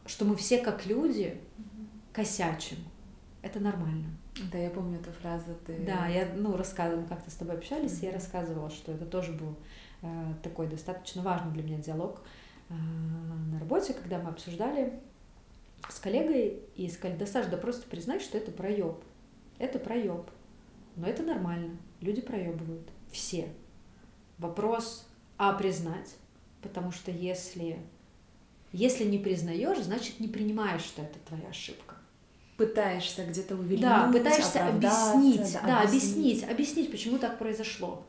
что 0.04 0.26
мы 0.26 0.36
все 0.36 0.58
как 0.58 0.84
люди 0.84 1.40
косячим. 2.12 2.76
Это 3.42 3.58
нормально. 3.58 4.08
Да, 4.52 4.58
я 4.58 4.70
помню 4.70 5.00
эту 5.00 5.12
фразу. 5.12 5.54
Ты... 5.66 5.78
Да, 5.86 6.06
я 6.06 6.28
ну, 6.34 6.56
рассказывала, 6.56 7.06
как-то 7.06 7.30
с 7.30 7.34
тобой 7.34 7.56
общались, 7.56 8.00
mm-hmm. 8.00 8.06
я 8.06 8.12
рассказывала, 8.12 8.70
что 8.70 8.92
это 8.92 9.06
тоже 9.06 9.32
был 9.32 9.56
Э, 10.02 10.34
такой 10.42 10.66
достаточно 10.66 11.22
важный 11.22 11.52
для 11.52 11.62
меня 11.62 11.78
диалог 11.78 12.22
э, 12.70 12.74
на 12.74 13.58
работе, 13.58 13.92
когда 13.92 14.18
мы 14.18 14.30
обсуждали 14.30 14.98
с 15.88 15.98
коллегой 15.98 16.62
и 16.74 16.88
сказали, 16.88 17.18
да, 17.18 17.26
Саш, 17.26 17.46
да 17.46 17.56
просто 17.56 17.86
признай, 17.88 18.20
что 18.20 18.38
это 18.38 18.50
проеб. 18.50 18.96
Это 19.58 19.78
проеб. 19.78 20.30
Но 20.96 21.06
это 21.06 21.22
нормально. 21.22 21.76
Люди 22.00 22.22
проебывают. 22.22 22.88
Все. 23.10 23.48
Вопрос, 24.38 25.06
а 25.36 25.52
признать? 25.52 26.16
Потому 26.62 26.92
что 26.92 27.10
если, 27.10 27.78
если 28.72 29.04
не 29.04 29.18
признаешь, 29.18 29.82
значит 29.82 30.18
не 30.18 30.28
принимаешь, 30.28 30.82
что 30.82 31.02
это 31.02 31.18
твоя 31.26 31.48
ошибка. 31.48 31.96
Пытаешься 32.60 33.24
где-то 33.24 33.54
увеличить. 33.54 33.80
Да, 33.80 34.12
пытаешься 34.12 34.68
объяснить, 34.68 35.54
да, 35.54 35.62
да, 35.66 35.80
объяснить, 35.80 36.44
объяснить, 36.44 36.90
почему 36.90 37.16
так 37.16 37.38
произошло. 37.38 38.04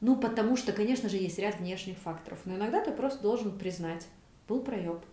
Ну, 0.00 0.16
потому 0.16 0.56
что, 0.56 0.72
конечно 0.72 1.08
же, 1.08 1.16
есть 1.16 1.38
ряд 1.38 1.60
внешних 1.60 1.96
факторов. 1.98 2.40
Но 2.44 2.56
иногда 2.56 2.80
ты 2.80 2.90
просто 2.90 3.22
должен 3.22 3.56
признать, 3.56 4.04
был 4.48 4.62
проеб. 4.62 5.04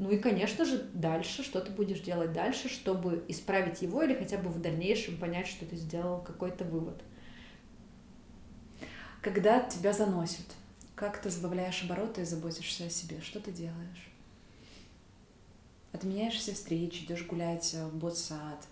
Ну 0.00 0.10
и, 0.10 0.18
конечно 0.18 0.64
же, 0.64 0.90
дальше, 0.92 1.44
что 1.44 1.60
ты 1.60 1.70
будешь 1.70 2.00
делать 2.00 2.32
дальше, 2.32 2.68
чтобы 2.68 3.24
исправить 3.28 3.82
его 3.82 4.02
или 4.02 4.14
хотя 4.14 4.38
бы 4.38 4.50
в 4.50 4.60
дальнейшем 4.60 5.18
понять, 5.18 5.46
что 5.46 5.64
ты 5.64 5.76
сделал 5.76 6.20
какой-то 6.20 6.64
вывод. 6.64 7.00
Когда 9.22 9.60
тебя 9.60 9.92
заносит, 9.92 10.46
как 10.96 11.22
ты 11.22 11.30
сбавляешь 11.30 11.84
обороты 11.84 12.22
и 12.22 12.24
заботишься 12.24 12.86
о 12.86 12.90
себе? 12.90 13.20
Что 13.20 13.38
ты 13.38 13.52
делаешь? 13.52 14.10
Отменяешь 15.96 16.34
все 16.34 16.52
встречи, 16.52 17.04
идешь 17.04 17.26
гулять 17.26 17.74
в 17.74 17.96
ботсад. 17.96 18.66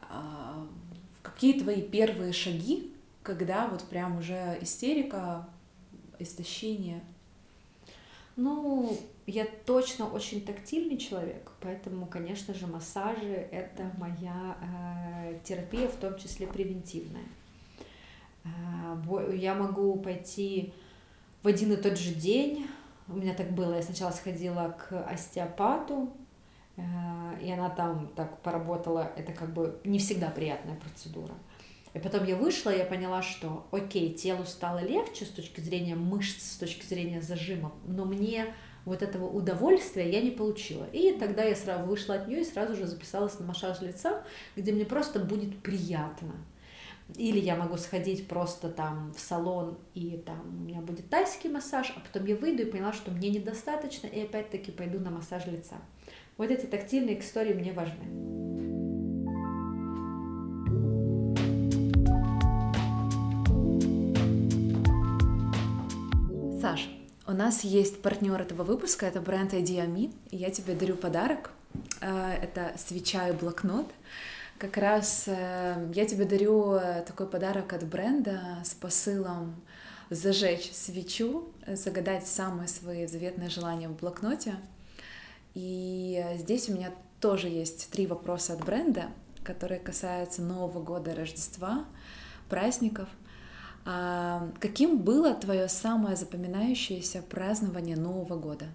А, 0.00 0.66
какие 1.22 1.60
твои 1.60 1.82
первые 1.82 2.32
шаги 2.32 2.92
когда 3.22 3.68
вот 3.68 3.84
прям 3.84 4.18
уже 4.18 4.58
истерика, 4.60 5.48
истощение? 6.18 7.00
Ну, 8.34 8.96
я 9.26 9.46
точно 9.66 10.08
очень 10.08 10.44
тактильный 10.44 10.96
человек, 10.96 11.52
поэтому, 11.60 12.06
конечно 12.06 12.54
же, 12.54 12.66
массажи— 12.66 13.48
это 13.52 13.90
моя 13.98 14.56
э, 14.62 15.38
терапия, 15.44 15.86
в 15.86 15.96
том 15.96 16.18
числе 16.18 16.46
превентивная. 16.46 17.26
Э, 18.44 19.36
я 19.36 19.54
могу 19.54 19.96
пойти 19.96 20.72
в 21.42 21.48
один 21.48 21.72
и 21.72 21.76
тот 21.76 21.98
же 21.98 22.14
день. 22.14 22.66
У 23.06 23.14
меня 23.14 23.34
так 23.34 23.52
было, 23.52 23.74
я 23.74 23.82
сначала 23.82 24.12
сходила 24.12 24.76
к 24.78 25.04
остеопату, 25.04 26.10
э, 26.14 26.21
и 26.76 27.50
она 27.50 27.70
там 27.70 28.08
так 28.16 28.40
поработала, 28.40 29.12
это 29.16 29.32
как 29.32 29.52
бы 29.52 29.80
не 29.84 29.98
всегда 29.98 30.28
приятная 30.28 30.76
процедура. 30.76 31.34
И 31.94 31.98
потом 31.98 32.24
я 32.24 32.36
вышла, 32.36 32.70
я 32.70 32.84
поняла, 32.84 33.20
что 33.20 33.66
окей, 33.70 34.14
телу 34.14 34.44
стало 34.44 34.78
легче 34.78 35.26
с 35.26 35.28
точки 35.28 35.60
зрения 35.60 35.94
мышц, 35.94 36.52
с 36.52 36.56
точки 36.56 36.86
зрения 36.86 37.20
зажима, 37.20 37.72
но 37.86 38.06
мне 38.06 38.54
вот 38.84 39.02
этого 39.02 39.26
удовольствия 39.26 40.10
я 40.10 40.22
не 40.22 40.30
получила. 40.30 40.84
И 40.92 41.12
тогда 41.12 41.44
я 41.44 41.54
сразу 41.54 41.86
вышла 41.86 42.16
от 42.16 42.28
нее 42.28 42.40
и 42.40 42.44
сразу 42.44 42.74
же 42.74 42.86
записалась 42.86 43.38
на 43.38 43.46
массаж 43.46 43.80
лица, 43.80 44.24
где 44.56 44.72
мне 44.72 44.84
просто 44.84 45.20
будет 45.20 45.62
приятно. 45.62 46.32
Или 47.16 47.38
я 47.38 47.56
могу 47.56 47.76
сходить 47.76 48.26
просто 48.26 48.70
там 48.70 49.12
в 49.12 49.20
салон, 49.20 49.78
и 49.92 50.22
там 50.24 50.40
у 50.46 50.64
меня 50.64 50.80
будет 50.80 51.10
тайский 51.10 51.50
массаж, 51.50 51.92
а 51.94 52.00
потом 52.00 52.26
я 52.26 52.36
выйду 52.36 52.62
и 52.62 52.70
поняла, 52.70 52.92
что 52.92 53.10
мне 53.10 53.28
недостаточно, 53.28 54.06
и 54.06 54.22
опять-таки 54.22 54.70
пойду 54.70 54.98
на 54.98 55.10
массаж 55.10 55.46
лица. 55.46 55.76
Вот 56.38 56.50
эти 56.50 56.66
тактильные 56.66 57.20
истории 57.20 57.52
мне 57.52 57.72
важны. 57.72 58.22
Саш, 66.60 66.88
у 67.26 67.32
нас 67.32 67.64
есть 67.64 68.00
партнер 68.02 68.40
этого 68.40 68.62
выпуска, 68.62 69.06
это 69.06 69.20
бренд 69.20 69.52
IdeaMe, 69.52 70.12
и 70.30 70.36
я 70.36 70.50
тебе 70.50 70.74
дарю 70.74 70.96
подарок. 70.96 71.50
Э, 72.00 72.34
это 72.40 72.72
свеча 72.78 73.28
и 73.28 73.32
блокнот. 73.32 73.90
Как 74.58 74.76
раз 74.76 75.24
э, 75.26 75.90
я 75.94 76.06
тебе 76.06 76.24
дарю 76.24 76.74
э, 76.74 77.02
такой 77.06 77.26
подарок 77.26 77.72
от 77.72 77.84
бренда 77.84 78.58
с 78.64 78.74
посылом 78.74 79.56
зажечь 80.08 80.70
свечу, 80.72 81.48
загадать 81.66 82.26
самые 82.26 82.68
свои 82.68 83.06
заветные 83.06 83.48
желания 83.48 83.88
в 83.88 83.96
блокноте. 83.96 84.56
И 85.54 86.24
здесь 86.36 86.68
у 86.68 86.74
меня 86.74 86.92
тоже 87.20 87.48
есть 87.48 87.90
три 87.90 88.06
вопроса 88.06 88.54
от 88.54 88.64
бренда, 88.64 89.10
которые 89.44 89.80
касаются 89.80 90.42
Нового 90.42 90.82
года, 90.82 91.14
Рождества, 91.14 91.84
праздников— 92.48 93.08
а 93.84 94.48
каким 94.60 94.98
было 94.98 95.34
твое 95.34 95.68
самое 95.68 96.16
запоминающееся 96.16 97.22
празднование 97.22 97.96
Нового 97.96 98.38
года? 98.38 98.66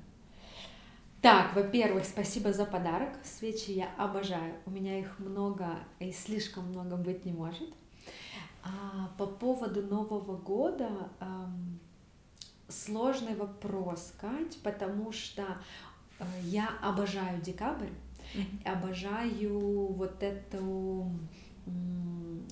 Так, 1.22 1.56
во-первых, 1.56 2.06
спасибо 2.06 2.54
за 2.54 2.66
подарок. 2.66 3.10
Свечи 3.24 3.72
я 3.72 3.90
обожаю. 3.98 4.56
У 4.66 4.72
меня 4.72 5.00
их 5.00 5.18
много 5.20 5.80
и 6.00 6.12
слишком 6.12 6.66
много 6.70 6.96
быть 6.96 7.26
не 7.26 7.32
может. 7.32 7.70
А 8.64 9.10
по 9.18 9.26
поводу 9.26 9.82
Нового 9.82 10.36
года 10.36 10.90
эм, 11.22 11.80
сложный 12.68 13.36
вопрос, 13.36 14.14
Кать, 14.20 14.58
потому 14.62 15.14
что 15.14 15.44
э, 15.44 15.56
я 16.44 16.70
обожаю 16.82 17.42
декабрь, 17.42 17.90
mm-hmm. 18.34 18.72
обожаю 18.72 19.88
вот 19.94 20.24
эту 20.24 21.12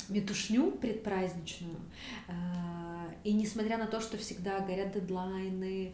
метушню 0.10 0.72
предпраздничную. 0.72 1.78
И 3.24 3.34
несмотря 3.34 3.78
на 3.78 3.88
то, 3.88 4.02
что 4.02 4.18
всегда 4.18 4.60
горят 4.60 4.92
дедлайны, 4.94 5.94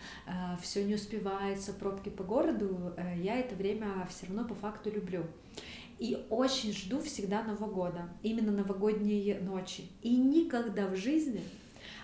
все 0.62 0.84
не 0.84 0.96
успевается, 0.96 1.72
пробки 1.72 2.10
по 2.10 2.24
городу, 2.24 2.94
я 3.18 3.38
это 3.38 3.56
время 3.56 4.06
все 4.10 4.26
равно 4.26 4.44
по 4.44 4.56
факту 4.56 4.92
люблю. 4.92 5.26
И 5.98 6.26
очень 6.30 6.74
жду 6.74 7.00
всегда 7.00 7.44
Нового 7.44 7.72
года, 7.72 8.10
именно 8.24 8.52
новогодние 8.52 9.40
ночи. 9.40 9.84
И 10.02 10.18
никогда 10.18 10.88
в 10.88 10.96
жизни 10.96 11.42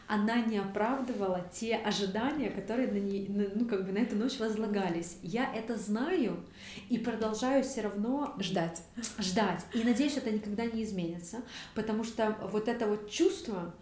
она 0.07 0.41
не 0.41 0.57
оправдывала 0.57 1.45
те 1.51 1.75
ожидания, 1.75 2.49
которые 2.49 2.89
на, 2.89 2.97
ней, 2.97 3.27
ну, 3.29 3.67
как 3.67 3.85
бы 3.85 3.91
на 3.91 3.99
эту 3.99 4.15
ночь 4.15 4.39
возлагались. 4.39 5.17
Я 5.21 5.53
это 5.53 5.75
знаю 5.75 6.45
и 6.89 6.97
продолжаю 6.97 7.63
все 7.63 7.81
равно 7.81 8.33
ждать. 8.39 8.81
Ждать. 9.19 9.65
И 9.73 9.83
надеюсь, 9.83 10.15
это 10.15 10.31
никогда 10.31 10.65
не 10.65 10.83
изменится, 10.83 11.41
потому 11.75 12.05
что 12.05 12.37
вот 12.51 12.69
это 12.69 12.87
вот 12.87 13.09
чувство, 13.09 13.75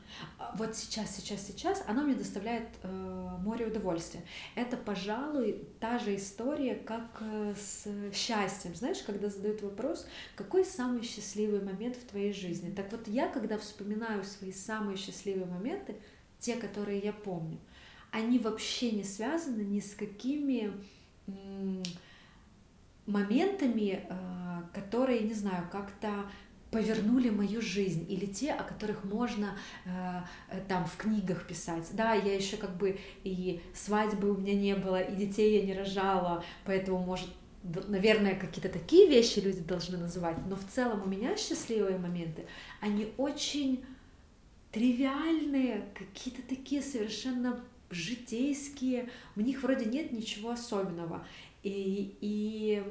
вот 0.55 0.75
сейчас, 0.75 1.15
сейчас, 1.15 1.45
сейчас, 1.45 1.83
оно 1.87 2.01
мне 2.01 2.15
доставляет 2.15 2.69
э, 2.81 3.37
море 3.41 3.67
удовольствия. 3.67 4.23
Это, 4.55 4.77
пожалуй, 4.77 5.67
та 5.79 5.99
же 5.99 6.15
история, 6.15 6.75
как 6.75 7.21
э, 7.21 7.53
с 7.55 7.85
счастьем. 8.13 8.73
Знаешь, 8.73 9.03
когда 9.05 9.29
задают 9.29 9.61
вопрос, 9.61 10.07
какой 10.35 10.65
самый 10.65 11.03
счастливый 11.03 11.61
момент 11.61 11.97
в 11.97 12.05
твоей 12.05 12.33
жизни? 12.33 12.73
Так 12.73 12.91
вот, 12.91 13.07
я, 13.07 13.27
когда 13.27 13.57
вспоминаю 13.57 14.23
свои 14.23 14.51
самые 14.51 14.97
счастливые 14.97 15.45
моменты, 15.45 15.97
те, 16.45 16.55
которые 16.55 16.99
я 16.99 17.11
помню, 17.11 17.57
они 18.11 18.37
вообще 18.37 18.91
не 18.91 19.03
связаны 19.03 19.61
ни 19.61 19.79
с 19.79 19.95
какими 19.95 20.71
моментами, 23.07 24.05
э, 24.07 24.61
которые, 24.73 25.21
не 25.21 25.33
знаю, 25.33 25.67
как-то 25.71 26.09
повернули 26.69 27.29
мою 27.29 27.61
жизнь, 27.61 28.05
или 28.09 28.25
те, 28.25 28.51
о 28.51 28.63
которых 28.63 29.03
можно 29.05 29.57
э, 29.85 30.21
там 30.67 30.85
в 30.85 30.97
книгах 30.97 31.47
писать. 31.47 31.87
Да, 31.93 32.13
я 32.13 32.35
еще 32.35 32.57
как 32.57 32.77
бы 32.77 32.99
и 33.23 33.61
свадьбы 33.73 34.31
у 34.31 34.37
меня 34.37 34.53
не 34.53 34.75
было, 34.75 35.01
и 35.01 35.15
детей 35.15 35.59
я 35.59 35.65
не 35.65 35.73
рожала, 35.73 36.43
поэтому, 36.63 36.99
может, 36.99 37.29
наверное, 37.63 38.35
какие-то 38.35 38.69
такие 38.69 39.07
вещи 39.07 39.39
люди 39.39 39.61
должны 39.61 39.97
называть, 39.97 40.37
но 40.47 40.55
в 40.55 40.65
целом 40.65 41.03
у 41.03 41.07
меня 41.07 41.35
счастливые 41.37 41.97
моменты, 41.97 42.45
они 42.81 43.13
очень 43.17 43.83
тривиальные, 44.75 45.85
какие-то 45.93 46.41
такие 46.41 46.81
совершенно 46.81 47.63
житейские, 47.89 49.09
в 49.35 49.41
них 49.41 49.63
вроде 49.63 49.85
нет 49.85 50.11
ничего 50.11 50.49
особенного. 50.49 51.25
И, 51.63 52.17
и 52.19 52.83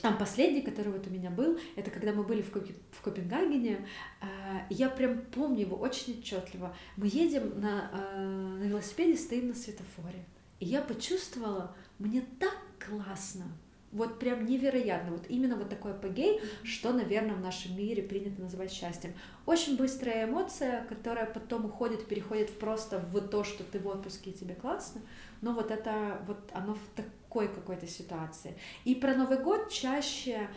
там 0.00 0.16
последний, 0.16 0.62
который 0.62 0.90
вот 0.90 1.06
у 1.06 1.10
меня 1.10 1.30
был, 1.30 1.60
это 1.76 1.90
когда 1.90 2.14
мы 2.14 2.22
были 2.22 2.40
в, 2.40 2.50
Копи, 2.50 2.74
в 2.92 3.02
Копенгагене, 3.02 3.86
э, 4.22 4.26
я 4.70 4.88
прям 4.88 5.20
помню 5.26 5.60
его 5.60 5.76
очень 5.76 6.18
отчетливо. 6.18 6.74
Мы 6.96 7.08
едем 7.08 7.60
на, 7.60 7.90
э, 7.92 8.26
на 8.58 8.64
велосипеде, 8.64 9.18
стоим 9.18 9.48
на 9.48 9.54
светофоре, 9.54 10.24
и 10.58 10.64
я 10.64 10.80
почувствовала, 10.80 11.76
мне 11.98 12.24
так 12.38 12.56
классно, 12.78 13.44
вот 13.92 14.18
прям 14.18 14.44
невероятно. 14.44 15.12
Вот 15.12 15.24
именно 15.28 15.56
вот 15.56 15.68
такой 15.68 15.92
апогей, 15.92 16.40
что, 16.62 16.92
наверное, 16.92 17.34
в 17.34 17.40
нашем 17.40 17.76
мире 17.76 18.02
принято 18.02 18.40
называть 18.40 18.70
счастьем. 18.70 19.14
Очень 19.46 19.76
быстрая 19.76 20.26
эмоция, 20.26 20.84
которая 20.88 21.26
потом 21.26 21.64
уходит, 21.66 22.06
переходит 22.06 22.50
в 22.50 22.58
просто 22.58 22.98
в 22.98 23.20
то, 23.20 23.42
что 23.42 23.64
ты 23.64 23.78
в 23.78 23.86
отпуске 23.88 24.30
и 24.30 24.32
тебе 24.32 24.54
классно. 24.54 25.00
Но 25.40 25.52
вот 25.52 25.70
это, 25.70 26.22
вот 26.26 26.38
оно 26.52 26.74
в 26.74 26.80
такой 26.94 27.48
какой-то 27.48 27.86
ситуации. 27.86 28.54
И 28.84 28.94
про 28.94 29.14
Новый 29.14 29.38
год 29.38 29.70
чаще 29.70 30.48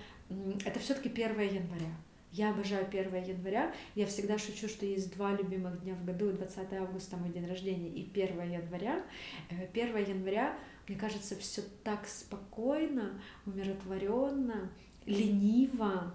это 0.66 0.80
все-таки 0.80 1.10
1 1.10 1.40
января. 1.40 1.94
Я 2.34 2.50
обожаю 2.50 2.86
1 2.86 3.24
января. 3.24 3.74
Я 3.96 4.06
всегда 4.08 4.38
шучу, 4.38 4.68
что 4.68 4.86
есть 4.86 5.16
два 5.16 5.34
любимых 5.34 5.82
дня 5.84 5.94
в 5.94 6.04
году. 6.04 6.32
20 6.32 6.74
августа 6.74 7.16
мой 7.16 7.30
день 7.30 7.48
рождения 7.48 7.90
и 7.90 8.10
1 8.10 8.52
января. 8.52 9.04
1 9.50 9.96
э, 9.96 10.02
января 10.02 10.58
мне 10.88 10.98
кажется, 10.98 11.36
все 11.38 11.62
так 11.84 12.08
спокойно, 12.08 13.22
умиротворенно, 13.46 14.70
лениво 15.06 16.14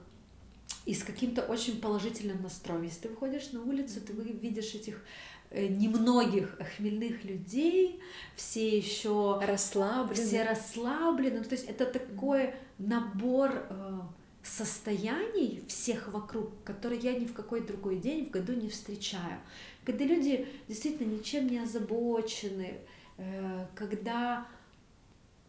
и 0.85 0.95
с 0.95 1.03
каким-то 1.03 1.43
очень 1.43 1.81
положительным 1.81 2.43
настроем. 2.43 2.83
Если 2.83 3.03
ты 3.03 3.09
выходишь 3.09 3.53
на 3.53 3.63
улицу, 3.63 4.01
ты 4.01 4.13
видишь 4.13 4.75
этих 4.75 5.03
э, 5.51 5.67
немногих 5.69 6.59
хмельных 6.77 7.25
людей, 7.25 8.01
все 8.37 8.77
еще 8.77 9.41
расслаблены. 9.43 10.27
Все 10.27 10.43
расслаблены. 10.43 11.45
То 11.45 11.55
есть 11.55 11.69
это 11.69 11.87
такой 11.87 12.55
набор 12.79 13.67
э, 13.71 14.01
состояний 14.49 15.63
всех 15.69 16.09
вокруг, 16.09 16.63
которые 16.65 17.01
я 17.01 17.19
ни 17.19 17.27
в 17.27 17.33
какой 17.33 17.61
другой 17.61 17.97
день 17.97 18.27
в 18.27 18.31
году 18.31 18.53
не 18.53 18.69
встречаю. 18.69 19.41
Когда 19.85 20.05
люди 20.05 20.49
действительно 20.69 21.13
ничем 21.13 21.47
не 21.47 21.59
озабочены, 21.59 22.79
э, 23.17 23.67
когда 23.75 24.47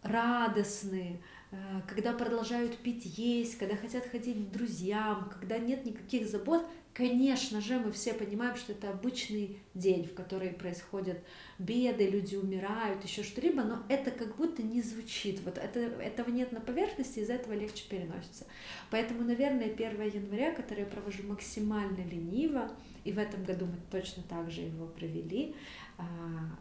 радостные, 0.01 1.21
э, 1.51 1.81
когда 1.87 2.13
продолжают 2.13 2.77
пить, 2.77 3.05
есть, 3.17 3.57
когда 3.57 3.75
хотят 3.75 4.05
ходить 4.05 4.49
к 4.49 4.51
друзьям, 4.51 5.29
когда 5.39 5.57
нет 5.57 5.85
никаких 5.85 6.27
забот, 6.27 6.65
конечно 6.93 7.61
же, 7.61 7.79
мы 7.79 7.91
все 7.91 8.13
понимаем, 8.13 8.55
что 8.55 8.73
это 8.73 8.89
обычный 8.89 9.59
день, 9.73 10.05
в 10.05 10.13
который 10.13 10.49
происходят 10.49 11.19
беды, 11.57 12.09
люди 12.09 12.35
умирают, 12.35 13.03
еще 13.03 13.23
что-либо, 13.23 13.63
но 13.63 13.83
это 13.89 14.11
как 14.11 14.35
будто 14.35 14.63
не 14.63 14.81
звучит. 14.81 15.41
Вот 15.41 15.57
это, 15.57 15.79
этого 15.79 16.29
нет 16.29 16.51
на 16.51 16.59
поверхности, 16.59 17.19
из-за 17.19 17.33
этого 17.33 17.53
легче 17.53 17.83
переносится. 17.89 18.45
Поэтому, 18.91 19.23
наверное, 19.23 19.71
1 19.71 20.01
января, 20.01 20.53
который 20.53 20.81
я 20.81 20.85
провожу 20.85 21.23
максимально 21.23 22.03
лениво, 22.05 22.71
и 23.03 23.11
в 23.11 23.17
этом 23.17 23.43
году 23.43 23.65
мы 23.65 23.77
точно 23.91 24.23
так 24.23 24.51
же 24.51 24.61
его 24.61 24.85
провели, 24.87 25.55
а, 25.97 26.05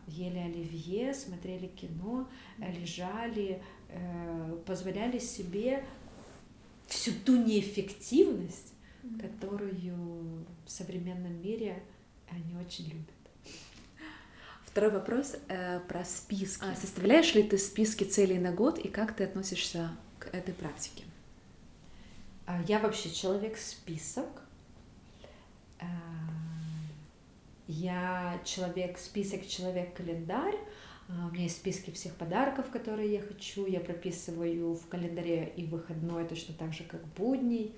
ели 0.06 0.38
оливье, 0.38 1.14
смотрели 1.14 1.66
кино, 1.66 2.28
лежали, 2.58 3.62
э, 3.88 4.58
позволяли 4.66 5.18
себе 5.18 5.84
всю 6.86 7.12
ту 7.24 7.36
неэффективность, 7.36 8.74
которую 9.20 10.46
в 10.64 10.70
современном 10.70 11.40
мире 11.42 11.82
они 12.30 12.56
очень 12.56 12.86
любят. 12.86 13.14
Второй 14.64 14.90
вопрос 14.90 15.34
э, 15.48 15.80
про 15.88 16.04
списки. 16.04 16.62
А, 16.62 16.74
составляешь 16.76 17.34
ли 17.34 17.42
ты 17.42 17.58
списки 17.58 18.04
целей 18.04 18.38
на 18.38 18.52
год 18.52 18.78
и 18.78 18.88
как 18.88 19.16
ты 19.16 19.24
относишься 19.24 19.90
к 20.18 20.28
этой 20.34 20.54
практике? 20.54 21.04
А, 22.46 22.62
я 22.68 22.78
вообще 22.78 23.10
человек-список. 23.10 24.26
А, 25.80 25.86
я 27.66 28.40
человек, 28.44 28.98
список, 28.98 29.46
человек-календарь. 29.46 30.56
А, 31.08 31.26
у 31.28 31.32
меня 31.32 31.44
есть 31.44 31.56
списки 31.56 31.90
всех 31.90 32.14
подарков, 32.14 32.70
которые 32.70 33.12
я 33.12 33.20
хочу. 33.20 33.66
Я 33.66 33.80
прописываю 33.80 34.74
в 34.74 34.86
календаре 34.88 35.52
и 35.56 35.64
выходной 35.64 36.26
точно 36.26 36.54
так 36.54 36.72
же, 36.72 36.84
как 36.84 37.04
будний. 37.08 37.74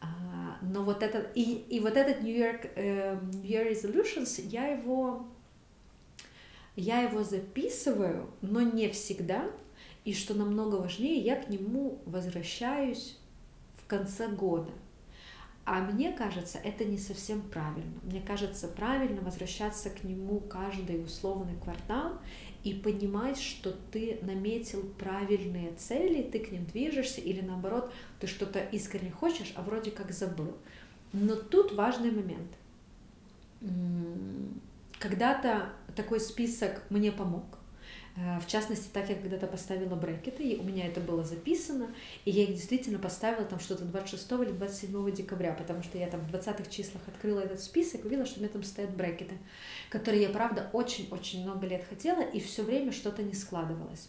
А, 0.00 0.58
но 0.62 0.82
вот 0.82 1.02
этот, 1.02 1.30
и, 1.34 1.64
и 1.68 1.80
вот 1.80 1.96
этот 1.96 2.22
New 2.22 2.36
York 2.36 2.66
uh, 2.76 3.20
New 3.34 3.42
Year 3.42 3.70
Resolutions, 3.70 4.40
я 4.48 4.68
его, 4.68 5.26
я 6.76 7.02
его 7.02 7.22
записываю, 7.22 8.30
но 8.40 8.60
не 8.60 8.88
всегда. 8.88 9.50
И 10.04 10.14
что 10.14 10.34
намного 10.34 10.76
важнее, 10.76 11.18
я 11.18 11.36
к 11.36 11.50
нему 11.50 11.98
возвращаюсь 12.06 13.18
в 13.76 13.86
конце 13.86 14.28
года. 14.28 14.72
А 15.66 15.80
мне 15.80 16.10
кажется, 16.12 16.58
это 16.58 16.84
не 16.84 16.98
совсем 16.98 17.42
правильно. 17.42 18.00
Мне 18.02 18.20
кажется, 18.20 18.66
правильно 18.66 19.20
возвращаться 19.20 19.90
к 19.90 20.02
нему 20.04 20.40
каждый 20.40 21.04
условный 21.04 21.56
квартал 21.62 22.18
и 22.64 22.74
понимать, 22.74 23.40
что 23.40 23.74
ты 23.90 24.18
наметил 24.22 24.82
правильные 24.98 25.72
цели, 25.74 26.22
ты 26.22 26.40
к 26.40 26.50
ним 26.50 26.66
движешься, 26.66 27.20
или 27.20 27.40
наоборот, 27.40 27.92
ты 28.18 28.26
что-то 28.26 28.60
искренне 28.60 29.10
хочешь, 29.10 29.52
а 29.56 29.62
вроде 29.62 29.90
как 29.90 30.12
забыл. 30.12 30.56
Но 31.12 31.36
тут 31.36 31.72
важный 31.72 32.10
момент. 32.10 32.52
Когда-то 34.98 35.72
такой 35.96 36.20
список 36.20 36.82
мне 36.90 37.12
помог. 37.12 37.44
Э, 38.16 38.38
в 38.40 38.46
частности, 38.46 38.88
так 38.92 39.08
я 39.08 39.14
когда-то 39.14 39.46
поставила 39.46 39.94
брекеты, 39.94 40.42
и 40.42 40.56
у 40.58 40.62
меня 40.62 40.86
это 40.86 41.00
было 41.00 41.22
записано, 41.24 41.94
и 42.24 42.30
я 42.30 42.44
их 42.44 42.54
действительно 42.54 42.98
поставила 42.98 43.44
там 43.44 43.60
что-то 43.60 43.84
26 43.84 44.32
или 44.32 44.52
27 44.52 45.12
декабря, 45.12 45.52
потому 45.52 45.82
что 45.82 45.98
я 45.98 46.08
там 46.08 46.20
в 46.20 46.34
20-х 46.34 46.70
числах 46.70 47.02
открыла 47.06 47.40
этот 47.40 47.60
список, 47.60 48.04
увидела, 48.04 48.26
что 48.26 48.40
у 48.40 48.42
меня 48.42 48.52
там 48.52 48.62
стоят 48.62 48.96
брекеты, 48.96 49.38
которые 49.88 50.22
я, 50.22 50.30
правда, 50.30 50.70
очень-очень 50.72 51.42
много 51.42 51.66
лет 51.66 51.84
хотела, 51.88 52.22
и 52.22 52.40
все 52.40 52.62
время 52.62 52.92
что-то 52.92 53.22
не 53.22 53.34
складывалось. 53.34 54.08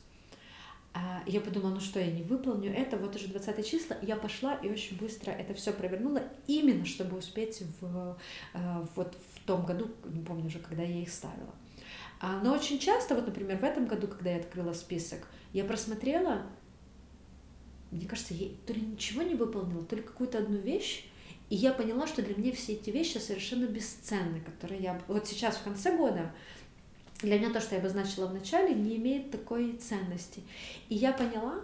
А, 0.94 1.24
я 1.26 1.40
подумала, 1.40 1.76
ну 1.76 1.80
что, 1.80 2.02
я 2.02 2.12
не 2.12 2.22
выполню 2.22 2.74
это, 2.74 2.98
вот 2.98 3.16
уже 3.16 3.28
20 3.28 3.66
числа, 3.66 3.96
я 4.02 4.18
пошла 4.18 4.56
и 4.56 4.70
очень 4.70 4.98
быстро 4.98 5.32
это 5.32 5.54
все 5.54 5.72
провернула, 5.72 6.22
именно 6.48 6.84
чтобы 6.84 7.18
успеть 7.18 7.64
в, 7.80 8.18
э, 8.54 8.86
вот 8.96 9.16
в 9.36 9.40
том 9.46 9.66
году, 9.66 9.90
не 10.04 10.22
помню 10.22 10.48
уже, 10.48 10.60
когда 10.60 10.84
я 10.84 11.02
их 11.02 11.10
ставила. 11.10 11.54
А, 12.24 12.40
но 12.44 12.54
очень 12.54 12.78
часто, 12.78 13.16
вот, 13.16 13.26
например, 13.26 13.58
в 13.58 13.64
этом 13.64 13.88
году, 13.88 14.08
когда 14.08 14.30
я 14.30 14.38
открыла 14.38 14.74
список, 14.74 15.28
я 15.54 15.66
просмотрела, 15.66 16.44
мне 17.90 18.06
кажется, 18.06 18.36
я 18.36 18.50
то 18.68 18.74
ли 18.74 18.82
ничего 18.82 19.24
не 19.24 19.34
выполнила, 19.34 19.84
то 19.84 19.96
ли 19.96 20.04
какую-то 20.04 20.38
одну 20.38 20.58
вещь, 20.58 21.06
И 21.50 21.56
я 21.56 21.74
поняла, 21.74 22.08
что 22.08 22.22
для 22.22 22.34
меня 22.34 22.54
все 22.54 22.74
эти 22.74 22.92
вещи 22.92 23.18
совершенно 23.18 23.66
бесценны, 23.66 24.40
которые 24.40 24.82
я... 24.82 25.02
Вот 25.10 25.28
сейчас 25.28 25.58
в 25.58 25.64
конце 25.64 25.98
года 25.98 26.32
для 27.22 27.38
меня 27.38 27.52
то, 27.52 27.60
что 27.60 27.76
я 27.76 27.82
обозначила 27.82 28.28
в 28.28 28.34
начале, 28.34 28.74
не 28.74 28.96
имеет 28.96 29.32
такой 29.32 29.74
ценности. 29.74 30.44
И 30.88 30.96
я 30.96 31.12
поняла, 31.12 31.56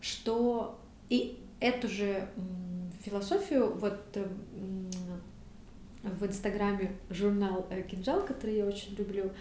что 0.00 0.80
и 1.08 1.42
эту 1.58 1.88
же 1.88 2.28
философию 3.02 3.74
вот 3.74 4.16
в 6.04 6.26
Инстаграме 6.26 6.96
журнал 7.10 7.66
«Кинжал», 7.90 8.24
который 8.24 8.56
я 8.56 8.66
очень 8.66 8.94
люблю, 8.94 9.32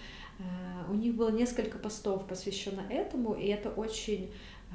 у 0.90 0.96
них 0.96 1.16
было 1.16 1.30
несколько 1.30 1.78
постов 1.78 2.28
посвящено 2.28 2.82
этому, 2.90 3.34
и 3.34 3.48
это 3.48 3.70
очень 3.70 4.32
э, 4.70 4.74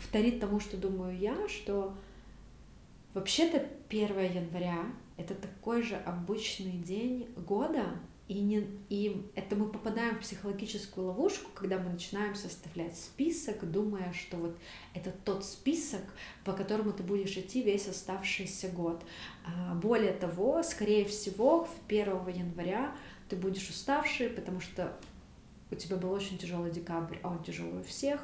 вторит 0.00 0.40
тому, 0.40 0.60
что 0.60 0.76
думаю 0.76 1.16
я, 1.18 1.48
что 1.48 1.94
вообще-то 3.14 3.66
1 3.88 4.08
января— 4.32 4.84
это 5.16 5.34
такой 5.34 5.82
же 5.82 5.96
обычный 5.96 6.78
день 6.78 7.28
года, 7.36 7.86
и, 8.28 8.40
не, 8.40 8.66
и 8.88 9.24
это 9.36 9.54
мы 9.54 9.68
попадаем 9.68 10.16
в 10.16 10.20
психологическую 10.20 11.06
ловушку, 11.06 11.48
когда 11.54 11.78
мы 11.78 11.90
начинаем 11.90 12.34
составлять 12.34 12.96
список, 12.96 13.70
думая, 13.70 14.12
что 14.12 14.36
вот 14.36 14.56
это 14.94 15.12
тот 15.24 15.44
список, 15.44 16.00
по 16.44 16.52
которому 16.52 16.92
ты 16.92 17.04
будешь 17.04 17.36
идти 17.36 17.62
весь 17.62 17.86
оставшийся 17.86 18.68
год. 18.68 19.00
А, 19.46 19.76
более 19.76 20.12
того, 20.12 20.64
скорее 20.64 21.04
всего, 21.04 21.66
в 21.66 21.74
1 21.86 22.28
января 22.28 22.96
ты 23.28 23.36
будешь 23.36 23.68
уставший, 23.68 24.28
потому 24.28 24.60
что 24.60 24.96
у 25.70 25.74
тебя 25.74 25.96
был 25.96 26.12
очень 26.12 26.38
тяжелый 26.38 26.70
декабрь, 26.70 27.16
а 27.22 27.30
он 27.30 27.42
тяжелый 27.42 27.80
у 27.80 27.82
всех. 27.82 28.20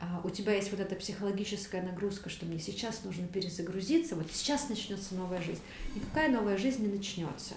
А, 0.00 0.20
у 0.24 0.30
тебя 0.30 0.54
есть 0.54 0.72
вот 0.72 0.80
эта 0.80 0.96
психологическая 0.96 1.82
нагрузка, 1.82 2.30
что 2.30 2.46
мне 2.46 2.58
сейчас 2.58 3.04
нужно 3.04 3.28
перезагрузиться, 3.28 4.16
вот 4.16 4.26
сейчас 4.32 4.68
начнется 4.68 5.14
новая 5.14 5.40
жизнь. 5.40 5.62
Никакая 5.94 6.28
новая 6.30 6.58
жизнь 6.58 6.82
не 6.82 6.92
начнется. 6.92 7.54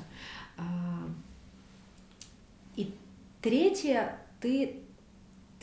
А, 0.58 1.08
и 2.76 2.94
третье, 3.42 4.20
ты, 4.40 4.83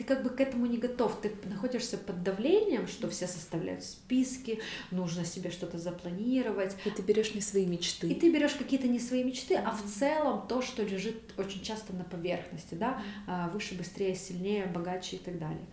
ты 0.00 0.04
как 0.04 0.22
бы 0.22 0.30
к 0.30 0.40
этому 0.40 0.64
не 0.64 0.78
готов, 0.78 1.20
ты 1.20 1.30
находишься 1.44 1.98
под 1.98 2.22
давлением, 2.22 2.86
что 2.86 3.06
все 3.10 3.26
составляют 3.26 3.84
списки, 3.84 4.58
нужно 4.90 5.26
себе 5.26 5.50
что-то 5.50 5.76
запланировать. 5.76 6.74
И 6.86 6.90
ты 6.90 7.02
берешь 7.02 7.34
не 7.34 7.42
свои 7.42 7.66
мечты. 7.66 8.08
И 8.08 8.14
ты 8.14 8.32
берешь 8.32 8.54
какие-то 8.54 8.88
не 8.88 8.98
свои 8.98 9.22
мечты, 9.22 9.56
mm-hmm. 9.56 9.64
а 9.66 9.72
в 9.72 9.82
целом 9.84 10.48
то, 10.48 10.62
что 10.62 10.82
лежит 10.82 11.34
очень 11.36 11.62
часто 11.62 11.92
на 11.92 12.04
поверхности, 12.04 12.76
да, 12.76 13.02
mm-hmm. 13.26 13.50
выше, 13.50 13.74
быстрее, 13.74 14.14
сильнее, 14.14 14.64
богаче 14.64 15.16
и 15.16 15.18
так 15.18 15.38
далее. 15.38 15.66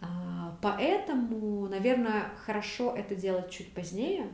Mm-hmm. 0.00 0.52
Поэтому, 0.62 1.68
наверное, 1.68 2.32
хорошо 2.46 2.94
это 2.96 3.14
делать 3.14 3.50
чуть 3.50 3.70
позднее, 3.74 4.26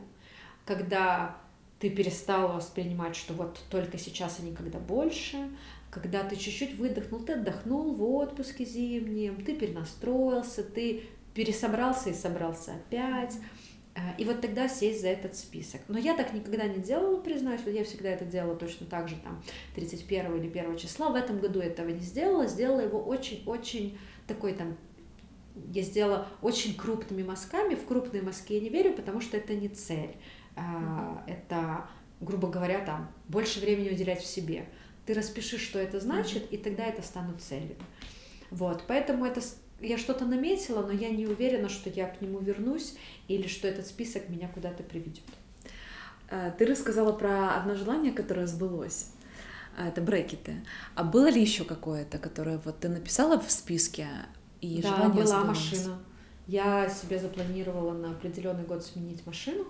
когда 0.63 1.35
ты 1.79 1.89
перестала 1.89 2.53
воспринимать, 2.53 3.17
что 3.17 3.33
вот 3.33 3.59
только 3.69 3.97
сейчас 3.97 4.39
и 4.39 4.43
никогда 4.43 4.79
больше, 4.79 5.49
когда 5.91 6.23
ты 6.23 6.35
чуть-чуть 6.35 6.75
выдохнул, 6.75 7.21
ты 7.21 7.33
отдохнул 7.33 7.93
в 7.93 8.03
отпуске 8.03 8.65
зимнем, 8.65 9.43
ты 9.43 9.55
перенастроился, 9.55 10.63
ты 10.63 11.03
пересобрался 11.33 12.09
и 12.09 12.13
собрался 12.13 12.73
опять. 12.73 13.35
Э, 13.95 13.99
и 14.17 14.25
вот 14.25 14.41
тогда 14.41 14.67
сесть 14.67 15.01
за 15.01 15.07
этот 15.07 15.35
список. 15.35 15.81
Но 15.87 15.97
я 15.97 16.15
так 16.15 16.33
никогда 16.33 16.65
не 16.65 16.81
делала, 16.81 17.19
признаюсь, 17.19 17.61
вот 17.65 17.73
я 17.73 17.83
всегда 17.83 18.09
это 18.09 18.25
делала 18.25 18.55
точно 18.55 18.85
так 18.85 19.07
же, 19.07 19.15
там, 19.23 19.41
31 19.75 20.35
или 20.37 20.47
1 20.47 20.77
числа. 20.77 21.09
В 21.09 21.15
этом 21.15 21.39
году 21.39 21.59
этого 21.59 21.89
не 21.89 22.01
сделала, 22.01 22.47
сделала 22.47 22.81
его 22.81 22.99
очень-очень 22.99 23.97
такой 24.27 24.53
там 24.53 24.77
я 25.73 25.81
сделала 25.81 26.27
очень 26.41 26.75
крупными 26.75 27.23
мазками. 27.23 27.73
В 27.73 27.85
крупные 27.85 28.21
мазки 28.21 28.53
я 28.53 28.59
не 28.59 28.69
верю, 28.69 28.93
потому 28.93 29.21
что 29.21 29.37
это 29.37 29.55
не 29.55 29.69
цель. 29.69 30.15
А, 30.55 31.23
это, 31.25 31.87
грубо 32.21 32.47
говоря, 32.47 32.85
там 32.85 33.11
больше 33.27 33.59
времени 33.59 33.89
уделять 33.89 34.21
в 34.21 34.25
себе 34.25 34.67
ты 35.07 35.13
распиши, 35.13 35.57
что 35.57 35.79
это 35.79 35.99
значит, 36.01 36.51
и 36.51 36.57
тогда 36.57 36.83
это 36.83 37.01
станут 37.01 37.41
целями. 37.41 37.77
Вот, 38.51 38.83
поэтому 38.87 39.25
это 39.25 39.41
я 39.79 39.97
что-то 39.97 40.25
наметила, 40.25 40.85
но 40.85 40.91
я 40.91 41.09
не 41.09 41.25
уверена, 41.25 41.69
что 41.69 41.89
я 41.89 42.07
к 42.07 42.21
нему 42.21 42.39
вернусь 42.39 42.95
или 43.27 43.47
что 43.47 43.67
этот 43.67 43.87
список 43.87 44.27
меня 44.29 44.49
куда-то 44.49 44.83
приведет. 44.83 45.23
Э, 46.29 46.51
ты 46.57 46.65
рассказала 46.65 47.13
про 47.13 47.55
одно 47.55 47.75
желание, 47.75 48.11
которое 48.11 48.47
сбылось. 48.47 49.11
А, 49.77 49.87
это 49.87 50.01
брекеты. 50.01 50.55
А 50.95 51.03
было 51.03 51.29
ли 51.29 51.39
еще 51.39 51.63
какое-то, 51.63 52.17
которое 52.17 52.57
вот 52.57 52.79
ты 52.79 52.89
написала 52.89 53.39
в 53.39 53.49
списке 53.49 54.07
и 54.59 54.81
да, 54.81 54.89
желание 54.89 55.23
была 55.23 55.39
сбылось? 55.39 55.47
машина. 55.47 55.99
Я 56.47 56.89
себе 56.89 57.19
запланировала 57.19 57.93
на 57.93 58.11
определенный 58.11 58.63
год 58.63 58.83
сменить 58.83 59.25
машину, 59.25 59.65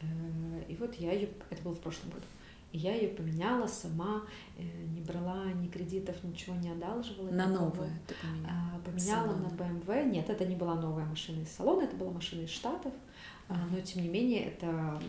э, 0.00 0.06
и 0.68 0.76
вот 0.76 0.94
я 0.94 1.12
ее, 1.12 1.28
это 1.50 1.62
было 1.62 1.74
в 1.74 1.80
прошлом 1.80 2.10
году, 2.10 2.24
и 2.72 2.78
я 2.78 2.94
ее 2.94 3.08
поменяла 3.08 3.66
сама, 3.66 4.22
э, 4.56 4.62
не 4.62 5.00
брала 5.00 5.44
ни 5.52 5.68
кредитов, 5.68 6.24
ничего 6.24 6.56
не 6.56 6.70
одалживала. 6.70 7.30
На 7.30 7.46
новую 7.46 7.90
ты 8.06 8.14
поменяла? 8.14 8.50
А, 8.50 8.80
поменяла 8.84 9.36
на 9.36 9.48
BMW. 9.48 10.10
Нет, 10.10 10.30
это 10.30 10.46
не 10.46 10.56
была 10.56 10.74
новая 10.74 11.04
машина 11.04 11.42
из 11.42 11.50
салона, 11.50 11.82
это 11.82 11.96
была 11.96 12.10
машина 12.10 12.42
из 12.42 12.50
Штатов. 12.50 12.92
А, 13.48 13.54
но 13.70 13.80
тем 13.80 14.02
не 14.02 14.08
менее 14.08 14.46
это 14.46 15.00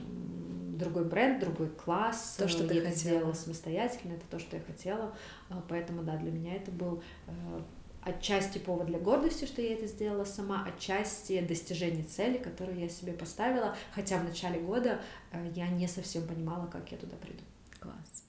другой 0.78 1.06
бренд, 1.06 1.40
другой 1.40 1.70
класс. 1.70 2.36
То, 2.38 2.50
что 2.50 2.64
я 2.64 2.70
ты 2.70 2.76
это 2.80 2.90
хотела. 2.90 3.16
сделала 3.16 3.34
самостоятельно, 3.34 4.14
это 4.14 4.26
то, 4.30 4.40
что 4.40 4.58
я 4.58 4.62
хотела. 4.62 5.16
А, 5.50 5.64
поэтому 5.70 6.04
да, 6.04 6.18
для 6.18 6.32
меня 6.32 6.56
это 6.56 6.70
был 6.72 7.02
э, 7.28 7.62
отчасти 8.02 8.58
повод 8.58 8.88
для 8.88 9.00
гордости, 9.00 9.46
что 9.46 9.62
я 9.62 9.74
это 9.74 9.88
сделала 9.88 10.26
сама, 10.26 10.66
отчасти 10.66 11.40
достижение 11.42 12.04
цели, 12.04 12.38
которую 12.38 12.78
я 12.78 12.90
себе 12.90 13.14
поставила, 13.14 13.76
хотя 13.94 14.18
в 14.18 14.26
начале 14.26 14.60
года 14.60 15.00
э, 15.32 15.52
я 15.56 15.70
не 15.70 15.88
совсем 15.88 16.28
понимала, 16.28 16.68
как 16.68 16.92
я 16.92 16.98
туда 16.98 17.16
приду. 17.16 17.44
Класс. 17.84 18.24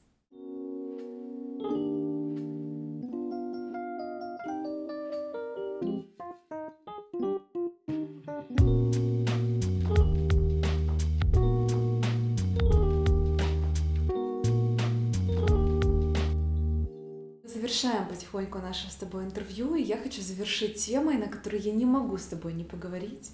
Завершаем 17.44 18.08
потихоньку 18.08 18.58
наше 18.58 18.90
с 18.90 18.96
тобой 18.96 19.24
интервью, 19.24 19.76
и 19.76 19.82
я 19.82 19.96
хочу 19.96 20.20
завершить 20.20 20.84
темой, 20.84 21.16
на 21.16 21.28
которую 21.28 21.62
я 21.62 21.70
не 21.70 21.84
могу 21.84 22.18
с 22.18 22.26
тобой 22.26 22.54
не 22.54 22.64
поговорить. 22.64 23.30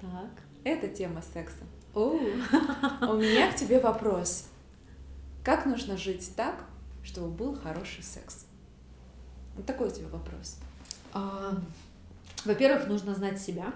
Так. 0.00 0.30
Это 0.64 0.88
тема 0.88 1.20
секса. 1.20 1.64
У 1.94 2.14
меня 3.12 3.52
к 3.52 3.56
тебе 3.56 3.78
вопрос. 3.78 4.48
Как 5.44 5.66
нужно 5.66 5.98
жить 5.98 6.32
так, 6.34 6.64
чтобы 7.02 7.28
был 7.28 7.54
хороший 7.54 8.02
секс? 8.02 8.46
Вот 9.56 9.66
такой 9.66 9.88
у 9.88 9.90
тебя 9.90 10.08
вопрос. 10.08 10.58
А, 11.12 11.54
во-первых, 12.46 12.88
нужно 12.88 13.14
знать 13.14 13.38
себя. 13.38 13.74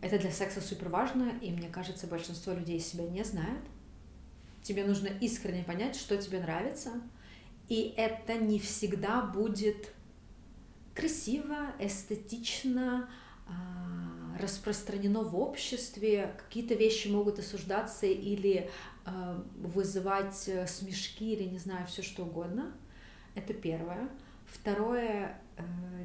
Это 0.00 0.18
для 0.18 0.32
секса 0.32 0.60
супер 0.60 0.88
важно, 0.88 1.30
и 1.40 1.50
мне 1.52 1.68
кажется, 1.68 2.08
большинство 2.08 2.52
людей 2.52 2.80
себя 2.80 3.04
не 3.04 3.22
знают. 3.22 3.64
Тебе 4.62 4.84
нужно 4.84 5.06
искренне 5.06 5.62
понять, 5.62 5.94
что 5.94 6.16
тебе 6.16 6.40
нравится, 6.40 6.90
и 7.68 7.94
это 7.96 8.34
не 8.34 8.58
всегда 8.58 9.22
будет 9.22 9.92
красиво, 10.94 11.72
эстетично, 11.78 13.08
а, 13.46 14.36
распространено 14.40 15.22
в 15.22 15.38
обществе, 15.38 16.34
какие-то 16.38 16.74
вещи 16.74 17.08
могут 17.08 17.38
осуждаться 17.38 18.06
или 18.06 18.70
вызывать 19.56 20.48
э, 20.48 20.66
смешки 20.66 21.34
или 21.34 21.44
не 21.44 21.58
знаю, 21.58 21.86
все 21.86 22.02
что 22.02 22.24
угодно. 22.24 22.72
Это 23.34 23.52
первое. 23.52 24.08
Второе, 24.46 25.40
э, 25.56 25.62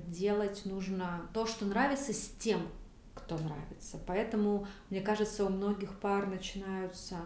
делать 0.07 0.65
нужно 0.65 1.29
то, 1.33 1.45
что 1.45 1.65
нравится 1.65 2.13
с 2.13 2.29
тем, 2.39 2.67
кто 3.13 3.37
нравится. 3.37 3.99
Поэтому, 4.05 4.67
мне 4.89 5.01
кажется, 5.01 5.45
у 5.45 5.49
многих 5.49 5.99
пар 5.99 6.27
начинаются 6.27 7.17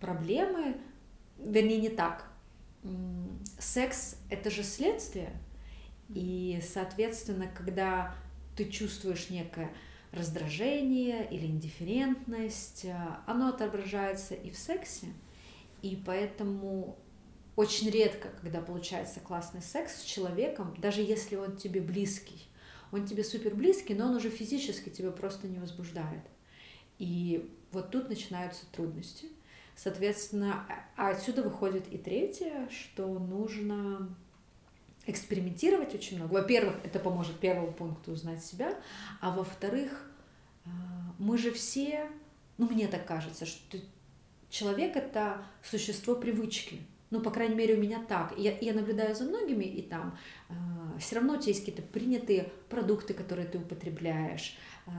проблемы, 0.00 0.76
вернее, 1.38 1.78
не 1.78 1.88
так. 1.88 2.30
Секс— 3.58 4.16
это 4.30 4.50
же 4.50 4.62
следствие, 4.62 5.32
и, 6.08 6.62
соответственно, 6.62 7.48
когда 7.48 8.14
ты 8.56 8.66
чувствуешь 8.66 9.30
некое 9.30 9.70
раздражение 10.14 11.28
или 11.30 11.46
индифферентность, 11.46 12.84
э, 12.84 12.96
оно 13.26 13.48
отображается 13.48 14.34
и 14.34 14.50
в 14.50 14.58
сексе, 14.58 15.08
и 15.82 16.00
поэтому 16.04 16.96
очень 17.56 17.90
редко, 17.90 18.30
когда 18.40 18.60
получается 18.60 19.20
классный 19.20 19.62
секс 19.62 20.00
с 20.00 20.04
человеком, 20.04 20.74
даже 20.78 21.02
если 21.02 21.36
он 21.36 21.56
тебе 21.56 21.80
близкий, 21.80 22.48
он 22.90 23.06
тебе 23.06 23.24
супер 23.24 23.54
близкий, 23.54 23.94
но 23.94 24.06
он 24.06 24.16
уже 24.16 24.30
физически 24.30 24.88
тебя 24.88 25.10
просто 25.10 25.46
не 25.46 25.58
возбуждает. 25.58 26.22
И 26.98 27.50
вот 27.72 27.90
тут 27.90 28.08
начинаются 28.08 28.66
трудности. 28.72 29.26
Соответственно, 29.76 30.64
а 30.96 31.10
отсюда 31.10 31.42
выходит 31.42 31.92
и 31.92 31.98
третье, 31.98 32.68
что 32.70 33.18
нужно 33.18 34.14
экспериментировать 35.06 35.94
очень 35.94 36.16
много. 36.16 36.34
Во-первых, 36.34 36.76
это 36.84 36.98
поможет 36.98 37.38
первому 37.38 37.72
пункту 37.72 38.12
узнать 38.12 38.44
себя, 38.44 38.74
а 39.20 39.30
во-вторых, 39.30 40.10
а, 40.64 40.70
мы 41.18 41.38
же 41.38 41.50
все, 41.52 42.10
ну 42.58 42.68
мне 42.68 42.88
так 42.88 43.06
кажется, 43.06 43.46
что 43.46 43.78
человек 44.50 44.96
это 44.96 45.42
существо 45.62 46.14
привычки. 46.14 46.80
Ну, 47.10 47.20
по 47.20 47.30
крайней 47.30 47.54
мере, 47.54 47.74
у 47.74 47.80
меня 47.80 48.02
так. 48.08 48.36
Я, 48.36 48.58
я 48.58 48.72
наблюдаю 48.72 49.14
за 49.14 49.24
многими, 49.24 49.64
и 49.64 49.82
там 49.82 50.18
э, 50.48 50.54
все 50.98 51.16
равно 51.16 51.34
у 51.34 51.36
тебя 51.36 51.48
есть 51.48 51.60
какие-то 51.60 51.82
принятые 51.82 52.50
продукты, 52.68 53.14
которые 53.14 53.46
ты 53.46 53.58
употребляешь, 53.58 54.56
э, 54.86 54.90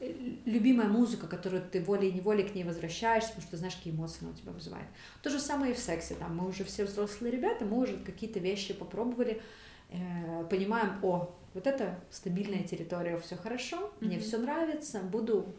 любимая 0.00 0.88
музыка, 0.88 1.26
которую 1.26 1.62
ты 1.62 1.82
волей-неволей 1.82 2.44
к 2.44 2.54
ней 2.54 2.64
возвращаешься, 2.64 3.30
потому 3.30 3.46
что 3.46 3.56
знаешь, 3.56 3.76
какие 3.76 3.92
эмоции 3.92 4.18
она 4.22 4.30
у 4.30 4.34
тебя 4.34 4.52
вызывает. 4.52 4.86
То 5.22 5.30
же 5.30 5.40
самое 5.40 5.72
и 5.72 5.74
в 5.74 5.78
сексе. 5.78 6.14
Там, 6.14 6.36
мы 6.36 6.48
уже 6.48 6.64
все 6.64 6.84
взрослые 6.84 7.32
ребята, 7.32 7.64
мы 7.64 7.78
уже 7.78 7.96
какие-то 7.96 8.38
вещи 8.38 8.74
попробовали, 8.74 9.42
э, 9.90 10.44
понимаем, 10.48 10.98
о, 11.02 11.34
вот 11.54 11.66
это 11.66 11.98
стабильная 12.10 12.62
территория, 12.62 13.18
все 13.18 13.36
хорошо, 13.36 13.76
mm-hmm. 13.76 14.06
мне 14.06 14.18
все 14.20 14.38
нравится, 14.38 15.00
буду 15.00 15.54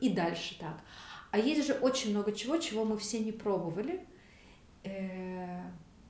и 0.00 0.08
дальше 0.08 0.58
так. 0.58 0.80
А 1.30 1.38
есть 1.38 1.66
же 1.66 1.74
очень 1.74 2.10
много 2.10 2.32
чего, 2.32 2.56
чего 2.58 2.84
мы 2.84 2.96
все 2.96 3.18
не 3.18 3.32
пробовали. 3.32 4.06
Э, 4.84 5.62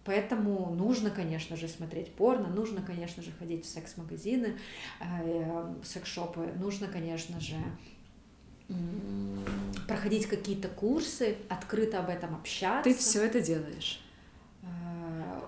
поэтому 0.04 0.74
нужно, 0.74 1.10
конечно 1.10 1.56
же, 1.56 1.68
смотреть 1.68 2.12
порно, 2.12 2.48
нужно, 2.48 2.82
конечно 2.82 3.22
же, 3.22 3.32
ходить 3.32 3.64
в 3.64 3.68
секс-магазины, 3.68 4.58
э, 5.00 5.74
секс-шопы, 5.84 6.52
нужно, 6.56 6.86
конечно 6.86 7.40
же, 7.40 7.56
проходить 9.86 10.26
какие-то 10.26 10.68
курсы, 10.68 11.36
открыто 11.48 12.00
об 12.00 12.08
этом 12.08 12.34
общаться. 12.34 12.90
Ты 12.90 12.96
все 12.96 13.24
это 13.24 13.40
делаешь? 13.40 14.00
Э, 14.62 15.40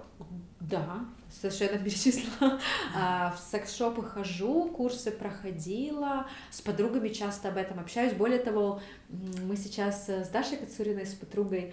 да, 0.60 1.06
совершенно 1.30 1.78
перечислила. 1.82 2.58
А, 2.94 3.32
в 3.32 3.38
секс-шопы 3.38 4.02
хожу, 4.02 4.68
курсы 4.68 5.10
проходила, 5.10 6.26
с 6.50 6.60
подругами 6.60 7.08
часто 7.08 7.48
об 7.48 7.56
этом 7.56 7.80
общаюсь. 7.80 8.12
Более 8.12 8.38
того, 8.38 8.80
мы 9.08 9.56
сейчас 9.56 10.08
с 10.08 10.28
Дашей 10.28 10.58
Кацуриной, 10.58 11.06
с 11.06 11.14
подругой, 11.14 11.72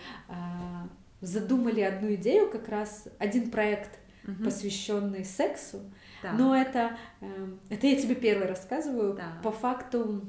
задумали 1.23 1.81
одну 1.81 2.13
идею, 2.15 2.49
как 2.49 2.67
раз 2.67 3.07
один 3.17 3.49
проект, 3.49 3.99
угу. 4.27 4.43
посвященный 4.43 5.23
сексу. 5.23 5.79
Да. 6.21 6.33
Но 6.33 6.55
это, 6.55 6.97
эм, 7.21 7.59
это 7.69 7.87
я 7.87 7.95
тебе 7.99 8.15
первый 8.15 8.47
рассказываю. 8.47 9.13
Да. 9.15 9.39
По 9.41 9.51
факту, 9.51 10.21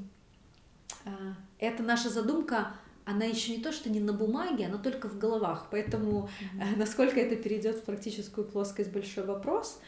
а, 1.05 1.35
это 1.59 1.83
наша 1.83 2.09
задумка 2.09 2.73
она 3.05 3.25
еще 3.25 3.55
не 3.55 3.61
то, 3.61 3.71
что 3.71 3.89
не 3.91 3.99
на 3.99 4.13
бумаге, 4.13 4.65
она 4.65 4.79
только 4.79 5.07
в 5.07 5.19
головах. 5.19 5.67
Поэтому 5.69 6.27
mm-hmm. 6.55 6.77
насколько 6.77 7.19
это 7.19 7.35
перейдет 7.35 7.75
в 7.77 7.83
практическую 7.83 8.47
плоскость, 8.47 8.91
большой 8.91 9.25
вопрос. 9.25 9.79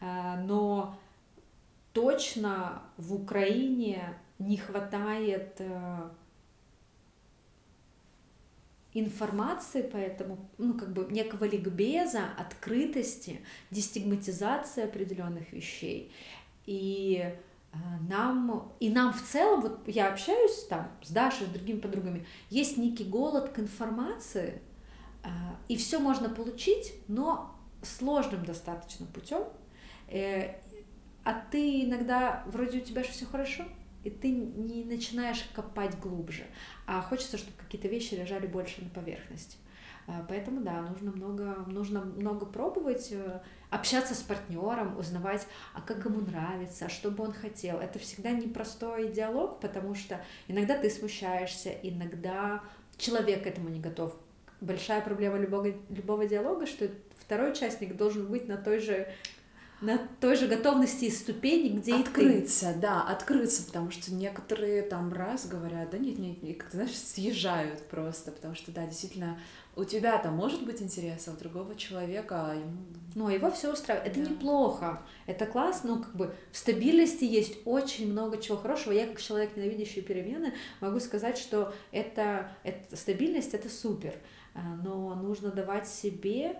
Э, 0.00 0.42
но 0.44 0.98
точно 1.92 2.82
в 2.96 3.14
Украине 3.14 4.18
не 4.40 4.56
хватает 4.56 5.54
э, 5.58 6.08
информации, 8.94 9.82
поэтому, 9.82 10.48
ну, 10.56 10.74
как 10.74 10.92
бы 10.92 11.06
некого 11.10 11.44
ликбеза, 11.44 12.22
открытости, 12.38 13.40
дестигматизации 13.70 14.84
определенных 14.84 15.52
вещей. 15.52 16.12
И 16.64 17.34
а, 17.72 17.76
нам, 18.08 18.72
и 18.78 18.88
нам 18.88 19.12
в 19.12 19.22
целом, 19.22 19.62
вот 19.62 19.80
я 19.86 20.12
общаюсь 20.12 20.64
там 20.68 20.88
с 21.02 21.10
Дашей, 21.10 21.46
с 21.46 21.50
другими 21.50 21.80
подругами, 21.80 22.24
есть 22.50 22.76
некий 22.76 23.04
голод 23.04 23.50
к 23.50 23.58
информации, 23.58 24.62
а, 25.24 25.56
и 25.68 25.76
все 25.76 25.98
можно 25.98 26.28
получить, 26.28 26.94
но 27.08 27.58
сложным 27.82 28.44
достаточно 28.44 29.06
путем. 29.06 29.44
Э, 30.08 30.54
а 31.24 31.32
ты 31.50 31.84
иногда, 31.84 32.44
вроде 32.46 32.78
у 32.78 32.80
тебя 32.80 33.02
же 33.02 33.10
все 33.10 33.26
хорошо, 33.26 33.64
и 34.04 34.10
ты 34.10 34.30
не 34.30 34.84
начинаешь 34.84 35.44
копать 35.54 35.98
глубже, 35.98 36.44
а 36.86 37.00
хочется, 37.00 37.38
чтобы 37.38 37.56
какие-то 37.56 37.88
вещи 37.88 38.14
лежали 38.14 38.46
больше 38.46 38.82
на 38.82 38.90
поверхности. 38.90 39.56
А, 40.06 40.24
поэтому 40.28 40.60
да, 40.60 40.82
нужно 40.82 41.12
много, 41.12 41.64
нужно 41.66 42.00
много 42.02 42.44
пробовать, 42.44 43.08
э, 43.10 43.40
общаться 43.70 44.14
с 44.14 44.20
партнером, 44.20 44.98
узнавать, 44.98 45.46
а 45.72 45.80
как 45.80 46.04
ему 46.04 46.20
нравится, 46.20 46.90
что 46.90 47.10
бы 47.10 47.24
он 47.24 47.32
хотел. 47.32 47.78
Это 47.78 47.98
всегда 47.98 48.30
непростой 48.30 49.10
диалог, 49.10 49.60
потому 49.60 49.94
что 49.94 50.20
иногда 50.46 50.76
ты 50.76 50.90
смущаешься, 50.90 51.70
иногда 51.82 52.62
человек 52.98 53.44
к 53.44 53.46
этому 53.46 53.70
не 53.70 53.80
готов. 53.80 54.14
Большая 54.60 55.00
проблема 55.00 55.38
любого, 55.38 55.72
любого 55.88 56.26
диалога, 56.26 56.66
что 56.66 56.88
второй 57.18 57.52
участник 57.52 57.96
должен 57.96 58.26
быть 58.26 58.46
на 58.46 58.58
той 58.58 58.80
же 58.80 59.08
на 59.84 59.98
той 60.20 60.36
же 60.36 60.46
готовности 60.46 61.04
и 61.04 61.10
ступени, 61.10 61.68
где 61.76 61.96
открыться, 61.96 62.70
и 62.70 62.74
ты. 62.74 62.80
да, 62.80 63.02
открыться, 63.02 63.64
потому 63.64 63.90
что 63.90 64.12
некоторые 64.14 64.82
там 64.82 65.12
раз 65.12 65.46
говорят, 65.46 65.90
да 65.90 65.98
нет, 65.98 66.18
нет, 66.18 66.42
и 66.42 66.54
как 66.54 66.70
ты 66.70 66.78
знаешь, 66.78 66.96
съезжают 66.96 67.82
просто, 67.88 68.32
потому 68.32 68.54
что, 68.54 68.72
да, 68.72 68.86
действительно, 68.86 69.38
у 69.76 69.84
тебя 69.84 70.18
там 70.18 70.34
может 70.34 70.64
быть 70.64 70.80
интерес, 70.80 71.28
а 71.28 71.32
у 71.32 71.36
другого 71.36 71.74
человека 71.74 72.54
ему... 72.54 72.78
Ну, 73.14 73.28
его 73.28 73.50
все 73.50 73.72
устраивает. 73.72 74.12
Это 74.12 74.24
да. 74.24 74.30
неплохо, 74.30 75.02
это 75.26 75.46
классно, 75.46 75.96
ну, 75.96 76.02
как 76.02 76.16
бы 76.16 76.34
в 76.50 76.56
стабильности 76.56 77.24
есть 77.24 77.58
очень 77.64 78.10
много 78.10 78.38
чего 78.38 78.56
хорошего. 78.56 78.92
Я, 78.92 79.06
как 79.06 79.20
человек, 79.20 79.56
ненавидящий 79.56 80.02
перемены, 80.02 80.54
могу 80.80 81.00
сказать, 81.00 81.36
что 81.36 81.74
это, 81.92 82.50
это 82.62 82.96
стабильность— 82.96 83.52
это 83.54 83.68
супер, 83.68 84.14
а, 84.54 84.60
но 84.82 85.14
нужно 85.14 85.50
давать 85.50 85.88
себе, 85.88 86.58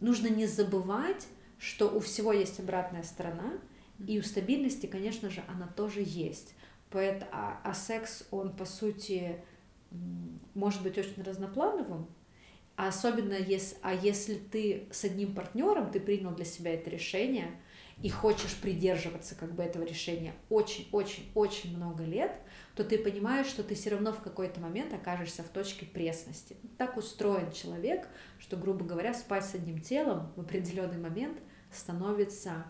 нужно 0.00 0.26
не 0.26 0.46
забывать, 0.46 1.26
что 1.58 1.88
у 1.88 2.00
всего 2.00 2.32
есть 2.32 2.60
обратная 2.60 3.02
сторона, 3.02 3.54
и 4.06 4.18
у 4.18 4.22
стабильности, 4.22 4.86
конечно 4.86 5.30
же, 5.30 5.42
она 5.48 5.66
тоже 5.66 6.02
есть. 6.04 6.54
Поэтому, 6.90 7.30
а, 7.32 7.60
а 7.64 7.74
секс, 7.74 8.26
он, 8.30 8.54
по 8.54 8.64
сути, 8.64 9.42
может 10.54 10.82
быть 10.82 10.98
очень 10.98 11.22
разноплановым, 11.22 12.06
а 12.76 12.88
особенно 12.88 13.32
если, 13.32 13.76
а 13.82 13.94
если 13.94 14.34
ты 14.34 14.86
с 14.90 15.04
одним 15.04 15.34
партнером, 15.34 15.90
ты 15.90 15.98
принял 15.98 16.34
для 16.34 16.44
себя 16.44 16.74
это 16.74 16.90
решение 16.90 17.58
и 18.02 18.10
хочешь 18.10 18.54
придерживаться 18.56 19.34
как 19.34 19.54
бы 19.54 19.62
этого 19.62 19.84
решения 19.84 20.34
очень-очень-очень 20.50 21.74
много 21.76 22.04
лет, 22.04 22.38
то 22.76 22.84
ты 22.84 22.98
понимаешь, 22.98 23.46
что 23.46 23.64
ты 23.64 23.74
все 23.74 23.90
равно 23.90 24.12
в 24.12 24.20
какой-то 24.20 24.60
момент 24.60 24.92
окажешься 24.92 25.42
в 25.42 25.48
точке 25.48 25.86
пресности. 25.86 26.58
Так 26.76 26.98
устроен 26.98 27.50
человек, 27.50 28.06
что, 28.38 28.58
грубо 28.58 28.84
говоря, 28.84 29.14
спать 29.14 29.46
с 29.46 29.54
одним 29.54 29.80
телом 29.80 30.30
в 30.36 30.42
определенный 30.42 30.98
момент 30.98 31.38
становится 31.72 32.66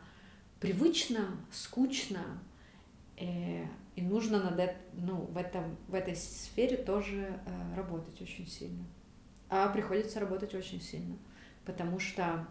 привычно, 0.60 1.36
скучно, 1.50 2.40
э, 3.16 3.64
и 3.96 4.02
нужно 4.02 4.48
над, 4.48 4.76
ну, 4.92 5.22
в, 5.22 5.36
этом, 5.36 5.76
в 5.88 5.94
этой 5.94 6.14
сфере 6.14 6.76
тоже 6.76 7.40
э, 7.44 7.74
работать 7.74 8.22
очень 8.22 8.46
сильно. 8.46 8.84
А 9.48 9.68
приходится 9.70 10.20
работать 10.20 10.54
очень 10.54 10.80
сильно, 10.80 11.16
потому 11.64 11.98
что 11.98 12.46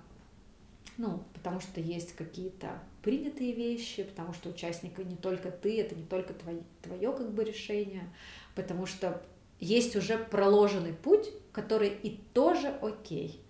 ну, 0.97 1.23
потому 1.33 1.59
что 1.59 1.81
есть 1.81 2.15
какие-то 2.15 2.81
принятые 3.01 3.53
вещи, 3.53 4.03
потому 4.03 4.33
что 4.33 4.49
участника 4.49 5.03
не 5.03 5.15
только 5.15 5.51
ты, 5.51 5.79
это 5.81 5.95
не 5.95 6.05
только 6.05 6.33
твое, 6.33 6.63
твое 6.81 7.11
как 7.11 7.33
бы 7.33 7.43
решение, 7.43 8.09
потому 8.55 8.85
что 8.85 9.21
есть 9.59 9.95
уже 9.95 10.17
проложенный 10.17 10.93
путь, 10.93 11.29
который 11.51 11.89
и 11.89 12.17
тоже 12.33 12.69
окей. 12.81 13.41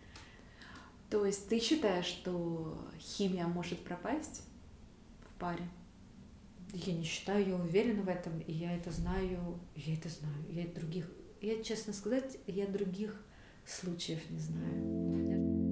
То 1.09 1.25
есть 1.25 1.47
ты 1.47 1.59
считаешь, 1.59 2.05
что 2.05 2.77
химия 2.99 3.47
может 3.47 3.79
пропасть 3.79 4.43
в 5.21 5.39
паре? 5.39 5.67
Я 6.73 6.93
не 6.93 7.03
считаю, 7.03 7.47
я 7.47 7.55
уверена 7.55 8.01
в 8.01 8.09
этом, 8.09 8.39
и 8.39 8.51
я 8.51 8.75
это 8.75 8.91
знаю, 8.91 9.59
я 9.75 9.93
это 9.93 10.09
знаю, 10.09 10.35
я 10.49 10.67
других, 10.67 11.09
я 11.41 11.63
честно 11.63 11.93
сказать, 11.93 12.37
я 12.47 12.67
других 12.67 13.23
случаев 13.65 14.29
не 14.29 14.39
знаю. 14.39 15.64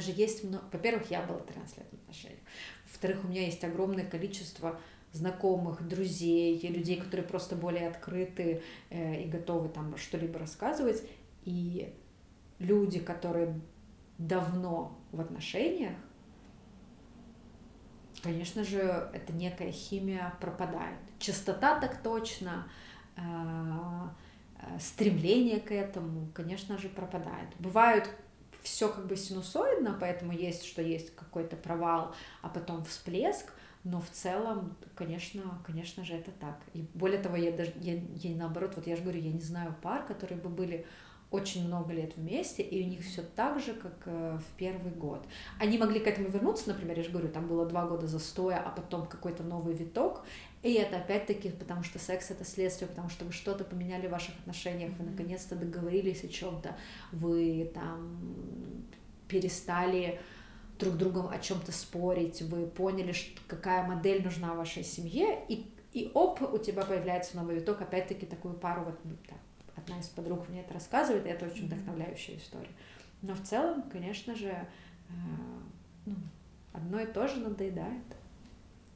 Меня 0.00 0.14
же 0.14 0.20
есть 0.20 0.44
много... 0.44 0.64
Во-первых, 0.72 1.10
я 1.10 1.22
была 1.22 1.40
13 1.40 1.78
лет 1.78 1.86
в 1.90 1.94
отношениях. 1.94 2.40
Во-вторых, 2.86 3.24
у 3.24 3.28
меня 3.28 3.44
есть 3.44 3.62
огромное 3.64 4.04
количество 4.04 4.80
знакомых, 5.12 5.86
друзей, 5.86 6.60
людей, 6.68 7.00
которые 7.00 7.26
просто 7.26 7.56
более 7.56 7.88
открыты 7.88 8.62
э, 8.90 9.22
и 9.22 9.28
готовы 9.28 9.68
там 9.68 9.96
что-либо 9.96 10.38
рассказывать. 10.38 11.02
И 11.44 11.94
люди, 12.58 13.00
которые 13.00 13.60
давно 14.18 14.98
в 15.12 15.20
отношениях, 15.20 15.96
конечно 18.22 18.64
же, 18.64 19.10
это 19.12 19.32
некая 19.32 19.72
химия 19.72 20.34
пропадает. 20.40 20.98
Частота 21.18 21.80
так 21.80 22.02
точно, 22.02 22.68
э, 23.16 23.20
э, 23.20 24.78
стремление 24.78 25.60
к 25.60 25.72
этому, 25.72 26.28
конечно 26.32 26.78
же, 26.78 26.88
пропадает. 26.88 27.48
Бывают 27.58 28.08
все 28.70 28.88
как 28.88 29.06
бы 29.06 29.16
синусоидно, 29.16 29.96
поэтому 30.00 30.32
есть, 30.32 30.64
что 30.64 30.80
есть 30.80 31.14
какой-то 31.14 31.56
провал, 31.56 32.14
а 32.40 32.48
потом 32.48 32.84
всплеск, 32.84 33.52
но 33.82 34.00
в 34.00 34.08
целом, 34.10 34.76
конечно, 34.94 35.42
конечно 35.66 36.04
же, 36.04 36.14
это 36.14 36.30
так. 36.30 36.60
И 36.72 36.84
более 36.94 37.18
того, 37.18 37.36
я 37.36 37.50
даже, 37.50 37.72
я, 37.80 37.94
я 37.94 38.36
наоборот, 38.36 38.74
вот 38.76 38.86
я 38.86 38.94
же 38.94 39.02
говорю, 39.02 39.20
я 39.20 39.32
не 39.32 39.40
знаю 39.40 39.74
пар, 39.82 40.06
которые 40.06 40.38
бы 40.38 40.48
были 40.48 40.86
очень 41.30 41.66
много 41.66 41.92
лет 41.92 42.16
вместе, 42.16 42.62
и 42.62 42.84
у 42.84 42.88
них 42.88 43.02
все 43.02 43.22
так 43.22 43.60
же, 43.60 43.72
как 43.74 44.02
э, 44.06 44.38
в 44.38 44.56
первый 44.56 44.92
год. 44.92 45.24
Они 45.60 45.78
могли 45.78 46.00
к 46.00 46.06
этому 46.06 46.28
вернуться, 46.28 46.68
например, 46.68 46.96
я 46.96 47.04
же 47.04 47.10
говорю, 47.10 47.28
там 47.28 47.46
было 47.46 47.66
два 47.66 47.86
года 47.86 48.06
застоя, 48.06 48.58
а 48.58 48.70
потом 48.70 49.06
какой-то 49.06 49.42
новый 49.44 49.74
виток, 49.74 50.24
и 50.62 50.74
это 50.74 50.98
опять-таки 50.98 51.48
потому, 51.50 51.82
что 51.82 51.98
секс 51.98 52.30
это 52.30 52.44
следствие, 52.44 52.88
потому 52.88 53.08
что 53.08 53.24
вы 53.24 53.32
что-то 53.32 53.64
поменяли 53.64 54.06
в 54.06 54.10
ваших 54.10 54.38
отношениях, 54.40 54.92
вы 54.98 55.06
наконец-то 55.06 55.56
договорились 55.56 56.22
о 56.22 56.28
чем-то, 56.28 56.76
вы 57.12 57.70
там 57.72 58.20
перестали 59.26 60.20
друг 60.78 60.96
другом 60.96 61.28
о 61.28 61.38
чем-то 61.38 61.72
спорить, 61.72 62.42
вы 62.42 62.66
поняли, 62.66 63.12
что, 63.12 63.40
какая 63.46 63.86
модель 63.86 64.22
нужна 64.22 64.54
вашей 64.54 64.84
семье, 64.84 65.44
и, 65.48 65.72
и 65.92 66.10
оп, 66.12 66.42
у 66.42 66.58
тебя 66.58 66.84
появляется 66.84 67.36
новый 67.36 67.56
виток, 67.56 67.80
опять-таки 67.80 68.26
такую 68.26 68.54
пару, 68.54 68.84
вот 68.84 68.98
да, 69.04 69.36
одна 69.76 69.98
из 69.98 70.08
подруг 70.08 70.48
мне 70.48 70.60
это 70.60 70.74
рассказывает, 70.74 71.24
и 71.24 71.30
это 71.30 71.46
очень 71.46 71.66
вдохновляющая 71.66 72.36
история. 72.36 72.70
Но 73.22 73.34
в 73.34 73.42
целом, 73.42 73.82
конечно 73.90 74.34
же, 74.34 74.48
э, 74.48 75.12
ну, 76.06 76.16
одно 76.72 77.00
и 77.00 77.06
то 77.06 77.28
же 77.28 77.40
надоедает. 77.40 78.04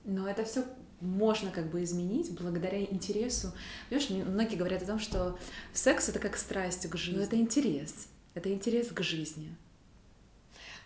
Но 0.04 0.28
это 0.28 0.44
все 0.44 0.64
можно 1.00 1.50
как 1.50 1.70
бы 1.70 1.82
изменить 1.84 2.32
благодаря 2.32 2.80
интересу. 2.82 3.52
Понимаешь, 3.88 4.26
многие 4.26 4.56
говорят 4.56 4.82
о 4.82 4.86
том, 4.86 4.98
что 4.98 5.38
секс 5.72 6.08
это 6.08 6.18
как 6.18 6.36
страсть 6.36 6.88
к 6.88 6.96
жизни. 6.96 7.18
Но 7.18 7.24
это 7.24 7.36
интерес. 7.36 8.08
Это 8.34 8.52
интерес 8.52 8.88
к 8.88 9.02
жизни. 9.02 9.54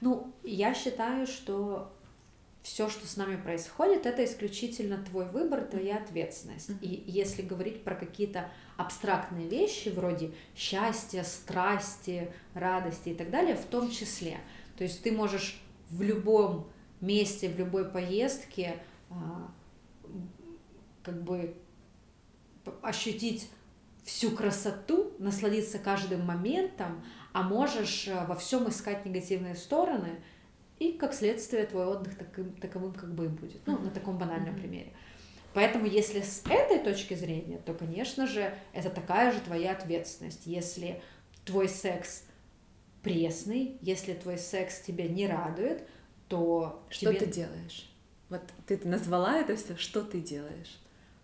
Ну, 0.00 0.32
я 0.44 0.74
считаю, 0.74 1.26
что 1.26 1.92
все, 2.62 2.88
что 2.88 3.06
с 3.06 3.16
нами 3.16 3.40
происходит, 3.40 4.04
это 4.06 4.24
исключительно 4.24 5.02
твой 5.02 5.26
выбор, 5.26 5.64
твоя 5.64 5.96
ответственность. 5.96 6.70
И 6.82 7.02
если 7.06 7.42
говорить 7.42 7.82
про 7.82 7.94
какие-то 7.94 8.50
абстрактные 8.76 9.48
вещи, 9.48 9.88
вроде 9.88 10.32
счастья, 10.54 11.22
страсти, 11.22 12.30
радости 12.54 13.10
и 13.10 13.14
так 13.14 13.30
далее, 13.30 13.56
в 13.56 13.64
том 13.64 13.90
числе. 13.90 14.38
То 14.76 14.84
есть 14.84 15.02
ты 15.02 15.12
можешь 15.12 15.60
в 15.88 16.02
любом 16.02 16.68
месте, 17.00 17.48
в 17.48 17.58
любой 17.58 17.88
поездке 17.88 18.76
а, 19.10 19.50
как 21.02 21.22
бы 21.22 21.54
ощутить 22.82 23.50
всю 24.04 24.30
красоту, 24.30 25.12
насладиться 25.18 25.78
каждым 25.78 26.24
моментом, 26.24 27.04
а 27.32 27.42
можешь 27.42 28.08
э, 28.08 28.24
во 28.26 28.34
всем 28.34 28.68
искать 28.68 29.04
негативные 29.04 29.54
стороны, 29.54 30.20
и 30.78 30.92
как 30.92 31.12
следствие 31.12 31.66
твой 31.66 31.86
отдых 31.86 32.16
таким, 32.16 32.52
таковым 32.54 32.92
как 32.92 33.14
бы 33.14 33.26
и 33.26 33.28
будет. 33.28 33.66
Ну, 33.66 33.78
на 33.78 33.90
таком 33.90 34.16
банальном 34.16 34.54
mm-hmm. 34.54 34.60
примере. 34.60 34.92
Поэтому, 35.52 35.86
если 35.86 36.20
с 36.20 36.42
этой 36.48 36.78
точки 36.78 37.14
зрения, 37.14 37.58
то, 37.58 37.74
конечно 37.74 38.26
же, 38.26 38.54
это 38.72 38.90
такая 38.90 39.32
же 39.32 39.40
твоя 39.40 39.72
ответственность. 39.72 40.46
Если 40.46 41.02
твой 41.44 41.68
секс 41.68 42.24
пресный, 43.02 43.78
если 43.80 44.14
твой 44.14 44.38
секс 44.38 44.80
тебя 44.80 45.08
не 45.08 45.26
радует, 45.26 45.86
то 46.28 46.82
что 46.90 47.12
тебе... 47.12 47.20
ты 47.20 47.26
делаешь? 47.26 47.87
Вот 48.30 48.42
ты 48.66 48.80
назвала 48.84 49.38
это 49.38 49.56
все, 49.56 49.76
что 49.76 50.02
ты 50.02 50.20
делаешь? 50.20 50.80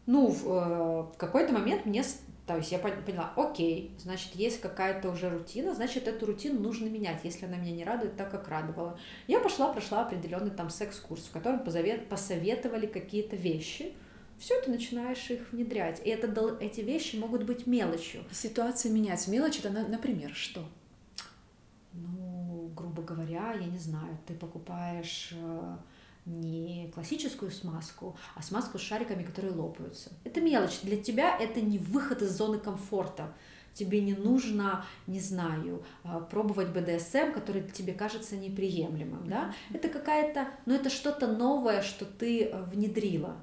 Ну, 0.06 0.28
в, 0.28 0.46
э, 0.46 1.02
в 1.14 1.16
какой-то 1.16 1.52
момент 1.52 1.86
мне 1.86 2.04
то 2.46 2.58
есть 2.58 2.72
я 2.72 2.78
поняла, 2.78 3.32
окей, 3.36 3.94
значит, 3.98 4.34
есть 4.34 4.60
какая-то 4.60 5.10
уже 5.10 5.30
рутина, 5.30 5.74
значит, 5.74 6.06
эту 6.06 6.26
рутину 6.26 6.60
нужно 6.60 6.88
менять, 6.88 7.20
если 7.24 7.46
она 7.46 7.56
меня 7.56 7.72
не 7.72 7.84
радует 7.84 8.16
так, 8.16 8.30
как 8.30 8.48
радовала. 8.48 8.98
Я 9.26 9.40
пошла, 9.40 9.72
прошла 9.72 10.02
определенный 10.02 10.50
там 10.50 10.68
секс-курс, 10.68 11.24
в 11.24 11.30
котором 11.30 11.60
посоветовали 11.60 12.84
какие-то 12.86 13.36
вещи, 13.36 13.94
все, 14.38 14.60
ты 14.60 14.70
начинаешь 14.70 15.30
их 15.30 15.52
внедрять. 15.52 16.02
И 16.04 16.10
это, 16.10 16.58
эти 16.60 16.80
вещи 16.80 17.16
могут 17.16 17.44
быть 17.44 17.66
мелочью. 17.66 18.24
Ситуация 18.30 18.92
меняется. 18.92 19.30
Мелочь 19.30 19.60
это, 19.60 19.70
например, 19.70 20.34
что? 20.34 20.64
Ну, 21.92 22.70
грубо 22.76 23.02
говоря, 23.02 23.52
я 23.52 23.66
не 23.66 23.78
знаю, 23.78 24.18
ты 24.26 24.34
покупаешь 24.34 25.32
э, 25.32 25.76
не 26.26 26.90
классическую 26.94 27.50
смазку, 27.50 28.16
а 28.34 28.42
смазку 28.42 28.78
с 28.78 28.82
шариками, 28.82 29.22
которые 29.22 29.54
лопаются. 29.54 30.10
Это 30.24 30.40
мелочь. 30.40 30.80
Для 30.82 30.96
тебя 30.96 31.36
это 31.38 31.60
не 31.60 31.78
выход 31.78 32.22
из 32.22 32.30
зоны 32.36 32.58
комфорта. 32.58 33.34
Тебе 33.74 34.00
не 34.00 34.14
нужно, 34.14 34.84
не 35.08 35.18
знаю, 35.18 35.84
а, 36.04 36.20
пробовать 36.20 36.68
БДСМ, 36.68 37.32
который 37.32 37.62
тебе 37.62 37.92
кажется 37.92 38.36
неприемлемым. 38.36 39.28
Да? 39.28 39.52
Это 39.72 39.88
какая-то, 39.88 40.48
ну 40.64 40.74
это 40.74 40.90
что-то 40.90 41.26
новое, 41.26 41.82
что 41.82 42.04
ты 42.04 42.44
э, 42.44 42.62
внедрила. 42.62 43.36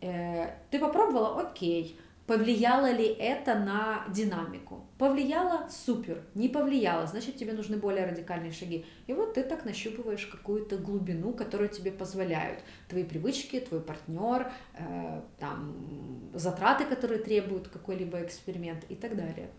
Э, 0.00 0.54
ты 0.70 0.78
попробовала, 0.78 1.42
окей, 1.42 1.98
Повлияло 2.26 2.90
ли 2.90 3.04
это 3.04 3.54
на 3.54 4.06
динамику? 4.08 4.86
Повлияло? 4.96 5.68
Супер. 5.68 6.22
Не 6.34 6.48
повлияло, 6.48 7.06
значит 7.06 7.36
тебе 7.36 7.52
нужны 7.52 7.76
более 7.76 8.06
радикальные 8.06 8.50
шаги. 8.50 8.86
И 9.06 9.12
вот 9.12 9.34
ты 9.34 9.42
так 9.42 9.66
нащупываешь 9.66 10.24
какую-то 10.26 10.78
глубину, 10.78 11.34
которую 11.34 11.68
тебе 11.68 11.92
позволяют 11.92 12.60
твои 12.88 13.04
привычки, 13.04 13.60
твой 13.60 13.80
партнер, 13.80 14.50
э, 14.78 15.20
там, 15.38 16.30
затраты, 16.32 16.86
которые 16.86 17.20
требуют 17.20 17.68
какой-либо 17.68 18.22
эксперимент 18.22 18.84
и 18.88 18.94
так 18.94 19.16
далее. 19.16 19.50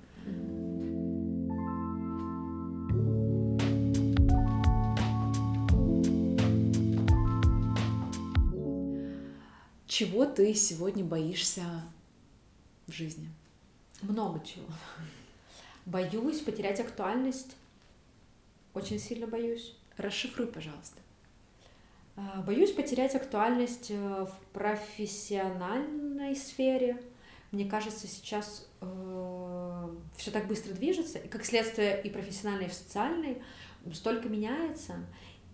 Чего 9.86 10.26
ты 10.26 10.56
сегодня 10.56 11.06
боишься 11.06 11.62
в 12.88 12.92
жизни? 12.92 13.30
Много 14.02 14.46
чего. 14.46 14.68
Боюсь 15.86 16.42
потерять 16.42 16.80
актуальность. 16.80 17.56
Очень 18.74 19.00
сильно 19.00 19.28
боюсь. 19.28 19.76
Расшифруй, 19.98 20.48
пожалуйста. 20.48 21.00
А, 22.18 22.42
боюсь 22.42 22.72
потерять 22.72 23.16
актуальность 23.16 23.92
э, 23.92 23.96
в 24.26 24.54
профессиональной 24.54 26.36
сфере. 26.36 27.02
Мне 27.52 27.66
кажется, 27.66 28.08
сейчас 28.08 28.68
э, 28.82 29.90
все 30.16 30.32
так 30.32 30.48
быстро 30.48 30.74
движется, 30.74 31.20
и 31.20 31.28
как 31.28 31.46
следствие 31.46 32.02
и 32.02 32.10
профессиональной, 32.10 32.66
и 32.66 32.70
в 32.70 32.74
социальной, 32.74 33.42
столько 33.94 34.30
меняется, 34.30 34.96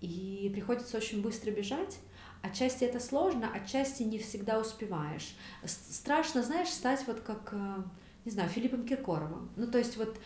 и 0.02 0.50
приходится 0.54 0.98
очень 0.98 1.22
быстро 1.22 1.52
бежать. 1.52 2.00
Отчасти 2.42 2.84
это 2.86 3.00
сложно, 3.00 3.52
отчасти 3.54 4.04
не 4.04 4.18
всегда 4.18 4.60
успеваешь. 4.60 5.36
Страшно, 5.66 6.42
знаешь, 6.42 6.70
стать 6.70 7.06
вот 7.06 7.22
как, 7.22 7.50
э, 7.52 7.84
не 8.26 8.32
знаю, 8.32 8.50
Филиппом 8.50 8.86
Киркоровым. 8.86 9.52
Ну, 9.56 9.68
то 9.68 9.78
есть 9.78 9.98
вот, 9.98 10.20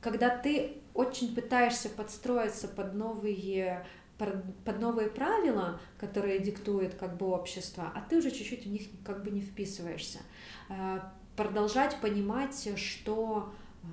когда 0.00 0.30
ты 0.30 0.78
очень 0.94 1.34
пытаешься 1.34 1.88
подстроиться 1.88 2.68
под 2.68 2.94
новые 2.94 3.84
под 4.16 4.78
новые 4.80 5.08
правила, 5.08 5.80
которые 5.98 6.38
диктует 6.38 6.94
как 6.94 7.16
бы 7.16 7.26
общество, 7.26 7.90
а 7.94 8.00
ты 8.00 8.18
уже 8.18 8.30
чуть-чуть 8.30 8.64
в 8.64 8.70
них 8.70 8.82
как 9.04 9.24
бы 9.24 9.30
не 9.30 9.40
вписываешься. 9.40 10.20
Э, 10.68 11.00
продолжать 11.36 12.00
понимать, 12.00 12.78
что, 12.78 13.52
э, 13.82 13.86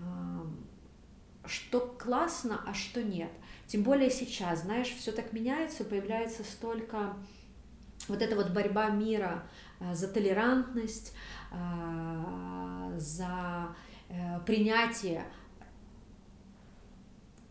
что 1.46 1.80
классно, 1.80 2.64
а 2.68 2.74
что 2.74 3.02
нет. 3.02 3.32
Тем 3.72 3.84
более 3.84 4.10
сейчас, 4.10 4.64
знаешь, 4.64 4.90
все 4.90 5.14
так 5.14 5.32
меняется, 5.32 5.86
появляется 5.86 6.44
столько 6.44 7.16
вот 8.10 8.22
эта 8.22 8.36
вот 8.36 8.50
борьба 8.50 8.90
мира 8.90 9.48
э, 9.80 9.96
за 9.96 10.10
толерантность, 10.10 11.14
э, 11.54 12.96
за 12.98 13.74
э, 14.10 14.42
принятие 14.46 15.24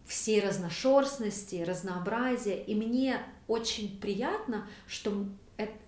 всей 0.04 0.42
разношерстности, 0.42 1.64
разнообразия. 1.66 2.62
И 2.64 2.74
мне 2.74 3.22
очень 3.48 3.98
приятно, 3.98 4.68
что 4.86 5.24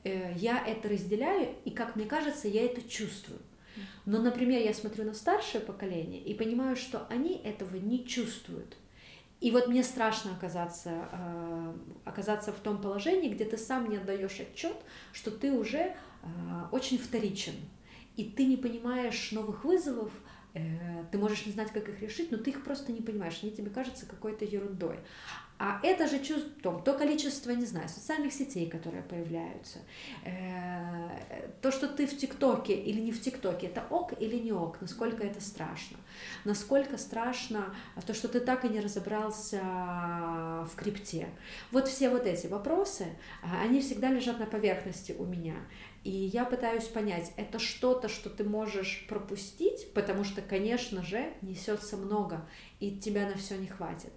я 0.03 0.67
это 0.67 0.89
разделяю, 0.89 1.57
и, 1.67 1.71
как 1.71 1.95
мне 1.95 2.07
кажется, 2.07 2.49
я 2.49 2.65
это 2.65 2.81
чувствую. 2.89 3.41
Но, 4.07 4.23
например, 4.23 4.63
я 4.63 4.73
смотрю 4.73 5.05
на 5.05 5.13
старшее 5.13 5.61
поколение 5.61 6.23
и 6.23 6.33
понимаю, 6.33 6.77
что 6.77 7.07
они 7.11 7.35
этого 7.35 7.77
не 7.77 8.07
чувствуют. 8.07 8.79
И 9.43 9.51
вот 9.51 9.67
мне 9.67 9.83
страшно 9.83 10.37
оказаться, 10.37 11.09
э, 11.11 11.75
оказаться 12.05 12.53
в 12.53 12.61
том 12.61 12.81
положении, 12.81 13.29
где 13.29 13.45
ты 13.45 13.59
сам 13.59 13.91
не 13.91 13.97
отдаешь 13.97 14.39
отчет, 14.39 14.77
что 15.13 15.33
ты 15.33 15.51
уже 15.51 15.79
э, 15.79 15.95
очень 16.71 16.97
вторичен, 16.97 17.55
и 18.17 18.23
ты 18.25 18.47
не 18.47 18.57
понимаешь 18.57 19.33
новых 19.33 19.65
вызовов, 19.65 20.13
э, 20.55 20.61
ты 21.11 21.19
можешь 21.19 21.45
не 21.45 21.51
знать, 21.51 21.73
как 21.73 21.89
их 21.89 22.01
решить, 22.01 22.31
но 22.31 22.39
ты 22.39 22.51
их 22.51 22.63
просто 22.63 22.93
не 22.93 23.01
понимаешь, 23.01 23.41
они 23.43 23.51
тебе 23.51 23.71
кажутся 23.71 24.07
какой-то 24.07 24.45
ерундой. 24.45 25.01
А 25.65 25.79
это 25.85 26.09
же 26.09 26.19
чувство, 26.19 26.83
то 26.85 26.93
количество, 26.95 27.53
не 27.53 27.67
знаю, 27.67 27.89
социальных 27.89 28.33
сетей, 28.33 28.69
которые 28.69 29.05
появляются, 29.05 29.79
э, 30.25 31.53
то, 31.61 31.71
что 31.71 31.87
ты 31.87 32.09
в 32.09 32.19
ТикТоке 32.19 32.75
или 32.75 32.99
не 32.99 33.13
в 33.13 33.21
ТикТоке, 33.21 33.69
это 33.69 33.85
ок 33.89 34.13
или 34.21 34.39
не 34.39 34.51
ок, 34.51 34.81
насколько 34.81 35.23
это 35.23 35.41
страшно, 35.41 35.99
насколько 36.45 36.99
страшно 36.99 37.73
то, 38.05 38.13
что 38.13 38.27
ты 38.27 38.41
так 38.41 38.65
и 38.65 38.69
не 38.71 38.81
разобрался 38.81 39.61
в 39.63 40.75
крипте. 40.75 41.29
Вот 41.71 41.87
все 41.87 42.11
вот 42.11 42.27
эти 42.27 42.49
вопросы, 42.49 43.07
они 43.63 43.83
всегда 43.83 44.11
лежат 44.11 44.41
на 44.41 44.47
поверхности 44.47 45.15
у 45.17 45.25
меня. 45.25 45.55
И 46.03 46.11
я 46.11 46.45
пытаюсь 46.45 46.89
понять, 46.89 47.33
это 47.37 47.61
что-то, 47.61 48.09
что 48.09 48.31
ты 48.31 48.43
можешь 48.43 49.07
пропустить, 49.09 49.95
потому 49.95 50.25
что, 50.25 50.43
конечно 50.43 51.05
же, 51.05 51.33
несется 51.41 51.97
много, 51.97 52.49
и 52.81 52.99
тебя 52.99 53.29
на 53.29 53.37
все 53.37 53.57
не 53.57 53.69
хватит. 53.69 54.11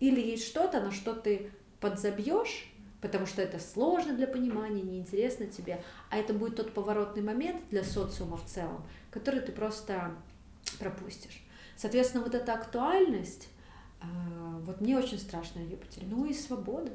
Или 0.00 0.20
есть 0.20 0.46
что-то, 0.46 0.80
на 0.80 0.90
что 0.90 1.14
ты 1.14 1.50
подзабьешь, 1.80 2.70
потому 3.00 3.26
что 3.26 3.42
это 3.42 3.58
сложно 3.58 4.14
для 4.14 4.26
понимания, 4.26 4.82
неинтересно 4.82 5.46
тебе, 5.46 5.82
а 6.10 6.16
это 6.16 6.32
будет 6.32 6.56
тот 6.56 6.74
поворотный 6.74 7.22
момент 7.22 7.62
для 7.70 7.84
социума 7.84 8.36
в 8.36 8.44
целом, 8.44 8.84
который 9.10 9.40
ты 9.40 9.52
просто 9.52 10.14
пропустишь. 10.78 11.42
Соответственно, 11.76 12.24
вот 12.24 12.34
эта 12.34 12.54
актуальность, 12.54 13.48
а, 14.00 14.06
вот 14.60 14.80
мне 14.80 14.96
очень 14.96 15.18
страшно 15.18 15.60
ее 15.60 15.76
потерять. 15.76 16.08
Ну 16.10 16.24
и 16.24 16.32
свобода. 16.32 16.92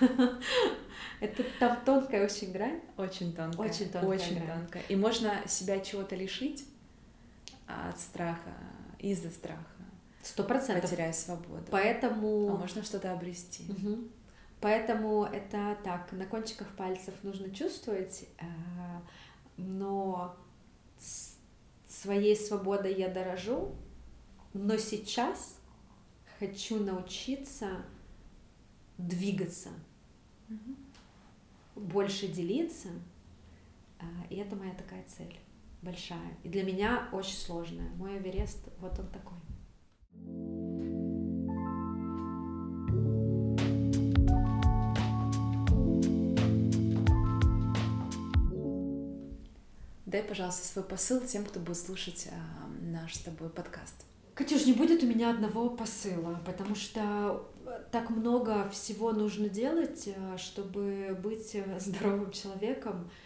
Это 1.20 1.42
там 1.58 1.78
тонкая 1.84 2.24
очень 2.24 2.52
грань. 2.52 2.80
Очень 2.96 3.32
тонкая. 3.32 3.68
Очень 3.68 3.88
тонкая. 3.88 4.18
Очень 4.18 4.34
грань. 4.36 4.60
тонкая. 4.60 4.82
И 4.88 4.96
можно 4.96 5.42
себя 5.46 5.80
чего-то 5.80 6.16
лишить 6.16 6.66
от 7.66 7.98
страха, 7.98 8.52
из-за 8.98 9.30
страха. 9.30 9.64
Сто 10.24 10.42
процентов. 10.42 10.90
Потеряя 10.90 11.12
свободу. 11.12 11.66
Поэтому... 11.70 12.54
А 12.54 12.56
можно 12.56 12.82
что-то 12.82 13.12
обрести. 13.12 13.70
Угу. 13.70 14.08
Поэтому 14.60 15.24
это 15.24 15.76
так, 15.84 16.10
на 16.12 16.24
кончиках 16.24 16.74
пальцев 16.76 17.14
нужно 17.22 17.54
чувствовать, 17.54 18.26
э, 18.38 18.44
но 19.58 20.34
своей 21.86 22.34
свободой 22.34 22.94
я 22.94 23.08
дорожу, 23.08 23.74
но 24.54 24.78
сейчас 24.78 25.58
хочу 26.38 26.82
научиться 26.82 27.84
двигаться, 28.96 29.68
угу. 30.48 30.76
больше 31.76 32.28
делиться, 32.28 32.88
э, 34.00 34.04
и 34.30 34.36
это 34.36 34.56
моя 34.56 34.72
такая 34.72 35.04
цель 35.06 35.38
большая. 35.82 36.38
И 36.42 36.48
для 36.48 36.64
меня 36.64 37.10
очень 37.12 37.36
сложная. 37.36 37.90
Мой 37.96 38.16
Эверест, 38.16 38.66
вот 38.80 38.98
он 38.98 39.08
такой. 39.08 39.36
Дай, 50.06 50.22
пожалуйста, 50.22 50.64
свой 50.64 50.84
посыл 50.84 51.20
тем, 51.20 51.44
кто 51.44 51.58
будет 51.58 51.76
слушать 51.76 52.28
а, 52.30 52.68
наш 52.80 53.14
с 53.16 53.18
тобой 53.18 53.50
подкаст. 53.50 54.04
Катюш, 54.34 54.64
не 54.66 54.72
будет 54.72 55.02
у 55.02 55.06
меня 55.06 55.30
одного 55.30 55.70
посыла, 55.70 56.40
потому 56.46 56.74
что 56.74 57.48
так 57.90 58.10
много 58.10 58.68
всего 58.70 59.12
нужно 59.12 59.48
делать, 59.48 60.04
э, 60.06 60.36
чтобы 60.36 61.18
быть 61.20 61.56
здоровым 61.78 62.30
человеком, 62.30 63.10
э, 63.10 63.23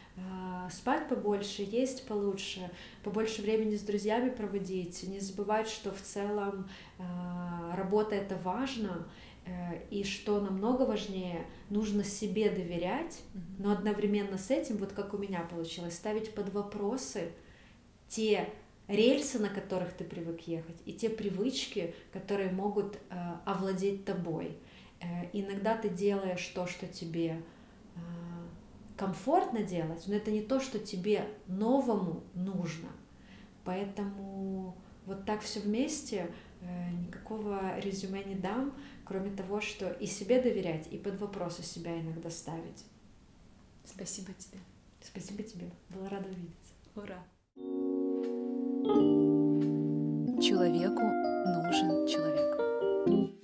спать 0.70 1.08
побольше, 1.08 1.62
есть 1.62 2.06
получше, 2.06 2.70
побольше 3.02 3.42
времени 3.42 3.76
с 3.76 3.82
друзьями 3.82 4.30
проводить, 4.30 5.02
не 5.04 5.20
забывать, 5.20 5.68
что 5.68 5.92
в 5.92 6.00
целом 6.00 6.68
э, 6.98 7.02
работа 7.74 8.14
это 8.14 8.36
важно, 8.36 9.06
и 9.90 10.04
что 10.04 10.42
намного 10.42 10.82
важнее, 10.82 11.46
нужно 11.70 12.04
себе 12.04 12.50
доверять, 12.50 13.18
но 13.58 13.72
одновременно 13.72 14.36
с 14.36 14.50
этим, 14.50 14.76
вот 14.76 14.92
как 14.92 15.14
у 15.14 15.16
меня 15.16 15.40
получилось, 15.40 15.94
ставить 15.94 16.34
под 16.34 16.52
вопросы 16.52 17.32
те 18.08 18.52
рельсы, 18.88 19.38
на 19.38 19.48
которых 19.48 19.92
ты 19.92 20.04
привык 20.04 20.40
ехать, 20.42 20.76
и 20.86 20.92
те 20.92 21.08
привычки, 21.10 21.94
которые 22.12 22.50
могут 22.50 22.96
э, 22.96 23.16
овладеть 23.44 24.04
тобой. 24.04 24.56
Э, 25.00 25.26
иногда 25.32 25.76
ты 25.76 25.88
делаешь 25.88 26.44
то, 26.54 26.66
что 26.66 26.86
тебе 26.86 27.28
э, 27.28 27.57
комфортно 28.98 29.62
делать, 29.62 30.04
но 30.08 30.14
это 30.14 30.30
не 30.30 30.42
то, 30.42 30.60
что 30.60 30.78
тебе 30.78 31.24
новому 31.46 32.24
нужно. 32.34 32.88
Поэтому 33.64 34.76
вот 35.06 35.24
так 35.24 35.40
все 35.40 35.60
вместе 35.60 36.34
э, 36.60 36.90
никакого 36.90 37.78
резюме 37.78 38.24
не 38.24 38.34
дам, 38.34 38.74
кроме 39.04 39.30
того, 39.30 39.60
что 39.60 39.90
и 39.90 40.06
себе 40.06 40.42
доверять, 40.42 40.88
и 40.90 40.98
под 40.98 41.20
вопросы 41.20 41.62
себя 41.62 41.98
иногда 41.98 42.28
ставить. 42.28 42.84
Спасибо 43.84 44.32
тебе. 44.32 44.58
Спасибо 45.00 45.42
тебе. 45.44 45.70
Была 45.90 46.08
рада 46.08 46.28
увидеться. 46.28 46.72
Ура! 46.96 47.24
Человеку 50.42 51.02
нужен 51.02 52.06
человек. 52.06 53.37